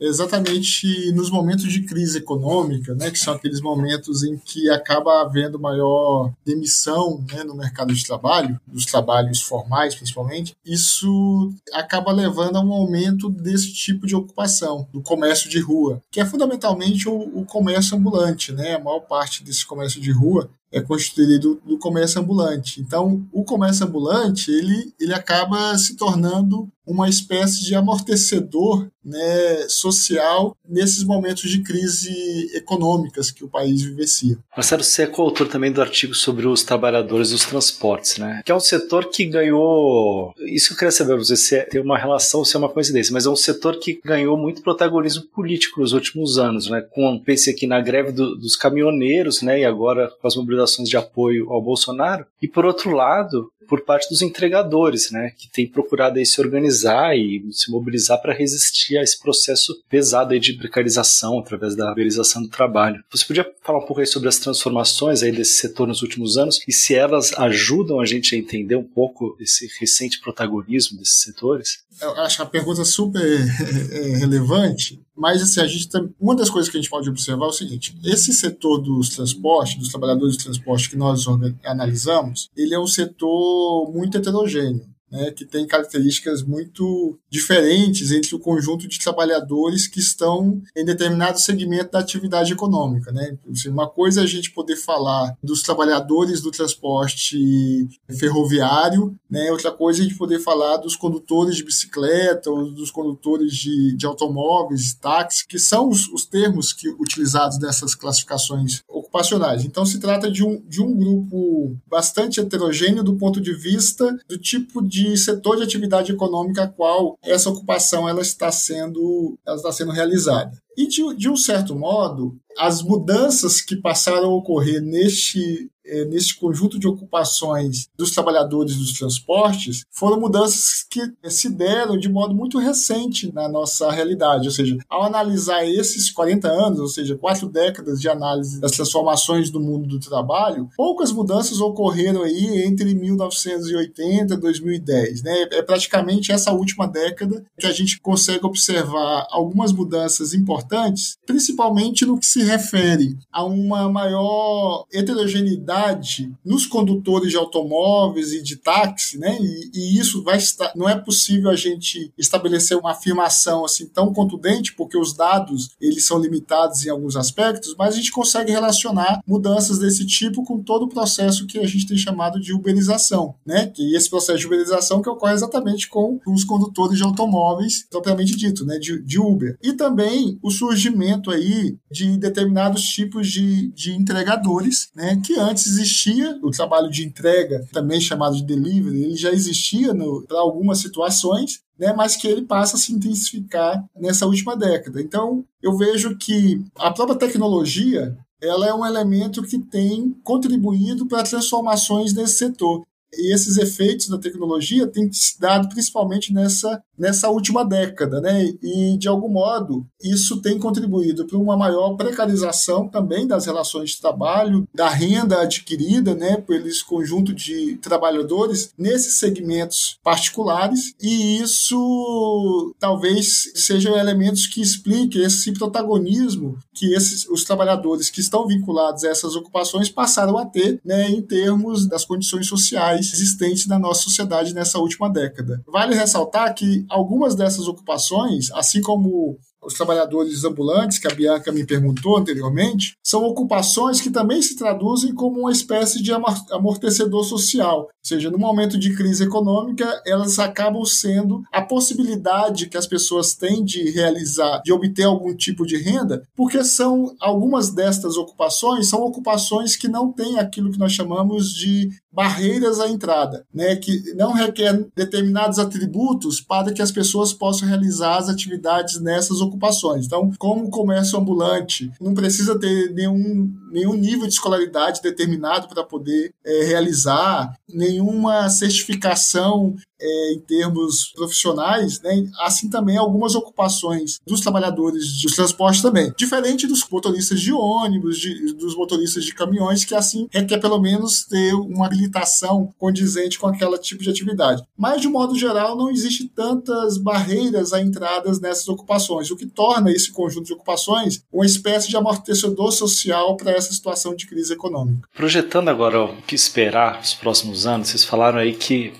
exatamente 0.00 1.12
nos 1.12 1.30
momentos 1.30 1.72
de 1.72 1.82
crise 1.82 2.18
econômica, 2.18 2.94
né, 2.94 3.10
que 3.10 3.18
são 3.18 3.34
aqueles 3.34 3.60
momentos 3.60 4.22
em 4.22 4.36
que 4.36 4.70
acaba 4.70 5.22
havendo 5.22 5.58
maior 5.58 6.32
demissão 6.44 7.24
né, 7.32 7.44
no 7.44 7.56
mercado 7.56 7.94
de 7.94 8.04
trabalho, 8.04 8.60
dos 8.66 8.86
trabalhos 8.86 9.42
formais 9.42 9.94
principalmente, 9.94 10.56
isso 10.64 11.52
acaba 11.72 12.12
levando 12.12 12.56
a 12.56 12.60
um 12.60 12.72
aumento 12.72 13.28
desse 13.28 13.72
tipo 13.72 14.06
de 14.06 14.14
ocupação, 14.14 14.88
do 14.92 15.02
comércio 15.02 15.48
de 15.50 15.60
rua, 15.60 16.00
que 16.10 16.20
é 16.20 16.24
fundamentalmente 16.24 17.08
o, 17.08 17.40
o 17.40 17.44
comércio 17.44 17.96
ambulante. 17.96 18.52
Né? 18.52 18.74
A 18.74 18.78
maior 18.78 19.00
parte 19.00 19.42
desse 19.42 19.66
comércio 19.66 20.00
de 20.00 20.10
rua 20.10 20.50
é 20.72 20.80
constituído 20.80 21.60
do 21.64 21.78
comércio 21.78 22.20
ambulante. 22.20 22.80
Então, 22.80 23.26
o 23.32 23.44
comércio 23.44 23.86
ambulante 23.86 24.50
ele, 24.50 24.92
ele 25.00 25.14
acaba 25.14 25.76
se 25.78 25.96
tornando 25.96 26.68
uma 26.88 27.08
espécie 27.08 27.64
de 27.64 27.74
amortecedor 27.74 28.88
né, 29.04 29.66
social 29.68 30.56
nesses 30.66 31.04
momentos 31.04 31.50
de 31.50 31.62
crise 31.62 32.10
econômicas 32.54 33.30
que 33.30 33.44
o 33.44 33.48
país 33.48 33.82
vivencia. 33.82 34.38
Marcelo, 34.56 34.82
você 34.82 35.02
é 35.02 35.06
coautor 35.06 35.48
também 35.48 35.70
do 35.70 35.82
artigo 35.82 36.14
sobre 36.14 36.46
os 36.46 36.62
trabalhadores 36.62 37.30
dos 37.30 37.44
transportes, 37.44 38.18
né? 38.18 38.42
Que 38.44 38.52
é 38.52 38.54
um 38.54 38.60
setor 38.60 39.10
que 39.10 39.26
ganhou. 39.26 40.32
Isso 40.46 40.68
que 40.68 40.74
eu 40.74 40.78
queria 40.78 40.92
saber, 40.92 41.22
se 41.24 41.56
é, 41.56 41.64
tem 41.64 41.80
uma 41.80 41.98
relação, 41.98 42.44
se 42.44 42.56
é 42.56 42.58
uma 42.58 42.68
coincidência, 42.68 43.12
mas 43.12 43.26
é 43.26 43.30
um 43.30 43.36
setor 43.36 43.78
que 43.78 44.00
ganhou 44.02 44.36
muito 44.36 44.62
protagonismo 44.62 45.24
político 45.24 45.80
nos 45.80 45.92
últimos 45.92 46.38
anos, 46.38 46.70
né? 46.70 46.82
Com, 46.90 47.18
pense 47.18 47.50
aqui 47.50 47.66
na 47.66 47.80
greve 47.80 48.12
do, 48.12 48.36
dos 48.36 48.56
caminhoneiros, 48.56 49.42
né? 49.42 49.60
E 49.60 49.64
agora 49.64 50.10
com 50.20 50.26
as 50.26 50.36
mobilizações 50.36 50.57
de 50.88 50.96
apoio 50.96 51.50
ao 51.52 51.62
Bolsonaro. 51.62 52.26
E 52.40 52.48
por 52.48 52.64
outro 52.64 52.90
lado, 52.90 53.50
por 53.68 53.82
parte 53.82 54.08
dos 54.08 54.22
entregadores, 54.22 55.10
né, 55.10 55.32
que 55.36 55.50
têm 55.50 55.68
procurado 55.68 56.18
aí 56.18 56.26
se 56.26 56.40
organizar 56.40 57.16
e 57.16 57.44
se 57.52 57.70
mobilizar 57.70 58.20
para 58.20 58.32
resistir 58.32 58.96
a 58.96 59.02
esse 59.02 59.20
processo 59.20 59.74
pesado 59.88 60.32
aí 60.32 60.40
de 60.40 60.54
precarização 60.54 61.38
através 61.38 61.76
da 61.76 61.92
uberização 61.92 62.42
do 62.42 62.48
trabalho. 62.48 63.02
Você 63.10 63.24
podia 63.24 63.46
falar 63.62 63.78
um 63.78 63.86
pouco 63.86 64.00
aí 64.00 64.06
sobre 64.06 64.28
as 64.28 64.38
transformações 64.38 65.22
aí 65.22 65.30
desse 65.30 65.58
setor 65.58 65.86
nos 65.86 66.02
últimos 66.02 66.38
anos 66.38 66.60
e 66.66 66.72
se 66.72 66.94
elas 66.94 67.32
ajudam 67.34 68.00
a 68.00 68.06
gente 68.06 68.34
a 68.34 68.38
entender 68.38 68.76
um 68.76 68.84
pouco 68.84 69.36
esse 69.38 69.68
recente 69.78 70.20
protagonismo 70.20 70.98
desses 70.98 71.20
setores? 71.20 71.84
Eu 72.00 72.12
acho 72.20 72.42
a 72.42 72.46
pergunta 72.46 72.84
super 72.84 73.20
é, 73.92 74.16
relevante, 74.18 75.00
mas 75.16 75.42
assim, 75.42 75.60
a 75.60 75.66
gente 75.66 75.88
tem, 75.88 76.14
uma 76.20 76.36
das 76.36 76.48
coisas 76.48 76.70
que 76.70 76.76
a 76.76 76.80
gente 76.80 76.90
pode 76.90 77.10
observar 77.10 77.46
é 77.46 77.48
o 77.48 77.52
seguinte: 77.52 77.98
esse 78.04 78.32
setor 78.32 78.78
dos 78.78 79.10
transportes, 79.10 79.76
dos 79.76 79.88
trabalhadores 79.88 80.36
do 80.36 80.44
transporte 80.44 80.88
que 80.88 80.96
nós 80.96 81.24
analisamos, 81.64 82.48
ele 82.56 82.72
é 82.72 82.78
um 82.78 82.86
setor 82.86 83.57
muito 83.92 84.18
heterogêneo 84.18 84.84
né, 85.10 85.30
que 85.30 85.44
tem 85.44 85.66
características 85.66 86.42
muito 86.42 87.18
diferentes 87.30 88.12
entre 88.12 88.34
o 88.34 88.38
conjunto 88.38 88.86
de 88.86 88.98
trabalhadores 88.98 89.86
que 89.86 90.00
estão 90.00 90.60
em 90.76 90.84
determinado 90.84 91.38
segmento 91.40 91.92
da 91.92 92.00
atividade 92.00 92.52
econômica. 92.52 93.10
Né? 93.12 93.36
Uma 93.66 93.88
coisa 93.88 94.20
é 94.20 94.24
a 94.24 94.26
gente 94.26 94.50
poder 94.50 94.76
falar 94.76 95.36
dos 95.42 95.62
trabalhadores 95.62 96.40
do 96.40 96.50
transporte 96.50 97.88
ferroviário, 98.18 99.16
né? 99.30 99.50
outra 99.50 99.70
coisa 99.70 100.00
é 100.00 100.02
a 100.02 100.04
gente 100.04 100.18
poder 100.18 100.40
falar 100.40 100.76
dos 100.78 100.96
condutores 100.96 101.56
de 101.56 101.64
bicicleta 101.64 102.50
ou 102.50 102.70
dos 102.70 102.90
condutores 102.90 103.54
de, 103.54 103.96
de 103.96 104.06
automóveis, 104.06 104.94
táxi, 104.94 105.46
que 105.46 105.58
são 105.58 105.88
os, 105.88 106.08
os 106.08 106.26
termos 106.26 106.72
que, 106.72 106.88
utilizados 106.88 107.58
nessas 107.58 107.94
classificações 107.94 108.82
ocupacionais. 108.88 109.64
Então, 109.64 109.84
se 109.86 109.98
trata 109.98 110.30
de 110.30 110.44
um, 110.44 110.60
de 110.66 110.82
um 110.82 110.94
grupo 110.94 111.76
bastante 111.86 112.40
heterogêneo 112.40 113.02
do 113.02 113.16
ponto 113.16 113.40
de 113.40 113.52
vista 113.54 114.16
do 114.28 114.38
tipo 114.38 114.82
de 114.82 114.97
de 114.98 115.16
setor 115.16 115.56
de 115.56 115.62
atividade 115.62 116.12
econômica 116.12 116.64
a 116.64 116.68
qual 116.68 117.16
essa 117.22 117.50
ocupação 117.50 118.08
ela 118.08 118.20
está 118.20 118.50
sendo, 118.50 119.38
ela 119.46 119.56
está 119.56 119.70
sendo 119.70 119.92
realizada. 119.92 120.50
E, 120.76 120.86
de, 120.86 121.14
de 121.16 121.28
um 121.28 121.36
certo 121.36 121.74
modo, 121.74 122.36
as 122.58 122.82
mudanças 122.82 123.60
que 123.60 123.76
passaram 123.76 124.30
a 124.30 124.34
ocorrer 124.34 124.82
neste, 124.82 125.70
é, 125.88 126.04
neste 126.04 126.36
conjunto 126.36 126.78
de 126.78 126.86
ocupações 126.86 127.88
dos 127.96 128.10
trabalhadores 128.10 128.76
dos 128.76 128.92
transportes 128.92 129.84
foram 129.90 130.20
mudanças 130.20 130.84
que 130.88 131.00
é, 131.22 131.30
se 131.30 131.48
deram 131.48 131.96
de 131.96 132.08
modo 132.08 132.34
muito 132.34 132.58
recente 132.58 133.32
na 133.32 133.48
nossa 133.48 133.90
realidade. 133.90 134.46
Ou 134.46 134.52
seja, 134.52 134.76
ao 134.88 135.02
analisar 135.02 135.64
esses 135.64 136.10
40 136.10 136.48
anos, 136.48 136.80
ou 136.80 136.88
seja, 136.88 137.16
quatro 137.16 137.48
décadas 137.48 138.00
de 138.00 138.08
análise 138.08 138.60
das 138.60 138.72
transformações 138.72 139.50
do 139.50 139.60
mundo 139.60 139.86
do 139.86 140.00
trabalho, 140.00 140.68
poucas 140.76 141.12
mudanças 141.12 141.60
ocorreram 141.60 142.22
aí 142.22 142.64
entre 142.64 142.94
1980 142.94 144.34
e 144.34 144.36
2010. 144.36 145.22
Né? 145.22 145.48
É 145.52 145.62
praticamente 145.62 146.32
essa 146.32 146.52
última 146.52 146.86
década 146.86 147.44
que 147.58 147.66
a 147.66 147.72
gente 147.72 148.00
consegue 148.00 148.44
observar 148.44 149.26
algumas 149.30 149.72
mudanças 149.72 150.34
importantes, 150.34 151.16
principalmente 151.24 152.04
no 152.04 152.18
que 152.18 152.26
se 152.26 152.42
refere 152.48 153.16
a 153.32 153.44
uma 153.44 153.88
maior 153.90 154.84
heterogeneidade 154.92 156.32
nos 156.44 156.66
condutores 156.66 157.30
de 157.30 157.36
automóveis 157.36 158.32
e 158.32 158.42
de 158.42 158.56
táxi, 158.56 159.18
né? 159.18 159.38
E, 159.40 159.70
e, 159.74 159.98
isso 159.98 160.22
vai 160.22 160.36
estar, 160.36 160.72
não 160.74 160.88
é 160.88 160.98
possível 160.98 161.50
a 161.50 161.56
gente 161.56 162.12
estabelecer 162.16 162.76
uma 162.76 162.92
afirmação 162.92 163.64
assim 163.64 163.86
tão 163.86 164.12
contundente, 164.12 164.74
porque 164.74 164.96
os 164.96 165.12
dados 165.12 165.70
eles 165.80 166.06
são 166.06 166.18
limitados 166.18 166.84
em 166.84 166.90
alguns 166.90 167.16
aspectos, 167.16 167.74
mas 167.78 167.94
a 167.94 167.96
gente 167.96 168.12
consegue 168.12 168.50
relacionar 168.50 169.20
mudanças 169.26 169.78
desse 169.78 170.06
tipo 170.06 170.44
com 170.44 170.62
todo 170.62 170.84
o 170.84 170.88
processo 170.88 171.46
que 171.46 171.58
a 171.58 171.66
gente 171.66 171.86
tem 171.86 171.96
chamado 171.96 172.40
de 172.40 172.52
uberização, 172.52 173.34
né? 173.46 173.66
Que 173.66 173.94
esse 173.94 174.08
processo 174.08 174.38
de 174.38 174.46
uberização 174.46 175.02
que 175.02 175.10
ocorre 175.10 175.34
exatamente 175.34 175.88
com 175.88 176.18
os 176.26 176.44
condutores 176.44 176.98
de 176.98 177.04
automóveis, 177.04 177.86
propriamente 177.90 178.36
dito, 178.36 178.64
né? 178.64 178.78
De, 178.78 179.02
de 179.02 179.20
Uber. 179.20 179.56
E 179.62 179.72
também 179.72 180.38
o 180.42 180.50
surgimento 180.50 181.30
aí 181.30 181.76
de 181.90 182.16
determinados 182.16 182.37
tipos 182.82 183.28
de, 183.28 183.68
de 183.72 183.92
entregadores, 183.92 184.88
né, 184.94 185.20
que 185.24 185.38
antes 185.38 185.66
existia 185.66 186.38
o 186.42 186.50
trabalho 186.50 186.90
de 186.90 187.04
entrega, 187.04 187.66
também 187.72 188.00
chamado 188.00 188.36
de 188.36 188.44
delivery, 188.44 189.04
ele 189.04 189.16
já 189.16 189.30
existia 189.30 189.94
para 190.26 190.38
algumas 190.38 190.78
situações, 190.78 191.60
né, 191.78 191.92
mas 191.92 192.16
que 192.16 192.26
ele 192.26 192.42
passa 192.42 192.76
a 192.76 192.78
se 192.78 192.92
intensificar 192.92 193.84
nessa 193.96 194.26
última 194.26 194.56
década. 194.56 195.00
Então, 195.00 195.44
eu 195.62 195.76
vejo 195.76 196.16
que 196.16 196.62
a 196.76 196.90
própria 196.90 197.18
tecnologia 197.18 198.16
ela 198.40 198.66
é 198.68 198.74
um 198.74 198.86
elemento 198.86 199.42
que 199.42 199.58
tem 199.58 200.14
contribuído 200.22 201.06
para 201.06 201.24
transformações 201.24 202.12
nesse 202.12 202.38
setor. 202.38 202.84
E 203.12 203.32
esses 203.32 203.56
efeitos 203.56 204.08
da 204.08 204.18
tecnologia 204.18 204.86
têm 204.86 205.10
se 205.10 205.40
dado 205.40 205.68
principalmente 205.68 206.32
nessa, 206.32 206.82
nessa 206.98 207.28
última 207.30 207.64
década, 207.64 208.20
né? 208.20 208.52
E, 208.62 208.96
de 208.98 209.08
algum 209.08 209.28
modo, 209.28 209.86
isso 210.02 210.40
tem 210.40 210.58
contribuído 210.58 211.26
para 211.26 211.38
uma 211.38 211.56
maior 211.56 211.94
precarização 211.96 212.88
também 212.88 213.26
das 213.26 213.46
relações 213.46 213.90
de 213.90 214.00
trabalho, 214.00 214.66
da 214.74 214.88
renda 214.88 215.42
adquirida, 215.42 216.14
né, 216.14 216.36
por 216.36 216.56
esse 216.56 216.84
conjunto 216.84 217.32
de 217.34 217.76
trabalhadores 217.76 218.72
nesses 218.76 219.18
segmentos 219.18 219.98
particulares. 220.02 220.94
E 221.00 221.40
isso 221.40 222.74
talvez 222.78 223.52
sejam 223.54 223.96
elementos 223.96 224.46
que 224.46 224.60
expliquem 224.60 225.22
esse 225.22 225.52
protagonismo 225.52 226.58
que 226.74 226.94
esses, 226.94 227.28
os 227.28 227.42
trabalhadores 227.42 228.08
que 228.08 228.20
estão 228.20 228.46
vinculados 228.46 229.04
a 229.04 229.08
essas 229.08 229.34
ocupações 229.34 229.88
passaram 229.88 230.38
a 230.38 230.46
ter, 230.46 230.80
né, 230.84 231.10
em 231.10 231.20
termos 231.20 231.86
das 231.86 232.04
condições 232.04 232.46
sociais 232.46 233.12
existentes 233.12 233.66
na 233.66 233.78
nossa 233.78 234.02
sociedade 234.02 234.54
nessa 234.54 234.78
última 234.78 235.10
década. 235.10 235.62
Vale 235.66 235.94
ressaltar 235.94 236.54
que 236.54 236.86
algumas 236.88 237.34
dessas 237.34 237.66
ocupações, 237.66 238.50
assim 238.52 238.80
como 238.80 239.36
os 239.68 239.74
trabalhadores 239.74 240.44
ambulantes, 240.44 240.98
que 240.98 241.06
a 241.06 241.14
Bianca 241.14 241.52
me 241.52 241.64
perguntou 241.64 242.16
anteriormente, 242.16 242.94
são 243.04 243.22
ocupações 243.22 244.00
que 244.00 244.10
também 244.10 244.42
se 244.42 244.56
traduzem 244.56 245.14
como 245.14 245.40
uma 245.40 245.52
espécie 245.52 246.02
de 246.02 246.10
amortecedor 246.12 247.24
social. 247.24 247.82
Ou 247.82 247.88
seja, 248.02 248.30
no 248.30 248.38
momento 248.38 248.78
de 248.78 248.96
crise 248.96 249.24
econômica, 249.24 250.02
elas 250.06 250.38
acabam 250.38 250.84
sendo 250.84 251.42
a 251.52 251.62
possibilidade 251.62 252.68
que 252.68 252.76
as 252.76 252.86
pessoas 252.86 253.34
têm 253.34 253.64
de 253.64 253.90
realizar, 253.90 254.60
de 254.64 254.72
obter 254.72 255.04
algum 255.04 255.34
tipo 255.36 255.64
de 255.64 255.76
renda, 255.76 256.22
porque 256.34 256.64
são 256.64 257.14
algumas 257.20 257.70
destas 257.70 258.16
ocupações 258.16 258.88
são 258.88 259.00
ocupações 259.02 259.76
que 259.76 259.88
não 259.88 260.10
têm 260.10 260.38
aquilo 260.38 260.70
que 260.70 260.78
nós 260.78 260.92
chamamos 260.92 261.52
de 261.52 261.90
barreiras 262.10 262.80
à 262.80 262.88
entrada, 262.88 263.44
né, 263.54 263.76
que 263.76 264.14
não 264.14 264.32
requer 264.32 264.86
determinados 264.96 265.58
atributos 265.58 266.40
para 266.40 266.72
que 266.72 266.82
as 266.82 266.90
pessoas 266.90 267.32
possam 267.32 267.68
realizar 267.68 268.16
as 268.16 268.28
atividades 268.28 269.00
nessas 269.00 269.40
ocupações. 269.40 269.57
Então, 270.06 270.30
como 270.38 270.70
comércio 270.70 271.18
ambulante 271.18 271.90
não 272.00 272.14
precisa 272.14 272.58
ter 272.58 272.92
nenhum, 272.92 273.52
nenhum 273.70 273.94
nível 273.94 274.26
de 274.26 274.34
escolaridade 274.34 275.02
determinado 275.02 275.68
para 275.68 275.84
poder 275.84 276.32
é, 276.44 276.64
realizar, 276.64 277.54
nenhuma 277.68 278.48
certificação 278.48 279.76
é, 280.00 280.32
em 280.32 280.40
termos 280.40 281.12
profissionais, 281.14 282.00
né? 282.00 282.24
assim 282.40 282.68
também 282.68 282.96
algumas 282.96 283.34
ocupações 283.34 284.18
dos 284.26 284.40
trabalhadores 284.40 285.06
de 285.06 285.34
transporte 285.34 285.82
também. 285.82 286.12
Diferente 286.16 286.66
dos 286.66 286.84
motoristas 286.90 287.40
de 287.40 287.52
ônibus, 287.52 288.18
de, 288.18 288.52
dos 288.54 288.76
motoristas 288.76 289.24
de 289.24 289.34
caminhões, 289.34 289.84
que 289.84 289.94
assim 289.94 290.28
requer 290.30 290.58
pelo 290.58 290.80
menos 290.80 291.24
ter 291.24 291.54
uma 291.54 291.86
habilitação 291.86 292.72
condizente 292.78 293.38
com 293.38 293.46
aquele 293.46 293.78
tipo 293.78 294.02
de 294.02 294.10
atividade. 294.10 294.62
Mas, 294.76 295.00
de 295.00 295.08
modo 295.08 295.38
geral, 295.38 295.76
não 295.76 295.90
existe 295.90 296.28
tantas 296.28 296.98
barreiras 296.98 297.72
a 297.72 297.80
entradas 297.80 298.40
nessas 298.40 298.68
ocupações, 298.68 299.30
o 299.30 299.36
que 299.36 299.46
torna 299.46 299.90
esse 299.90 300.12
conjunto 300.12 300.46
de 300.46 300.52
ocupações 300.52 301.22
uma 301.32 301.46
espécie 301.46 301.88
de 301.88 301.96
amortecedor 301.96 302.72
social 302.72 303.36
para 303.36 303.52
essa 303.52 303.72
situação 303.72 304.14
de 304.14 304.26
crise 304.26 304.52
econômica. 304.52 305.08
Projetando 305.14 305.68
agora 305.68 306.04
o 306.04 306.22
que 306.22 306.34
esperar 306.34 306.98
nos 306.98 307.14
próximos 307.14 307.66
anos, 307.66 307.88
vocês 307.88 308.04
falaram 308.04 308.38
aí 308.38 308.54
que 308.54 308.92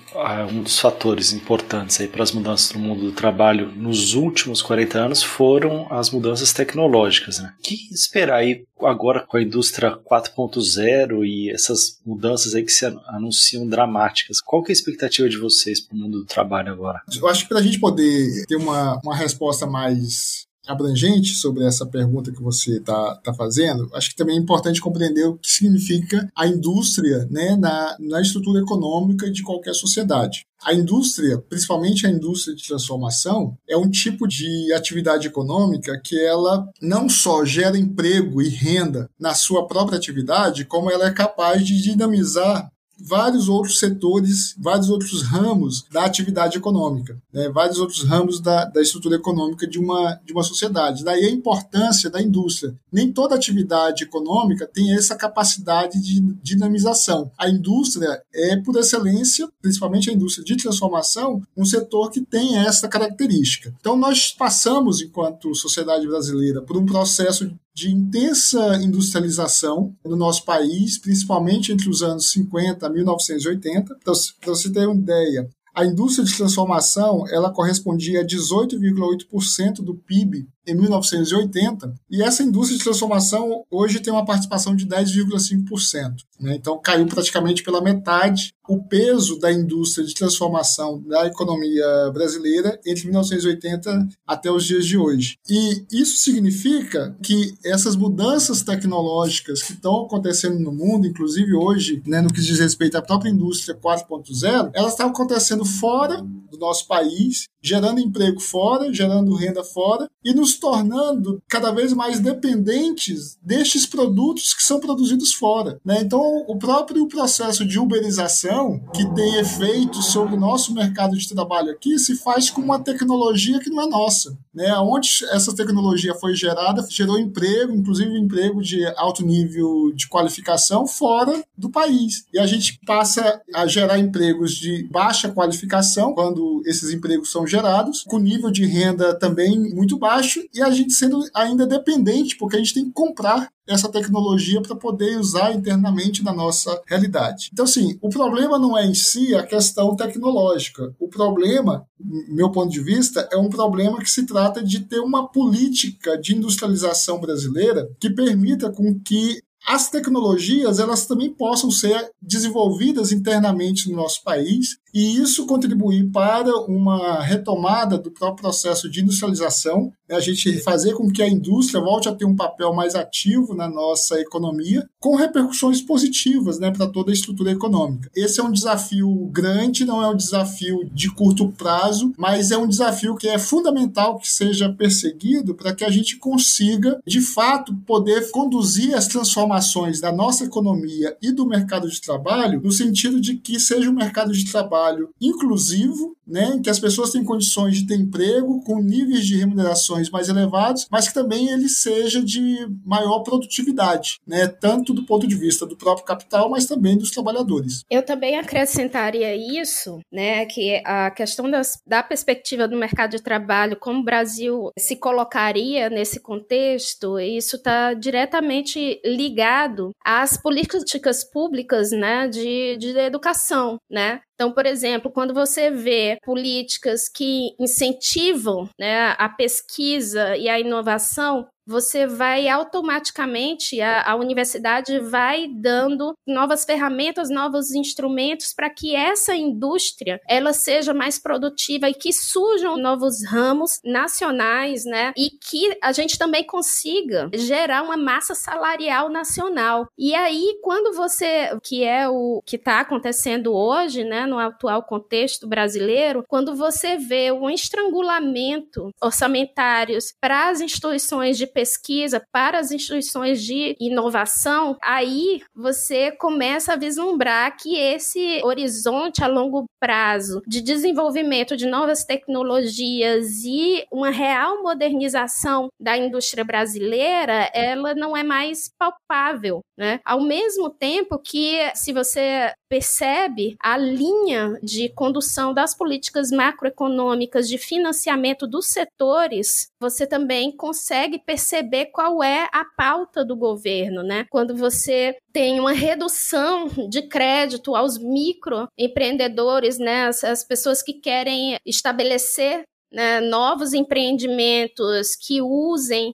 um 0.51 0.63
dos 0.63 0.79
fatores 0.79 1.33
importantes 1.33 2.05
para 2.07 2.23
as 2.23 2.31
mudanças 2.31 2.73
no 2.73 2.79
mundo 2.79 3.01
do 3.01 3.11
trabalho 3.11 3.71
nos 3.75 4.13
últimos 4.13 4.61
40 4.61 4.97
anos 4.97 5.23
foram 5.23 5.87
as 5.91 6.09
mudanças 6.09 6.51
tecnológicas. 6.53 7.39
Né? 7.39 7.53
O 7.59 7.61
que 7.61 7.75
esperar 7.93 8.37
aí 8.37 8.63
agora 8.81 9.25
com 9.27 9.37
a 9.37 9.41
indústria 9.41 9.91
4.0 9.91 11.25
e 11.25 11.51
essas 11.51 11.99
mudanças 12.05 12.55
aí 12.55 12.63
que 12.63 12.71
se 12.71 12.85
anunciam 13.07 13.67
dramáticas? 13.67 14.41
Qual 14.41 14.63
que 14.63 14.71
é 14.71 14.73
a 14.73 14.77
expectativa 14.77 15.29
de 15.29 15.37
vocês 15.37 15.79
para 15.79 15.95
o 15.95 15.99
mundo 15.99 16.19
do 16.19 16.25
trabalho 16.25 16.71
agora? 16.71 17.01
Eu 17.15 17.27
acho 17.27 17.43
que 17.43 17.49
para 17.49 17.59
a 17.59 17.63
gente 17.63 17.79
poder 17.79 18.45
ter 18.47 18.55
uma, 18.55 18.99
uma 19.03 19.15
resposta 19.15 19.65
mais 19.65 20.48
abrangente 20.69 21.33
sobre 21.33 21.65
essa 21.65 21.85
pergunta 21.85 22.31
que 22.31 22.41
você 22.41 22.77
está 22.77 23.15
tá 23.23 23.33
fazendo, 23.33 23.89
acho 23.93 24.09
que 24.11 24.15
também 24.15 24.37
é 24.37 24.39
importante 24.39 24.79
compreender 24.79 25.25
o 25.25 25.37
que 25.37 25.49
significa 25.49 26.29
a 26.35 26.45
indústria 26.47 27.27
né, 27.29 27.55
na, 27.55 27.97
na 27.99 28.21
estrutura 28.21 28.61
econômica 28.61 29.31
de 29.31 29.41
qualquer 29.41 29.73
sociedade. 29.73 30.45
A 30.63 30.73
indústria, 30.73 31.37
principalmente 31.37 32.05
a 32.05 32.09
indústria 32.09 32.55
de 32.55 32.67
transformação, 32.67 33.57
é 33.67 33.77
um 33.77 33.89
tipo 33.89 34.27
de 34.27 34.71
atividade 34.73 35.25
econômica 35.25 35.99
que 36.03 36.19
ela 36.19 36.67
não 36.81 37.07
só 37.07 37.45
gera 37.45 37.77
emprego 37.77 38.41
e 38.41 38.49
renda 38.49 39.09
na 39.19 39.33
sua 39.33 39.65
própria 39.65 39.97
atividade, 39.97 40.65
como 40.65 40.91
ela 40.91 41.07
é 41.07 41.11
capaz 41.11 41.65
de 41.65 41.81
dinamizar 41.81 42.69
vários 42.99 43.49
outros 43.49 43.79
setores, 43.79 44.55
vários 44.57 44.89
outros 44.89 45.21
ramos 45.23 45.85
da 45.91 46.05
atividade 46.05 46.57
econômica, 46.57 47.21
né? 47.33 47.49
vários 47.49 47.79
outros 47.79 48.03
ramos 48.03 48.39
da, 48.39 48.65
da 48.65 48.81
estrutura 48.81 49.15
econômica 49.15 49.67
de 49.67 49.79
uma, 49.79 50.19
de 50.25 50.33
uma 50.33 50.43
sociedade. 50.43 51.03
Daí 51.03 51.25
a 51.25 51.31
importância 51.31 52.09
da 52.09 52.21
indústria. 52.21 52.75
Nem 52.91 53.11
toda 53.11 53.35
atividade 53.35 54.03
econômica 54.03 54.67
tem 54.67 54.93
essa 54.93 55.15
capacidade 55.15 56.01
de 56.01 56.21
dinamização. 56.41 57.31
A 57.37 57.49
indústria 57.49 58.21
é, 58.33 58.57
por 58.57 58.75
excelência, 58.77 59.49
principalmente 59.61 60.09
a 60.09 60.13
indústria 60.13 60.43
de 60.43 60.57
transformação, 60.57 61.41
um 61.55 61.65
setor 61.65 62.09
que 62.09 62.21
tem 62.21 62.57
essa 62.57 62.87
característica. 62.87 63.73
Então, 63.79 63.95
nós 63.95 64.31
passamos, 64.31 65.01
enquanto 65.01 65.55
sociedade 65.55 66.07
brasileira, 66.07 66.61
por 66.61 66.77
um 66.77 66.85
processo 66.85 67.51
de 67.79 67.89
intensa 67.89 68.75
industrialização 68.83 69.95
no 70.03 70.17
nosso 70.17 70.43
país, 70.43 70.97
principalmente 70.97 71.71
entre 71.71 71.89
os 71.89 72.03
anos 72.03 72.29
50 72.31 72.85
a 72.85 72.89
1980. 72.89 73.95
Então, 74.01 74.13
para 74.41 74.49
você 74.49 74.69
ter 74.69 74.85
uma 74.85 74.99
ideia, 74.99 75.49
a 75.73 75.85
indústria 75.85 76.25
de 76.25 76.35
transformação 76.35 77.25
ela 77.29 77.53
correspondia 77.53 78.19
a 78.19 78.25
18,8% 78.25 79.75
do 79.75 79.95
PIB 79.95 80.45
em 80.67 80.75
1980, 80.75 81.93
e 82.09 82.21
essa 82.21 82.43
indústria 82.43 82.77
de 82.77 82.83
transformação 82.83 83.63
hoje 83.69 83.99
tem 83.99 84.13
uma 84.13 84.25
participação 84.25 84.75
de 84.75 84.85
10,5%. 84.85 86.29
Né? 86.39 86.55
Então 86.55 86.79
caiu 86.81 87.05
praticamente 87.07 87.63
pela 87.63 87.81
metade 87.81 88.53
o 88.67 88.83
peso 88.83 89.39
da 89.39 89.51
indústria 89.51 90.05
de 90.05 90.13
transformação 90.13 91.01
da 91.01 91.25
economia 91.25 92.11
brasileira 92.13 92.79
entre 92.85 93.05
1980 93.05 94.07
até 94.27 94.51
os 94.51 94.63
dias 94.63 94.85
de 94.85 94.95
hoje. 94.95 95.37
E 95.49 95.85
isso 95.91 96.17
significa 96.17 97.17
que 97.23 97.55
essas 97.65 97.95
mudanças 97.95 98.61
tecnológicas 98.61 99.63
que 99.63 99.73
estão 99.73 100.05
acontecendo 100.05 100.59
no 100.59 100.71
mundo, 100.71 101.07
inclusive 101.07 101.55
hoje, 101.55 102.03
né, 102.05 102.21
no 102.21 102.31
que 102.31 102.41
diz 102.41 102.59
respeito 102.59 102.95
à 102.95 103.01
própria 103.01 103.31
indústria 103.31 103.75
4.0, 103.75 104.69
elas 104.73 104.91
estão 104.91 105.09
acontecendo 105.09 105.65
fora 105.65 106.21
do 106.21 106.57
nosso 106.59 106.87
país, 106.87 107.45
gerando 107.61 107.99
emprego 107.99 108.39
fora, 108.39 108.93
gerando 108.93 109.33
renda 109.35 109.63
fora 109.63 110.07
e 110.23 110.33
nos 110.33 110.57
tornando 110.57 111.41
cada 111.47 111.71
vez 111.71 111.93
mais 111.93 112.19
dependentes 112.19 113.37
destes 113.41 113.85
produtos 113.85 114.53
que 114.53 114.63
são 114.63 114.79
produzidos 114.79 115.33
fora. 115.33 115.79
Né? 115.83 116.01
Então, 116.01 116.21
o 116.47 116.57
próprio 116.57 117.07
processo 117.07 117.65
de 117.65 117.79
uberização, 117.79 118.79
que 118.93 119.05
tem 119.13 119.35
efeitos 119.35 120.07
sobre 120.07 120.35
o 120.35 120.39
nosso 120.39 120.73
mercado 120.73 121.17
de 121.17 121.29
trabalho 121.29 121.71
aqui, 121.71 121.97
se 121.97 122.15
faz 122.15 122.49
com 122.49 122.61
uma 122.61 122.79
tecnologia 122.79 123.59
que 123.59 123.69
não 123.69 123.81
é 123.81 123.87
nossa. 123.87 124.37
Né? 124.53 124.73
Onde 124.77 125.09
essa 125.31 125.55
tecnologia 125.55 126.13
foi 126.15 126.35
gerada, 126.35 126.85
gerou 126.89 127.19
emprego, 127.19 127.73
inclusive 127.73 128.17
emprego 128.17 128.61
de 128.61 128.85
alto 128.97 129.23
nível 129.23 129.91
de 129.93 130.07
qualificação, 130.07 130.87
fora 130.87 131.43
do 131.57 131.69
país. 131.69 132.25
E 132.33 132.39
a 132.39 132.47
gente 132.47 132.79
passa 132.85 133.41
a 133.53 133.67
gerar 133.67 133.99
empregos 133.99 134.55
de 134.55 134.87
baixa 134.89 135.29
qualificação, 135.29 136.13
quando 136.13 136.61
esses 136.65 136.91
empregos 136.91 137.31
são 137.31 137.45
gerados, 137.45 138.03
com 138.03 138.17
nível 138.17 138.49
de 138.49 138.65
renda 138.65 139.17
também 139.17 139.59
muito 139.73 139.97
baixo, 139.97 140.41
e 140.53 140.61
a 140.61 140.69
gente 140.71 140.93
sendo 140.93 141.23
ainda 141.33 141.67
dependente, 141.67 142.35
porque 142.37 142.55
a 142.55 142.59
gente 142.59 142.73
tem 142.73 142.85
que 142.85 142.91
comprar 142.91 143.49
essa 143.69 143.87
tecnologia 143.87 144.61
para 144.61 144.75
poder 144.75 145.17
usar 145.17 145.53
internamente 145.53 146.23
na 146.23 146.33
nossa 146.33 146.81
realidade. 146.87 147.49
Então, 147.53 147.65
assim, 147.65 147.97
o 148.01 148.09
problema 148.09 148.57
não 148.57 148.77
é 148.77 148.85
em 148.85 148.93
si 148.93 149.35
a 149.35 149.45
questão 149.45 149.95
tecnológica. 149.95 150.93
O 150.99 151.07
problema, 151.07 151.85
meu 152.27 152.51
ponto 152.51 152.71
de 152.71 152.81
vista, 152.81 153.27
é 153.31 153.37
um 153.37 153.49
problema 153.49 153.99
que 153.99 154.09
se 154.09 154.25
trata 154.25 154.63
de 154.63 154.81
ter 154.81 154.99
uma 154.99 155.27
política 155.27 156.17
de 156.17 156.35
industrialização 156.35 157.19
brasileira 157.19 157.87
que 157.99 158.09
permita 158.09 158.71
com 158.71 158.99
que 158.99 159.39
as 159.67 159.89
tecnologias 159.89 160.79
elas 160.79 161.05
também 161.05 161.29
possam 161.31 161.69
ser 161.69 162.09
desenvolvidas 162.21 163.11
internamente 163.11 163.89
no 163.89 163.97
nosso 163.97 164.23
país 164.23 164.77
e 164.93 165.17
isso 165.17 165.45
contribuir 165.45 166.09
para 166.11 166.55
uma 166.61 167.21
retomada 167.21 167.97
do 167.97 168.11
próprio 168.11 168.43
processo 168.43 168.89
de 168.89 169.01
industrialização, 169.01 169.91
né, 170.07 170.15
a 170.15 170.19
gente 170.19 170.59
fazer 170.59 170.93
com 170.93 171.11
que 171.11 171.21
a 171.21 171.27
indústria 171.27 171.81
volte 171.81 172.09
a 172.09 172.15
ter 172.15 172.25
um 172.25 172.35
papel 172.35 172.73
mais 172.73 172.95
ativo 172.95 173.53
na 173.53 173.69
nossa 173.69 174.19
economia, 174.19 174.87
com 174.99 175.15
repercussões 175.15 175.81
positivas 175.81 176.59
né, 176.59 176.71
para 176.71 176.87
toda 176.87 177.11
a 177.11 177.13
estrutura 177.13 177.51
econômica. 177.51 178.09
Esse 178.15 178.39
é 178.39 178.43
um 178.43 178.51
desafio 178.51 179.29
grande, 179.31 179.85
não 179.85 180.01
é 180.01 180.07
um 180.09 180.17
desafio 180.17 180.89
de 180.91 181.13
curto 181.13 181.51
prazo, 181.51 182.13
mas 182.17 182.51
é 182.51 182.57
um 182.57 182.67
desafio 182.67 183.15
que 183.15 183.27
é 183.27 183.37
fundamental 183.37 184.17
que 184.17 184.27
seja 184.27 184.69
perseguido 184.73 185.53
para 185.55 185.73
que 185.73 185.85
a 185.85 185.89
gente 185.89 186.17
consiga, 186.17 186.99
de 187.05 187.21
fato, 187.21 187.75
poder 187.85 188.31
conduzir 188.31 188.95
as 188.95 189.07
transformações 189.07 190.01
da 190.01 190.11
nossa 190.11 190.45
economia 190.45 191.15
e 191.21 191.31
do 191.31 191.45
mercado 191.45 191.89
de 191.89 192.01
trabalho 192.01 192.61
no 192.61 192.71
sentido 192.71 193.21
de 193.21 193.35
que 193.35 193.59
seja 193.59 193.89
um 193.89 193.93
mercado 193.93 194.33
de 194.33 194.49
trabalho 194.49 194.78
inclusivo, 195.19 196.15
né, 196.29 196.53
em 196.55 196.61
que 196.61 196.69
as 196.69 196.79
pessoas 196.79 197.09
têm 197.09 197.23
condições 197.23 197.77
de 197.77 197.87
ter 197.87 197.95
emprego 197.95 198.61
com 198.63 198.81
níveis 198.81 199.25
de 199.25 199.37
remunerações 199.37 200.09
mais 200.09 200.29
elevados, 200.29 200.87
mas 200.91 201.07
que 201.07 201.13
também 201.13 201.49
ele 201.49 201.67
seja 201.67 202.23
de 202.23 202.67
maior 202.85 203.19
produtividade, 203.19 204.19
né, 204.27 204.47
tanto 204.47 204.93
do 204.93 205.05
ponto 205.05 205.27
de 205.27 205.35
vista 205.35 205.65
do 205.65 205.75
próprio 205.75 206.05
capital, 206.05 206.49
mas 206.49 206.67
também 206.67 206.97
dos 206.97 207.09
trabalhadores. 207.09 207.83
Eu 207.89 208.03
também 208.03 208.37
acrescentaria 208.37 209.35
isso, 209.35 209.99
né, 210.11 210.45
que 210.45 210.81
a 210.85 211.09
questão 211.09 211.49
das, 211.49 211.79
da 211.85 212.03
perspectiva 212.03 212.67
do 212.67 212.77
mercado 212.77 213.11
de 213.11 213.23
trabalho, 213.23 213.79
como 213.79 213.99
o 213.99 214.05
Brasil 214.05 214.69
se 214.77 214.95
colocaria 214.95 215.89
nesse 215.89 216.19
contexto, 216.19 217.19
isso 217.19 217.55
está 217.55 217.93
diretamente 217.93 219.01
ligado 219.03 219.91
às 220.05 220.37
políticas 220.37 221.23
públicas, 221.23 221.91
né, 221.91 222.27
de, 222.27 222.77
de 222.77 222.97
educação, 222.99 223.77
né, 223.89 224.21
então, 224.39 224.53
por 224.53 224.65
exemplo, 224.65 225.11
quando 225.11 225.33
você 225.33 225.69
vê 225.69 226.17
políticas 226.23 227.09
que 227.09 227.49
incentivam 227.59 228.69
né, 228.79 229.13
a 229.17 229.27
pesquisa 229.27 230.37
e 230.37 230.47
a 230.47 230.57
inovação, 230.57 231.45
você 231.69 232.07
vai 232.07 232.49
automaticamente, 232.49 233.79
a, 233.79 234.11
a, 234.11 234.15
universidade 234.15 234.99
vai 234.99 235.47
dando 235.47 236.15
novas 236.27 236.65
ferramentas, 236.65 237.29
novos 237.29 237.71
instrumentos 237.71 238.53
para 238.53 238.71
que 238.71 238.95
essa 238.95 239.35
indústria 239.35 240.19
ela 240.27 240.51
seja 240.51 240.95
mais 240.95 241.19
produtiva 241.19 241.87
e 241.87 241.93
que 241.93 242.11
surjam 242.11 242.75
novos 242.75 243.23
ramos 243.23 243.79
nacionais, 243.85 244.83
né? 244.83 245.13
E 245.15 245.29
que 245.29 245.77
a 245.81 245.91
gente 245.91 246.17
também 246.17 246.43
consiga 246.43 247.29
gerar 247.35 247.83
uma 247.83 247.95
massa 247.95 248.33
salarial 248.33 249.07
nacional. 249.07 249.87
E 249.95 250.15
aí, 250.15 250.57
quando 250.63 250.95
você, 250.95 251.55
que 251.63 251.83
é 251.83 252.09
o 252.09 252.41
que 252.45 252.55
está 252.55 252.79
acontecendo 252.79 253.53
hoje, 253.53 254.03
né, 254.03 254.25
no 254.25 254.39
atual 254.39 254.81
contexto 254.83 255.47
brasileiro, 255.47 256.23
quando 256.27 256.55
você 256.55 256.97
vê 256.97 257.31
um 257.31 257.49
estrangulamento 257.49 258.89
orçamentários 259.01 260.13
para 260.19 260.49
as 260.49 260.61
instituições 260.61 261.37
de 261.37 261.45
pesquisa 261.59 262.23
para 262.31 262.57
as 262.57 262.71
instituições 262.71 263.43
de 263.43 263.75
inovação, 263.81 264.77
aí 264.81 265.41
você 265.53 266.09
começa 266.09 266.71
a 266.71 266.77
vislumbrar 266.77 267.57
que 267.57 267.75
esse 267.75 268.41
horizonte 268.45 269.21
a 269.21 269.27
longo 269.27 269.65
prazo 269.77 270.41
de 270.47 270.61
desenvolvimento 270.61 271.57
de 271.57 271.65
novas 271.65 272.05
tecnologias 272.05 273.43
e 273.43 273.83
uma 273.91 274.09
real 274.09 274.63
modernização 274.63 275.67
da 275.77 275.97
indústria 275.97 276.45
brasileira, 276.45 277.49
ela 277.53 277.93
não 277.93 278.15
é 278.15 278.23
mais 278.23 278.69
palpável, 278.79 279.59
né? 279.77 279.99
Ao 280.05 280.21
mesmo 280.21 280.69
tempo 280.69 281.19
que 281.19 281.59
se 281.75 281.91
você 281.91 282.53
percebe 282.69 283.57
a 283.61 283.77
linha 283.77 284.57
de 284.61 284.89
condução 284.89 285.53
das 285.53 285.75
políticas 285.75 286.29
macroeconômicas 286.29 287.49
de 287.49 287.57
financiamento 287.57 288.47
dos 288.47 288.67
setores, 288.67 289.67
você 289.81 290.05
também 290.05 290.55
consegue 290.55 291.19
perceber 291.19 291.38
qual 291.85 292.23
é 292.23 292.47
a 292.51 292.65
pauta 292.77 293.23
do 293.23 293.35
governo, 293.35 294.03
né? 294.03 294.25
Quando 294.29 294.55
você 294.55 295.15
tem 295.33 295.59
uma 295.59 295.71
redução 295.71 296.67
de 296.89 297.07
crédito 297.07 297.75
aos 297.75 297.97
microempreendedores, 297.97 299.77
né? 299.77 300.07
As, 300.07 300.23
as 300.23 300.43
pessoas 300.43 300.81
que 300.81 300.93
querem 300.93 301.57
estabelecer 301.65 302.63
né, 302.91 303.19
novos 303.21 303.73
empreendimentos 303.73 305.15
que 305.15 305.41
usem 305.41 306.13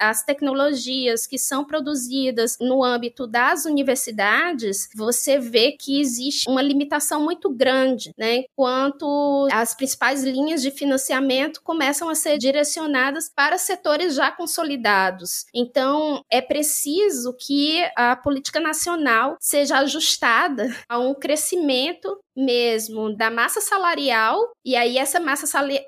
as 0.00 0.22
tecnologias 0.22 1.26
que 1.26 1.38
são 1.38 1.64
produzidas 1.64 2.56
no 2.60 2.84
âmbito 2.84 3.26
das 3.26 3.64
universidades, 3.64 4.88
você 4.94 5.38
vê 5.38 5.72
que 5.72 6.00
existe 6.00 6.48
uma 6.48 6.62
limitação 6.62 7.22
muito 7.22 7.48
grande, 7.50 8.12
né, 8.18 8.44
enquanto 8.50 9.48
as 9.50 9.74
principais 9.74 10.22
linhas 10.22 10.62
de 10.62 10.70
financiamento 10.70 11.62
começam 11.62 12.08
a 12.08 12.14
ser 12.14 12.38
direcionadas 12.38 13.30
para 13.34 13.58
setores 13.58 14.14
já 14.14 14.30
consolidados. 14.30 15.46
Então, 15.54 16.22
é 16.30 16.40
preciso 16.40 17.34
que 17.34 17.82
a 17.96 18.14
política 18.16 18.60
nacional 18.60 19.36
seja 19.40 19.78
ajustada 19.78 20.74
a 20.88 20.98
um 20.98 21.14
crescimento 21.14 22.18
mesmo 22.36 23.16
da 23.16 23.30
massa 23.30 23.60
salarial, 23.60 24.40
e 24.64 24.74
aí 24.74 24.98
essa 24.98 25.20
massa 25.20 25.46
salarial 25.46 25.84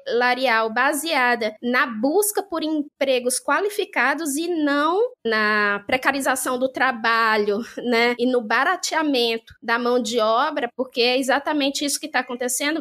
baseada 0.73 1.55
na 1.63 1.87
busca 1.87 2.43
por 2.43 2.63
empregos 2.63 3.39
qualificados 3.41 4.37
e 4.37 4.49
não 4.49 5.01
na 5.25 5.83
precarização 5.87 6.59
do 6.59 6.69
trabalho, 6.69 7.61
né, 7.79 8.15
e 8.19 8.27
no 8.27 8.41
barateamento 8.41 9.55
da 9.63 9.79
mão 9.79 10.01
de 10.01 10.19
obra, 10.21 10.69
porque 10.77 11.01
é 11.01 11.19
exatamente 11.19 11.85
isso 11.85 11.99
que 11.99 12.07
está 12.07 12.21
acontecendo. 12.21 12.81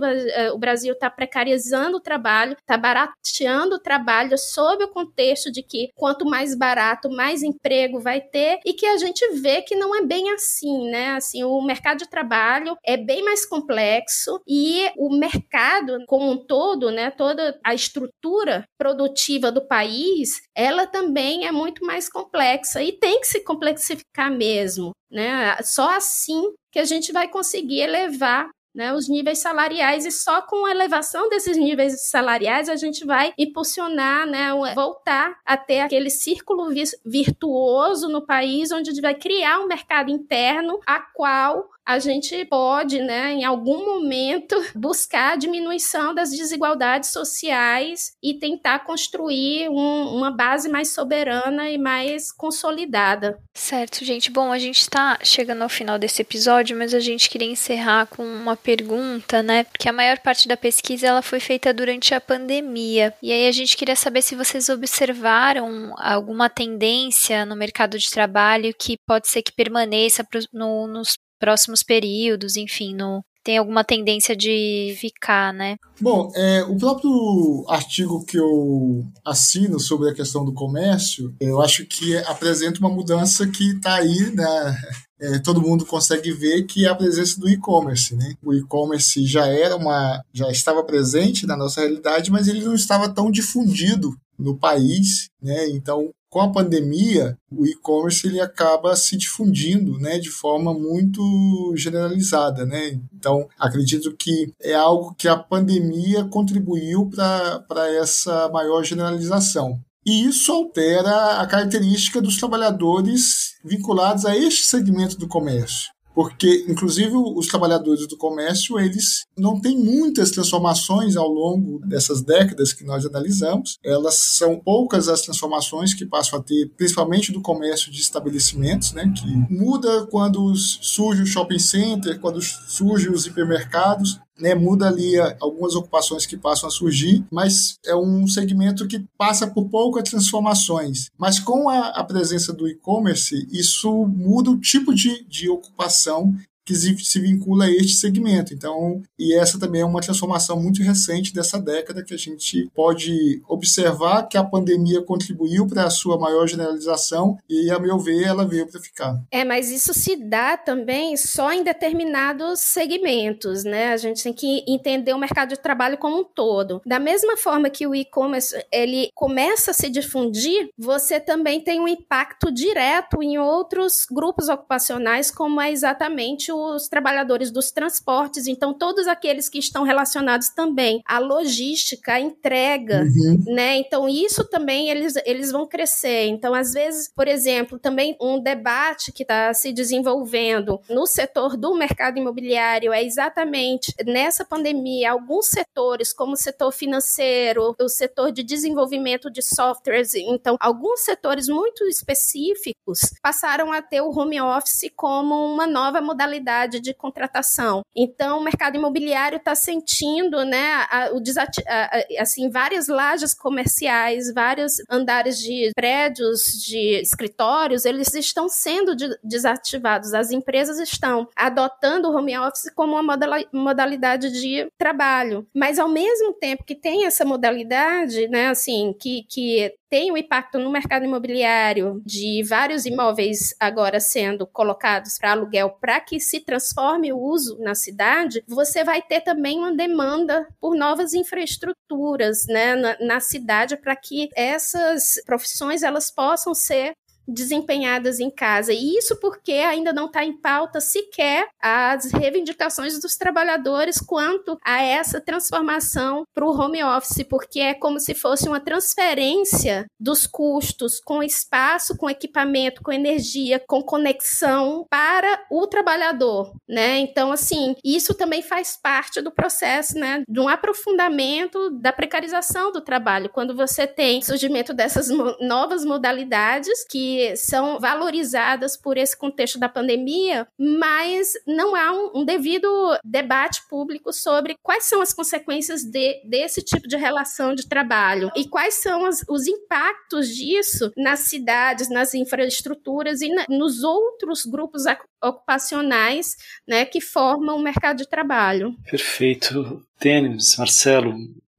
O 0.53 0.57
Brasil 0.57 0.93
está 0.93 1.09
precarizando 1.09 1.97
o 1.97 2.01
trabalho, 2.01 2.53
está 2.53 2.77
barateando 2.77 3.75
o 3.75 3.79
trabalho 3.79 4.37
sob 4.37 4.83
o 4.83 4.89
contexto 4.89 5.51
de 5.51 5.63
que 5.63 5.89
quanto 5.95 6.25
mais 6.25 6.55
barato, 6.55 7.09
mais 7.09 7.43
emprego 7.43 7.99
vai 7.99 8.21
ter, 8.21 8.59
e 8.65 8.73
que 8.73 8.85
a 8.85 8.97
gente 8.97 9.27
vê 9.41 9.61
que 9.61 9.75
não 9.75 9.95
é 9.95 10.01
bem 10.01 10.31
assim, 10.31 10.89
né? 10.89 11.11
Assim, 11.11 11.43
o 11.43 11.61
mercado 11.61 11.99
de 11.99 12.09
trabalho 12.09 12.77
é 12.85 12.97
bem 12.97 13.23
mais 13.23 13.45
complexo 13.45 14.39
e 14.47 14.91
o 14.97 15.17
mercado 15.17 16.03
como 16.07 16.29
um 16.29 16.37
todo, 16.37 16.91
né, 16.91 17.11
toda 17.35 17.59
a 17.63 17.73
estrutura 17.73 18.65
produtiva 18.77 19.51
do 19.51 19.67
país, 19.67 20.41
ela 20.55 20.87
também 20.87 21.45
é 21.45 21.51
muito 21.51 21.85
mais 21.85 22.09
complexa 22.09 22.81
e 22.81 22.93
tem 22.93 23.19
que 23.19 23.27
se 23.27 23.41
complexificar 23.41 24.31
mesmo, 24.31 24.91
né? 25.11 25.57
Só 25.61 25.89
assim 25.89 26.53
que 26.71 26.79
a 26.79 26.85
gente 26.85 27.11
vai 27.11 27.27
conseguir 27.27 27.81
elevar 27.81 28.49
né, 28.73 28.93
os 28.93 29.07
níveis 29.07 29.39
salariais, 29.39 30.05
e 30.05 30.11
só 30.11 30.41
com 30.41 30.65
a 30.65 30.71
elevação 30.71 31.29
desses 31.29 31.55
níveis 31.55 32.09
salariais 32.09 32.67
a 32.67 32.75
gente 32.75 33.05
vai 33.05 33.33
impulsionar, 33.37 34.27
né, 34.27 34.49
voltar 34.75 35.37
a 35.45 35.55
ter 35.55 35.79
aquele 35.79 36.09
círculo 36.09 36.67
virtuoso 37.05 38.09
no 38.09 38.25
país, 38.25 38.73
onde 38.73 38.89
a 38.89 38.93
gente 38.93 39.01
vai 39.01 39.15
criar 39.15 39.61
um 39.61 39.67
mercado 39.67 40.11
interno 40.11 40.77
a 40.85 40.99
qual 40.99 41.69
a 41.85 41.99
gente 41.99 42.43
pode, 42.45 42.99
né, 42.99 43.33
em 43.33 43.43
algum 43.43 43.85
momento, 43.85 44.55
buscar 44.73 45.33
a 45.33 45.35
diminuição 45.35 46.15
das 46.15 46.31
desigualdades 46.31 47.11
sociais 47.11 48.13
e 48.23 48.33
tentar 48.33 48.79
construir 48.79 49.69
um, 49.69 50.15
uma 50.15 50.31
base 50.31 50.67
mais 50.67 50.89
soberana 50.89 51.69
e 51.69 51.77
mais 51.77 52.31
consolidada. 52.31 53.37
Certo, 53.53 54.03
gente. 54.03 54.31
Bom, 54.31 54.51
a 54.51 54.57
gente 54.57 54.79
está 54.79 55.19
chegando 55.23 55.61
ao 55.61 55.69
final 55.69 55.99
desse 55.99 56.21
episódio, 56.21 56.75
mas 56.75 56.93
a 56.93 56.99
gente 56.99 57.29
queria 57.29 57.47
encerrar 57.47 58.07
com 58.07 58.23
uma 58.25 58.57
pergunta, 58.57 59.43
né? 59.43 59.63
Porque 59.65 59.87
a 59.87 59.93
maior 59.93 60.17
parte 60.19 60.47
da 60.47 60.57
pesquisa 60.57 61.07
ela 61.07 61.21
foi 61.21 61.39
feita 61.39 61.73
durante 61.73 62.13
a 62.15 62.21
pandemia. 62.21 63.13
E 63.21 63.31
aí 63.31 63.47
a 63.47 63.51
gente 63.51 63.77
queria 63.77 63.95
saber 63.95 64.23
se 64.23 64.35
vocês 64.35 64.69
observaram 64.69 65.93
alguma 65.97 66.49
tendência 66.49 67.45
no 67.45 67.55
mercado 67.55 67.99
de 67.99 68.09
trabalho 68.09 68.73
que 68.77 68.97
pode 69.05 69.27
ser 69.27 69.43
que 69.43 69.51
permaneça 69.51 70.25
no, 70.51 70.87
nos 70.87 71.15
próximos 71.39 71.83
períodos, 71.83 72.55
enfim, 72.55 72.95
no, 72.95 73.23
tem 73.45 73.59
alguma 73.59 73.83
tendência 73.83 74.35
de 74.35 74.95
ficar, 74.99 75.53
né? 75.53 75.75
Bom, 76.01 76.31
é, 76.35 76.63
o 76.63 76.75
próprio 76.77 77.63
artigo 77.69 78.25
que 78.25 78.37
eu 78.37 79.05
assino 79.23 79.79
sobre 79.79 80.09
a 80.09 80.15
questão 80.15 80.43
do 80.43 80.51
comércio, 80.51 81.31
eu 81.39 81.61
acho 81.61 81.85
que 81.85 82.17
apresenta 82.17 82.79
uma 82.79 82.89
mudança 82.89 83.47
que 83.47 83.71
está 83.73 83.97
aí, 83.97 84.31
né? 84.35 84.77
É, 85.21 85.39
todo 85.39 85.61
mundo 85.61 85.85
consegue 85.85 86.31
ver 86.31 86.63
que 86.63 86.85
é 86.85 86.89
a 86.89 86.95
presença 86.95 87.39
do 87.39 87.47
e-commerce, 87.47 88.15
né? 88.15 88.33
O 88.43 88.51
e-commerce 88.51 89.25
já 89.27 89.45
era 89.47 89.75
uma, 89.77 90.21
já 90.33 90.49
estava 90.49 90.83
presente 90.83 91.45
na 91.45 91.55
nossa 91.55 91.81
realidade, 91.81 92.31
mas 92.31 92.47
ele 92.47 92.65
não 92.65 92.73
estava 92.73 93.07
tão 93.07 93.29
difundido 93.29 94.13
no 94.37 94.57
país, 94.57 95.29
né? 95.41 95.69
Então 95.69 96.09
com 96.35 96.41
a 96.41 96.51
pandemia, 96.51 97.37
o 97.49 97.65
e-commerce 97.65 98.27
ele 98.27 98.41
acaba 98.41 98.93
se 98.97 99.15
difundindo, 99.15 99.97
né, 99.97 100.19
de 100.19 100.29
forma 100.29 100.73
muito 100.73 101.73
generalizada, 101.77 102.65
né? 102.65 102.99
Então, 103.13 103.47
acredito 103.57 104.13
que 104.17 104.51
é 104.61 104.73
algo 104.73 105.15
que 105.17 105.29
a 105.29 105.37
pandemia 105.37 106.25
contribuiu 106.25 107.09
para 107.09 107.89
essa 107.93 108.49
maior 108.49 108.83
generalização. 108.83 109.79
E 110.05 110.25
isso 110.25 110.51
altera 110.51 111.39
a 111.39 111.47
característica 111.47 112.21
dos 112.21 112.35
trabalhadores 112.35 113.55
vinculados 113.63 114.25
a 114.25 114.35
este 114.35 114.63
segmento 114.63 115.17
do 115.17 115.29
comércio. 115.29 115.94
Porque 116.15 116.65
inclusive 116.67 117.13
os 117.13 117.47
trabalhadores 117.47 118.07
do 118.07 118.17
comércio 118.17 118.79
eles 118.79 119.25
não 119.37 119.59
têm 119.59 119.77
muitas 119.77 120.31
transformações 120.31 121.17
ao 121.17 121.27
longo 121.27 121.79
dessas 121.85 122.21
décadas 122.21 122.71
que 122.71 122.85
nós 122.85 123.05
analisamos. 123.05 123.77
Elas 123.83 124.15
são 124.15 124.57
poucas 124.57 125.09
as 125.09 125.21
transformações 125.21 125.93
que 125.93 126.05
passam 126.05 126.39
a 126.39 126.41
ter, 126.41 126.71
principalmente 126.77 127.33
do 127.33 127.41
comércio 127.41 127.91
de 127.91 127.99
estabelecimentos, 127.99 128.93
né, 128.93 129.13
que 129.15 129.53
muda 129.53 130.07
quando 130.07 130.55
surge 130.55 131.21
o 131.21 131.27
shopping 131.27 131.59
center, 131.59 132.19
quando 132.19 132.41
surge 132.41 133.09
os 133.09 133.25
hipermercados, 133.25 134.19
né, 134.39 134.53
muda 134.53 134.87
ali 134.87 135.17
algumas 135.39 135.75
ocupações 135.75 136.25
que 136.25 136.37
passam 136.37 136.67
a 136.67 136.71
surgir, 136.71 137.25
mas 137.31 137.77
é 137.85 137.95
um 137.95 138.27
segmento 138.27 138.87
que 138.87 139.05
passa 139.17 139.47
por 139.47 139.69
poucas 139.69 140.09
transformações. 140.09 141.09
Mas 141.17 141.39
com 141.39 141.69
a, 141.69 141.89
a 141.89 142.03
presença 142.03 142.51
do 142.51 142.67
e-commerce, 142.67 143.47
isso 143.51 144.05
muda 144.05 144.51
o 144.51 144.59
tipo 144.59 144.93
de, 144.93 145.23
de 145.25 145.49
ocupação 145.49 146.33
que 146.65 146.75
se 146.75 147.19
vincula 147.19 147.65
a 147.65 147.71
este 147.71 147.93
segmento. 147.93 148.53
Então, 148.53 149.01
e 149.17 149.33
essa 149.35 149.59
também 149.59 149.81
é 149.81 149.85
uma 149.85 150.01
transformação 150.01 150.59
muito 150.59 150.81
recente 150.81 151.33
dessa 151.33 151.59
década 151.59 152.03
que 152.03 152.13
a 152.13 152.17
gente 152.17 152.69
pode 152.73 153.41
observar 153.47 154.23
que 154.23 154.37
a 154.37 154.43
pandemia 154.43 155.01
contribuiu 155.01 155.67
para 155.67 155.85
a 155.85 155.89
sua 155.89 156.17
maior 156.17 156.47
generalização 156.47 157.37
e, 157.49 157.69
a 157.69 157.79
meu 157.79 157.99
ver, 157.99 158.23
ela 158.23 158.47
veio 158.47 158.67
para 158.67 158.81
ficar. 158.81 159.21
É, 159.31 159.43
mas 159.43 159.69
isso 159.69 159.93
se 159.93 160.15
dá 160.15 160.57
também 160.57 161.15
só 161.15 161.51
em 161.51 161.63
determinados 161.63 162.59
segmentos, 162.59 163.63
né? 163.63 163.93
A 163.93 163.97
gente 163.97 164.23
tem 164.23 164.33
que 164.33 164.63
entender 164.67 165.13
o 165.13 165.19
mercado 165.19 165.49
de 165.49 165.59
trabalho 165.59 165.97
como 165.97 166.21
um 166.21 166.23
todo. 166.23 166.81
Da 166.85 166.99
mesma 166.99 167.37
forma 167.37 167.69
que 167.69 167.85
o 167.85 167.93
e-commerce 167.93 168.55
ele 168.71 169.09
começa 169.13 169.71
a 169.71 169.73
se 169.73 169.89
difundir, 169.89 170.69
você 170.77 171.19
também 171.19 171.61
tem 171.61 171.79
um 171.79 171.87
impacto 171.87 172.51
direto 172.51 173.21
em 173.21 173.37
outros 173.37 174.05
grupos 174.11 174.49
ocupacionais, 174.49 175.29
como 175.29 175.61
é 175.61 175.71
exatamente 175.71 176.51
os 176.55 176.87
trabalhadores 176.87 177.51
dos 177.51 177.71
transportes, 177.71 178.47
então 178.47 178.73
todos 178.73 179.07
aqueles 179.07 179.49
que 179.49 179.59
estão 179.59 179.83
relacionados 179.83 180.49
também 180.49 181.01
à 181.05 181.19
logística, 181.19 182.13
à 182.13 182.19
entrega, 182.19 183.03
uhum. 183.03 183.43
né? 183.47 183.77
Então 183.77 184.07
isso 184.07 184.43
também 184.43 184.89
eles, 184.89 185.15
eles 185.25 185.51
vão 185.51 185.67
crescer. 185.67 186.27
Então 186.27 186.53
às 186.53 186.73
vezes, 186.73 187.11
por 187.15 187.27
exemplo, 187.27 187.77
também 187.79 188.15
um 188.21 188.39
debate 188.39 189.11
que 189.11 189.23
está 189.23 189.53
se 189.53 189.71
desenvolvendo 189.71 190.79
no 190.89 191.05
setor 191.05 191.57
do 191.57 191.75
mercado 191.75 192.17
imobiliário 192.17 192.93
é 192.93 193.03
exatamente 193.03 193.93
nessa 194.05 194.45
pandemia 194.45 195.11
alguns 195.11 195.47
setores, 195.47 196.13
como 196.13 196.33
o 196.33 196.37
setor 196.37 196.71
financeiro, 196.71 197.75
o 197.79 197.89
setor 197.89 198.31
de 198.31 198.43
desenvolvimento 198.43 199.29
de 199.29 199.41
softwares, 199.41 200.13
então 200.13 200.57
alguns 200.59 201.01
setores 201.01 201.47
muito 201.47 201.83
específicos 201.85 203.13
passaram 203.21 203.71
a 203.71 203.81
ter 203.81 204.01
o 204.01 204.09
home 204.09 204.39
office 204.41 204.91
como 204.95 205.53
uma 205.53 205.67
nova 205.67 206.01
modalidade 206.01 206.44
de 206.79 206.93
contratação. 206.93 207.81
Então, 207.95 208.39
o 208.39 208.43
mercado 208.43 208.77
imobiliário 208.77 209.37
está 209.37 209.55
sentindo, 209.55 210.43
né, 210.45 210.85
a, 210.89 211.09
o 211.13 211.21
a, 211.67 212.21
assim, 212.21 212.49
várias 212.49 212.87
lajes 212.87 213.33
comerciais, 213.33 214.33
vários 214.33 214.73
andares 214.89 215.39
de 215.39 215.71
prédios, 215.75 216.43
de 216.65 217.01
escritórios, 217.01 217.85
eles 217.85 218.13
estão 218.13 218.47
sendo 218.47 218.95
de, 218.95 219.09
desativados. 219.23 220.13
As 220.13 220.31
empresas 220.31 220.79
estão 220.79 221.27
adotando 221.35 222.09
o 222.09 222.15
home 222.15 222.37
office 222.37 222.71
como 222.75 222.99
uma 222.99 223.17
modalidade 223.51 224.31
de 224.31 224.67
trabalho. 224.77 225.47
Mas, 225.53 225.79
ao 225.79 225.89
mesmo 225.89 226.33
tempo 226.33 226.63
que 226.63 226.75
tem 226.75 227.05
essa 227.05 227.25
modalidade, 227.25 228.27
né, 228.27 228.47
assim, 228.47 228.93
que, 228.99 229.23
que 229.29 229.73
tem 229.89 230.11
um 230.11 230.17
impacto 230.17 230.59
no 230.59 230.71
mercado 230.71 231.05
imobiliário 231.05 232.01
de 232.05 232.43
vários 232.43 232.85
imóveis 232.85 233.55
agora 233.59 233.99
sendo 233.99 234.45
colocados 234.45 235.17
para 235.17 235.31
aluguel 235.31 235.69
para 235.79 235.99
que 235.99 236.19
se 236.19 236.34
transforme 236.39 237.11
o 237.11 237.19
uso 237.19 237.57
na 237.59 237.75
cidade, 237.75 238.43
você 238.47 238.83
vai 238.83 239.01
ter 239.01 239.21
também 239.21 239.57
uma 239.59 239.73
demanda 239.73 240.47
por 240.59 240.75
novas 240.75 241.13
infraestruturas 241.13 242.45
né, 242.47 242.75
na, 242.75 242.97
na 242.99 243.19
cidade 243.19 243.77
para 243.77 243.95
que 243.95 244.29
essas 244.35 245.15
profissões 245.25 245.83
elas 245.83 246.11
possam 246.11 246.53
ser 246.53 246.95
desempenhadas 247.27 248.19
em 248.19 248.29
casa. 248.29 248.73
E 248.73 248.97
isso 248.97 249.19
porque 249.19 249.53
ainda 249.53 249.93
não 249.93 250.05
está 250.07 250.23
em 250.23 250.37
pauta 250.37 250.79
sequer 250.79 251.47
as 251.61 252.11
reivindicações 252.11 252.99
dos 252.99 253.15
trabalhadores 253.15 253.97
quanto 253.97 254.57
a 254.63 254.81
essa 254.81 255.19
transformação 255.19 256.25
para 256.33 256.45
o 256.45 256.55
home 256.55 256.83
office, 256.83 257.25
porque 257.29 257.59
é 257.59 257.73
como 257.73 257.99
se 257.99 258.13
fosse 258.13 258.47
uma 258.47 258.59
transferência 258.59 259.85
dos 259.99 260.27
custos 260.27 260.99
com 260.99 261.23
espaço, 261.23 261.97
com 261.97 262.09
equipamento, 262.09 262.81
com 262.81 262.91
energia, 262.91 263.61
com 263.67 263.81
conexão 263.81 264.85
para 264.89 265.45
o 265.49 265.67
trabalhador, 265.67 266.53
né? 266.67 266.99
Então, 266.99 267.31
assim, 267.31 267.75
isso 267.83 268.13
também 268.13 268.41
faz 268.41 268.77
parte 268.81 269.21
do 269.21 269.31
processo, 269.31 269.97
né, 269.97 270.23
de 270.27 270.39
um 270.39 270.47
aprofundamento 270.47 271.69
da 271.69 271.91
precarização 271.91 272.71
do 272.71 272.81
trabalho, 272.81 273.29
quando 273.29 273.55
você 273.55 273.87
tem 273.87 274.21
surgimento 274.21 274.73
dessas 274.73 275.09
novas 275.39 275.85
modalidades 275.85 276.85
que 276.89 277.14
são 277.35 277.79
valorizadas 277.79 278.77
por 278.77 278.97
esse 278.97 279.17
contexto 279.17 279.59
da 279.59 279.69
pandemia, 279.69 280.47
mas 280.57 281.33
não 281.45 281.75
há 281.75 281.91
um, 281.91 282.21
um 282.21 282.25
devido 282.25 282.67
debate 283.03 283.61
público 283.69 284.11
sobre 284.13 284.55
quais 284.61 284.85
são 284.85 285.01
as 285.01 285.13
consequências 285.13 285.83
de, 285.83 286.21
desse 286.25 286.61
tipo 286.61 286.87
de 286.87 286.95
relação 286.95 287.53
de 287.53 287.67
trabalho 287.67 288.31
e 288.35 288.47
quais 288.47 288.75
são 288.75 289.05
as, 289.05 289.23
os 289.29 289.47
impactos 289.47 290.29
disso 290.29 290.91
nas 290.97 291.21
cidades, 291.21 291.89
nas 291.89 292.13
infraestruturas 292.13 293.21
e 293.21 293.29
na, 293.29 293.45
nos 293.49 293.83
outros 293.83 294.45
grupos 294.45 294.83
ocupacionais 295.23 296.35
né, 296.67 296.85
que 296.85 297.01
formam 297.01 297.57
o 297.57 297.63
mercado 297.63 297.97
de 297.97 298.07
trabalho. 298.07 298.75
Perfeito. 298.89 299.83
Tênis, 299.97 300.57
Marcelo, 300.57 301.15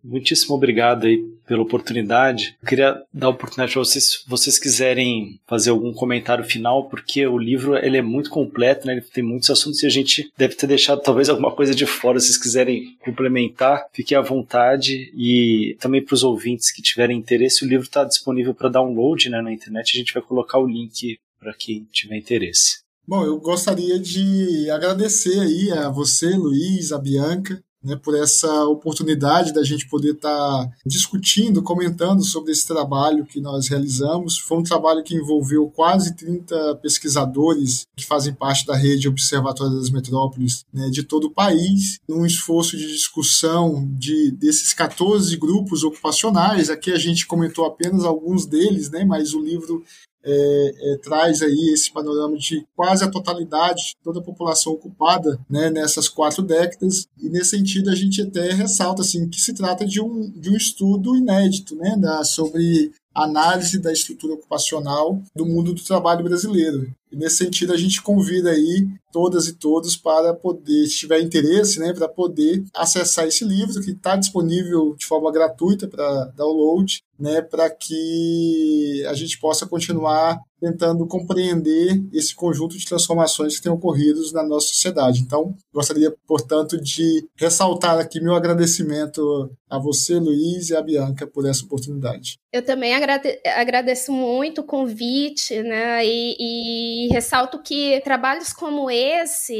muitíssimo 0.06 0.54
obrigado 0.54 1.06
aí 1.06 1.18
pela 1.46 1.62
oportunidade. 1.62 2.56
Eu 2.62 2.68
queria 2.68 3.02
dar 3.12 3.26
a 3.26 3.30
oportunidade 3.30 3.72
para 3.72 3.84
vocês, 3.84 4.04
se 4.04 4.18
vocês 4.28 4.58
quiserem 4.58 5.40
fazer 5.46 5.70
algum 5.70 5.92
comentário 5.92 6.44
final, 6.44 6.88
porque 6.88 7.26
o 7.26 7.38
livro 7.38 7.76
ele 7.76 7.96
é 7.96 8.02
muito 8.02 8.30
completo, 8.30 8.86
né? 8.86 8.94
ele 8.94 9.02
tem 9.02 9.22
muitos 9.22 9.50
assuntos 9.50 9.82
e 9.82 9.86
a 9.86 9.90
gente 9.90 10.30
deve 10.36 10.54
ter 10.54 10.66
deixado 10.66 11.02
talvez 11.02 11.28
alguma 11.28 11.54
coisa 11.54 11.74
de 11.74 11.86
fora. 11.86 12.18
Se 12.18 12.26
vocês 12.26 12.38
quiserem 12.38 12.96
complementar, 13.04 13.86
fiquem 13.92 14.16
à 14.16 14.20
vontade. 14.20 15.12
E 15.14 15.76
também 15.80 16.02
para 16.02 16.14
os 16.14 16.24
ouvintes 16.24 16.70
que 16.70 16.82
tiverem 16.82 17.18
interesse, 17.18 17.64
o 17.64 17.68
livro 17.68 17.86
está 17.86 18.04
disponível 18.04 18.54
para 18.54 18.68
download 18.68 19.28
né, 19.28 19.40
na 19.40 19.52
internet. 19.52 19.92
A 19.94 19.98
gente 19.98 20.14
vai 20.14 20.22
colocar 20.22 20.58
o 20.58 20.66
link 20.66 21.18
para 21.38 21.52
quem 21.54 21.86
tiver 21.92 22.16
interesse. 22.16 22.86
Bom, 23.08 23.24
eu 23.24 23.38
gostaria 23.38 24.00
de 24.00 24.68
agradecer 24.68 25.38
aí 25.38 25.70
a 25.70 25.88
você, 25.88 26.30
Luiz, 26.30 26.90
a 26.90 26.98
Bianca, 26.98 27.62
né, 27.86 27.94
por 27.94 28.16
essa 28.16 28.64
oportunidade 28.64 29.52
da 29.52 29.62
gente 29.62 29.88
poder 29.88 30.14
estar 30.14 30.28
tá 30.28 30.70
discutindo, 30.84 31.62
comentando 31.62 32.24
sobre 32.24 32.50
esse 32.50 32.66
trabalho 32.66 33.24
que 33.24 33.40
nós 33.40 33.68
realizamos. 33.68 34.38
Foi 34.38 34.58
um 34.58 34.62
trabalho 34.62 35.04
que 35.04 35.14
envolveu 35.14 35.70
quase 35.74 36.16
30 36.16 36.76
pesquisadores 36.82 37.86
que 37.96 38.04
fazem 38.04 38.34
parte 38.34 38.66
da 38.66 38.76
rede 38.76 39.08
Observatório 39.08 39.76
das 39.76 39.90
Metrópoles 39.90 40.64
né, 40.74 40.90
de 40.90 41.04
todo 41.04 41.28
o 41.28 41.32
país, 41.32 42.00
num 42.08 42.26
esforço 42.26 42.76
de 42.76 42.88
discussão 42.88 43.88
de, 43.96 44.32
desses 44.32 44.72
14 44.72 45.36
grupos 45.36 45.84
ocupacionais. 45.84 46.68
Aqui 46.68 46.90
a 46.90 46.98
gente 46.98 47.26
comentou 47.26 47.64
apenas 47.64 48.04
alguns 48.04 48.46
deles, 48.46 48.90
né, 48.90 49.04
mas 49.04 49.32
o 49.32 49.40
livro 49.40 49.84
é, 50.26 50.74
é, 50.92 50.98
traz 50.98 51.40
aí 51.40 51.70
esse 51.72 51.92
panorama 51.92 52.36
de 52.36 52.66
quase 52.74 53.04
a 53.04 53.10
totalidade 53.10 53.82
de 53.82 53.96
toda 54.02 54.18
a 54.18 54.22
população 54.22 54.72
ocupada 54.72 55.38
né, 55.48 55.70
nessas 55.70 56.08
quatro 56.08 56.42
décadas. 56.42 57.06
E 57.16 57.28
nesse 57.28 57.50
sentido 57.50 57.90
a 57.90 57.94
gente 57.94 58.20
até 58.20 58.52
ressalta 58.52 59.02
assim 59.02 59.28
que 59.28 59.40
se 59.40 59.54
trata 59.54 59.86
de 59.86 60.00
um, 60.00 60.28
de 60.30 60.50
um 60.50 60.56
estudo 60.56 61.16
inédito 61.16 61.76
né, 61.76 61.96
da, 61.96 62.24
sobre 62.24 62.92
análise 63.14 63.78
da 63.78 63.92
estrutura 63.92 64.34
ocupacional 64.34 65.22
do 65.34 65.46
mundo 65.46 65.72
do 65.72 65.82
trabalho 65.82 66.24
brasileiro. 66.24 66.92
E 67.10 67.16
nesse 67.16 67.36
sentido, 67.36 67.72
a 67.72 67.76
gente 67.76 68.02
convida 68.02 68.50
aí 68.50 68.86
todas 69.16 69.48
e 69.48 69.54
todos 69.54 69.96
para 69.96 70.34
poder, 70.34 70.86
se 70.86 70.98
tiver 70.98 71.22
interesse, 71.22 71.80
né, 71.80 71.94
para 71.94 72.06
poder 72.06 72.62
acessar 72.74 73.26
esse 73.26 73.46
livro 73.46 73.80
que 73.80 73.92
está 73.92 74.14
disponível 74.14 74.94
de 74.94 75.06
forma 75.06 75.32
gratuita 75.32 75.88
para 75.88 76.26
download, 76.36 77.02
né, 77.18 77.40
para 77.40 77.70
que 77.70 79.02
a 79.08 79.14
gente 79.14 79.40
possa 79.40 79.66
continuar 79.66 80.38
tentando 80.60 81.06
compreender 81.06 82.02
esse 82.12 82.34
conjunto 82.34 82.76
de 82.76 82.84
transformações 82.86 83.56
que 83.56 83.62
têm 83.62 83.72
ocorrido 83.72 84.20
na 84.32 84.42
nossa 84.42 84.68
sociedade. 84.68 85.20
Então, 85.20 85.54
gostaria, 85.72 86.14
portanto, 86.26 86.80
de 86.80 87.26
ressaltar 87.36 87.98
aqui 87.98 88.20
meu 88.20 88.34
agradecimento 88.34 89.50
a 89.68 89.78
você, 89.78 90.18
Luiz, 90.18 90.70
e 90.70 90.76
a 90.76 90.80
Bianca 90.80 91.26
por 91.26 91.46
essa 91.46 91.64
oportunidade. 91.64 92.38
Eu 92.52 92.62
também 92.62 92.94
agrade 92.94 93.38
agradeço 93.44 94.12
muito 94.12 94.62
o 94.62 94.64
convite, 94.64 95.62
né, 95.62 96.04
e, 96.06 96.36
e 96.38 97.06
E 97.06 97.08
ressalto 97.12 97.62
que 97.62 98.00
trabalhos 98.00 98.52
como 98.52 98.90
esse, 98.90 99.05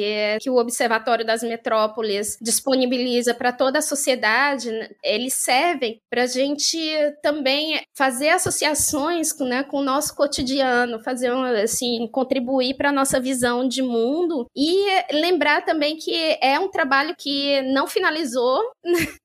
é, 0.03 0.39
que 0.41 0.51
o 0.51 0.57
Observatório 0.57 1.25
das 1.25 1.43
Metrópoles 1.43 2.37
disponibiliza 2.41 3.35
para 3.35 3.53
toda 3.53 3.79
a 3.79 3.83
sociedade, 3.83 4.71
né, 4.71 4.91
eles 5.03 5.35
servem 5.35 6.01
para 6.11 6.23
a 6.23 6.27
gente 6.27 6.79
também 7.23 7.81
fazer 7.97 8.31
associações 8.31 9.37
né, 9.41 9.63
com 9.63 9.79
o 9.79 9.85
nosso 9.85 10.15
cotidiano, 10.15 11.01
fazer 11.01 11.31
assim, 11.63 12.09
contribuir 12.13 12.75
para 12.75 12.91
a 12.91 12.93
nossa 12.93 13.21
visão 13.21 13.67
de 13.67 13.83
mundo 13.83 14.47
e 14.57 14.87
lembrar 15.13 15.65
também 15.65 15.97
que 15.97 16.39
é 16.41 16.59
um 16.59 16.69
trabalho 16.69 17.15
que 17.17 17.63
não 17.63 17.87
finalizou, 17.87 18.61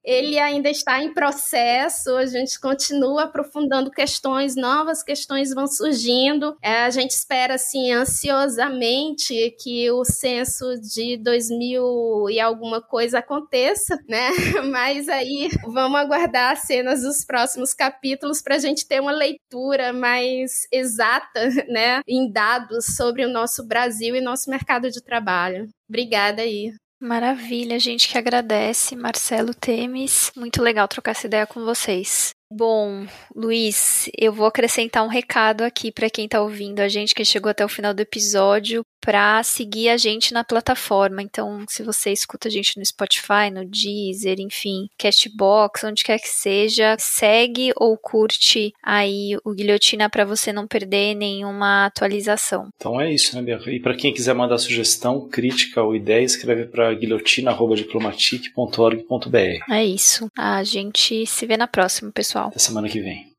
ele 0.04 0.40
ainda 0.40 0.70
está 0.70 1.02
em 1.02 1.14
processo, 1.14 2.16
a 2.16 2.26
gente 2.26 2.60
continua 2.60 3.24
aprofundando 3.24 3.92
questões, 3.92 4.56
novas 4.56 5.04
questões 5.04 5.54
vão 5.54 5.68
surgindo. 5.68 6.56
É, 6.62 6.84
a 6.84 6.90
gente 6.90 7.12
espera 7.12 7.56
assim 7.56 7.92
ansiosamente 7.92 9.56
que 9.62 9.90
o 9.92 10.04
censo 10.12 10.80
de 10.80 11.18
2000 11.18 12.30
e 12.30 12.40
alguma 12.40 12.82
coisa 12.82 13.20
aconteça, 13.20 13.98
né? 14.08 14.30
Mas 14.72 15.10
aí 15.10 15.50
vamos 15.66 16.00
aguardar 16.00 16.52
as 16.52 16.64
cenas 16.64 17.02
dos 17.02 17.26
próximos 17.26 17.74
capítulos 17.74 18.42
para 18.42 18.56
a 18.56 18.60
gente 18.60 18.88
ter 18.88 19.00
uma 19.00 19.12
leitura 19.12 19.94
mais 19.94 20.68
exata, 20.72 21.50
né, 21.68 22.02
em 22.08 22.32
dados 22.32 22.96
sobre 22.96 23.26
o 23.26 23.30
nosso 23.30 23.66
Brasil 23.66 24.16
e 24.16 24.22
nosso 24.22 24.50
mercado 24.50 24.90
de 24.92 25.02
trabalho. 25.02 25.70
Obrigada 25.90 26.42
aí. 26.42 26.74
Maravilha, 27.00 27.80
gente 27.80 28.08
que 28.08 28.18
agradece, 28.18 28.96
Marcelo 28.96 29.56
Temes. 29.56 30.32
Muito 30.36 30.62
legal 30.62 30.88
trocar 30.88 31.12
essa 31.12 31.26
ideia 31.26 31.48
com 31.48 31.66
vocês. 31.66 32.32
Bom, 32.54 33.06
Luiz, 33.34 34.10
eu 34.18 34.34
vou 34.34 34.46
acrescentar 34.46 35.06
um 35.06 35.08
recado 35.08 35.62
aqui 35.62 35.90
para 35.90 36.10
quem 36.10 36.26
está 36.26 36.42
ouvindo 36.42 36.82
a 36.82 36.90
gente 36.90 37.16
que 37.16 37.24
chegou 37.24 37.50
até 37.50 37.64
o 37.64 37.70
final 37.70 37.94
do 37.94 38.02
episódio 38.02 38.84
para 39.00 39.42
seguir 39.42 39.88
a 39.90 39.96
gente 39.98 40.34
na 40.34 40.44
plataforma. 40.44 41.24
Então, 41.24 41.64
se 41.68 41.82
você 41.82 42.12
escuta 42.12 42.50
a 42.50 42.52
gente 42.52 42.78
no 42.78 42.86
Spotify, 42.86 43.50
no 43.52 43.66
Deezer, 43.66 44.40
enfim, 44.40 44.88
Castbox, 44.98 45.86
onde 45.86 46.04
quer 46.04 46.20
que 46.20 46.28
seja, 46.28 46.96
segue 47.00 47.72
ou 47.78 47.98
curte 47.98 48.74
aí 48.84 49.38
o 49.44 49.54
Guilhotina 49.54 50.08
para 50.10 50.26
você 50.26 50.54
não 50.54 50.68
perder 50.68 51.16
nenhuma 51.16 51.86
atualização. 51.86 52.68
Então 52.76 53.02
é 53.02 53.12
isso, 53.12 53.36
né, 53.36 53.42
Bia? 53.42 53.60
E 53.74 53.80
para 53.80 53.96
quem 53.96 54.14
quiser 54.14 54.36
mandar 54.36 54.58
sugestão, 54.58 55.28
crítica 55.28 55.82
ou 55.82 55.96
ideia, 55.96 56.24
escreve 56.24 56.66
para 56.66 56.94
guilhotina@diplomatic.org.br. 56.94 59.74
É 59.74 59.86
isso. 59.86 60.28
A 60.38 60.64
gente 60.64 61.26
se 61.26 61.46
vê 61.46 61.56
na 61.58 61.68
próxima, 61.68 62.12
pessoal. 62.12 62.41
Até 62.48 62.60
semana 62.60 62.90
que 62.90 63.02
vem. 63.02 63.32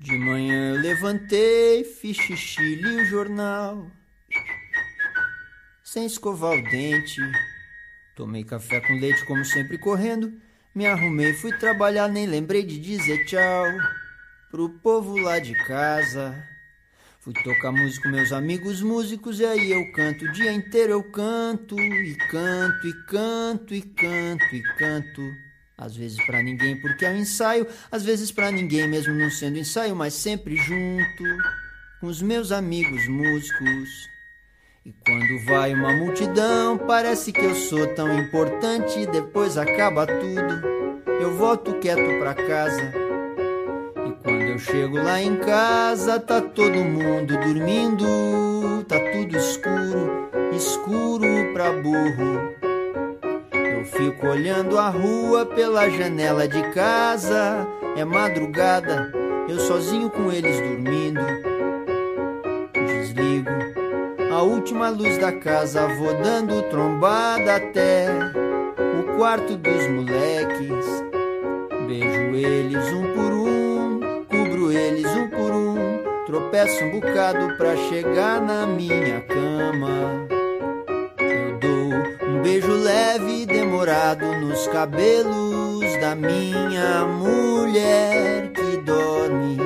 De 0.00 0.18
manhã 0.18 0.74
eu 0.74 0.80
levantei, 0.82 1.82
fiz 1.82 2.16
xixi, 2.18 2.74
li 2.76 2.96
o 2.96 3.04
jornal. 3.06 3.90
Sem 5.82 6.04
escovar 6.04 6.52
o 6.52 6.62
dente, 6.62 7.22
tomei 8.14 8.44
café 8.44 8.80
com 8.80 8.92
leite 9.00 9.24
como 9.24 9.44
sempre 9.44 9.78
correndo. 9.78 10.43
Me 10.74 10.86
arrumei, 10.88 11.32
fui 11.32 11.52
trabalhar, 11.52 12.08
nem 12.08 12.26
lembrei 12.26 12.64
de 12.64 12.80
dizer 12.80 13.24
tchau 13.26 13.64
pro 14.50 14.68
povo 14.68 15.16
lá 15.16 15.38
de 15.38 15.54
casa. 15.66 16.34
Fui 17.20 17.32
tocar 17.32 17.70
música 17.70 18.02
com 18.02 18.16
meus 18.16 18.32
amigos 18.32 18.82
músicos 18.82 19.38
e 19.38 19.46
aí 19.46 19.70
eu 19.70 19.92
canto 19.92 20.24
o 20.24 20.32
dia 20.32 20.52
inteiro 20.52 20.92
eu 20.94 21.04
canto 21.04 21.78
e 21.78 22.16
canto 22.28 22.88
e 22.88 22.92
canto 23.06 23.72
e 23.72 23.82
canto 23.82 24.54
e 24.56 24.62
canto. 24.76 25.22
Às 25.78 25.94
vezes 25.94 26.18
para 26.26 26.42
ninguém 26.42 26.80
porque 26.80 27.04
é 27.04 27.10
um 27.10 27.18
ensaio, 27.18 27.68
às 27.88 28.02
vezes 28.02 28.32
para 28.32 28.50
ninguém 28.50 28.88
mesmo 28.88 29.14
não 29.14 29.30
sendo 29.30 29.58
ensaio, 29.58 29.94
mas 29.94 30.12
sempre 30.14 30.56
junto 30.56 31.24
com 32.00 32.08
os 32.08 32.20
meus 32.20 32.50
amigos 32.50 33.06
músicos. 33.06 34.13
E 34.86 34.92
quando 34.92 35.46
vai 35.46 35.72
uma 35.72 35.94
multidão, 35.94 36.76
parece 36.76 37.32
que 37.32 37.42
eu 37.42 37.54
sou 37.54 37.86
tão 37.94 38.12
importante 38.18 39.06
depois 39.06 39.56
acaba 39.56 40.06
tudo. 40.06 40.62
Eu 41.22 41.32
volto 41.38 41.78
quieto 41.78 42.18
pra 42.18 42.34
casa. 42.34 42.92
E 44.06 44.12
quando 44.22 44.42
eu 44.42 44.58
chego 44.58 44.98
lá 44.98 45.22
em 45.22 45.36
casa, 45.36 46.20
tá 46.20 46.38
todo 46.42 46.84
mundo 46.84 47.34
dormindo, 47.34 48.84
tá 48.86 48.96
tudo 49.10 49.38
escuro, 49.38 50.28
escuro 50.54 51.24
pra 51.54 51.72
burro. 51.72 52.54
Eu 53.54 53.86
fico 53.86 54.26
olhando 54.26 54.78
a 54.78 54.90
rua 54.90 55.46
pela 55.46 55.88
janela 55.88 56.46
de 56.46 56.62
casa. 56.74 57.66
É 57.96 58.04
madrugada, 58.04 59.10
eu 59.48 59.58
sozinho 59.60 60.10
com 60.10 60.30
eles 60.30 60.60
dormindo. 60.60 61.22
Desligo 62.86 63.73
a 64.34 64.42
última 64.42 64.88
luz 64.88 65.16
da 65.18 65.30
casa, 65.30 65.86
vou 65.86 66.12
dando 66.14 66.60
trombada 66.68 67.54
até 67.54 68.08
o 68.98 69.16
quarto 69.16 69.56
dos 69.56 69.86
moleques. 69.90 70.84
Beijo 71.86 72.34
eles 72.34 72.92
um 72.92 73.12
por 73.12 73.32
um, 73.32 74.00
cubro 74.24 74.72
eles 74.72 75.06
um 75.06 75.28
por 75.28 75.52
um. 75.52 75.76
Tropeço 76.26 76.82
um 76.82 76.98
bocado 76.98 77.56
pra 77.56 77.76
chegar 77.76 78.40
na 78.40 78.66
minha 78.66 79.20
cama. 79.20 80.26
Eu 81.16 81.58
dou 81.60 82.28
um 82.28 82.42
beijo 82.42 82.72
leve 82.72 83.42
e 83.42 83.46
demorado 83.46 84.26
nos 84.40 84.66
cabelos 84.66 85.96
da 86.00 86.16
minha 86.16 87.06
mulher 87.06 88.50
que 88.50 88.78
dorme. 88.78 89.58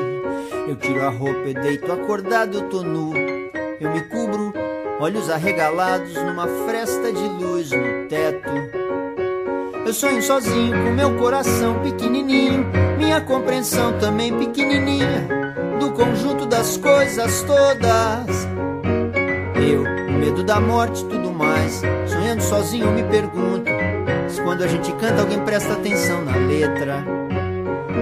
Eu 0.68 0.76
tiro 0.76 1.06
a 1.06 1.08
roupa 1.08 1.48
e 1.48 1.54
deito 1.54 1.90
acordado, 1.90 2.68
tô 2.68 2.82
nu. 2.82 3.47
Eu 3.80 3.92
me 3.92 4.00
cubro, 4.00 4.52
olhos 4.98 5.30
arregalados 5.30 6.12
numa 6.14 6.48
fresta 6.66 7.12
de 7.12 7.22
luz 7.22 7.70
no 7.70 8.08
teto. 8.08 8.50
Eu 9.86 9.94
sonho 9.94 10.20
sozinho 10.20 10.72
com 10.84 10.90
meu 10.90 11.16
coração 11.16 11.78
pequenininho, 11.80 12.66
minha 12.98 13.20
compreensão 13.20 13.96
também 14.00 14.36
pequenininha 14.36 15.28
do 15.78 15.92
conjunto 15.92 16.44
das 16.44 16.76
coisas 16.76 17.42
todas. 17.44 18.48
Eu, 19.54 19.84
medo 20.18 20.42
da 20.42 20.60
morte, 20.60 21.04
tudo 21.04 21.30
mais. 21.30 21.80
Sonhando 22.06 22.42
sozinho, 22.42 22.86
eu 22.86 22.92
me 22.92 23.04
pergunto 23.04 23.70
se 24.28 24.42
quando 24.42 24.64
a 24.64 24.66
gente 24.66 24.92
canta 24.94 25.20
alguém 25.20 25.38
presta 25.44 25.72
atenção 25.74 26.24
na 26.24 26.34
letra. 26.34 27.27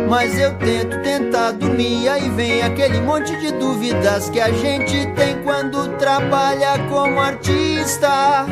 Mas 0.08 0.38
eu 0.38 0.54
tento 0.54 1.00
tentar 1.02 1.52
dormir, 1.52 2.08
aí 2.08 2.28
vem 2.30 2.62
aquele 2.62 3.00
monte 3.00 3.34
de 3.36 3.52
dúvidas 3.52 4.30
que 4.30 4.40
a 4.40 4.50
gente 4.50 5.06
tem 5.14 5.42
quando 5.42 5.88
trabalha 5.96 6.78
como 6.88 7.20
artista. 7.20 8.46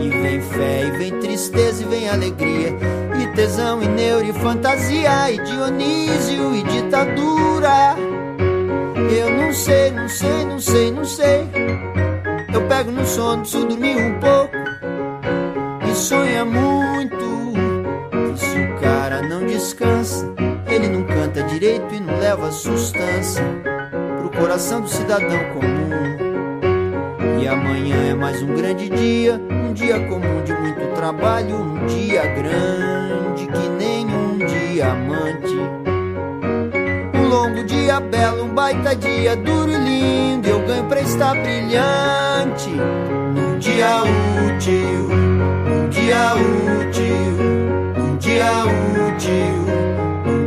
E 0.00 0.08
vem 0.08 0.40
fé, 0.40 0.86
e 0.86 0.90
vem 0.92 1.18
tristeza, 1.20 1.82
e 1.82 1.86
vem 1.86 2.08
alegria, 2.08 2.74
e 3.22 3.26
tesão, 3.34 3.82
e 3.82 3.88
neuro, 3.88 4.24
e 4.24 4.32
fantasia, 4.32 5.30
e 5.30 5.38
Dionísio, 5.42 6.54
e 6.54 6.62
ditadura. 6.62 7.96
Eu 9.10 9.30
não 9.30 9.52
sei, 9.52 9.90
não 9.90 10.08
sei, 10.08 10.44
não 10.44 10.58
sei, 10.58 10.92
não 10.92 11.04
sei. 11.04 11.50
Eu 12.52 12.62
pego 12.68 12.90
no 12.90 13.04
sono, 13.04 13.42
preciso 13.42 13.66
dormir 13.66 13.96
um 13.96 14.18
pouco. 14.18 14.56
E 15.90 15.94
sonha 15.94 16.44
muito. 16.44 17.30
Que 18.32 18.38
se 18.38 18.58
o 18.58 18.80
cara 18.80 19.22
não 19.22 19.44
descansa, 19.46 20.29
direito 21.60 21.94
e 21.94 22.00
não 22.00 22.18
leva 22.18 22.50
sustância 22.50 23.44
pro 24.18 24.30
coração 24.30 24.80
do 24.80 24.88
cidadão 24.88 25.44
comum. 25.52 25.90
E 27.38 27.46
amanhã 27.46 28.12
é 28.12 28.14
mais 28.14 28.42
um 28.42 28.54
grande 28.54 28.88
dia, 28.88 29.38
um 29.50 29.74
dia 29.74 30.00
comum 30.06 30.42
de 30.42 30.54
muito 30.54 30.94
trabalho, 30.94 31.56
um 31.56 31.86
dia 31.86 32.22
grande 32.28 33.46
que 33.46 33.68
nem 33.78 34.06
um 34.06 34.38
diamante. 34.38 35.54
Um 37.14 37.28
longo 37.28 37.62
dia 37.64 38.00
belo, 38.00 38.44
um 38.44 38.54
baita 38.54 38.96
dia 38.96 39.36
duro 39.36 39.70
e 39.70 39.76
lindo, 39.76 40.48
eu 40.48 40.66
ganho 40.66 40.84
pra 40.84 41.02
estar 41.02 41.34
brilhante. 41.34 42.70
Num 42.70 43.58
dia 43.58 44.02
útil, 44.46 45.10
um 45.12 45.88
dia 45.90 46.32
útil, 46.36 47.36
um 48.02 48.16
dia 48.16 48.64
útil, 48.64 50.09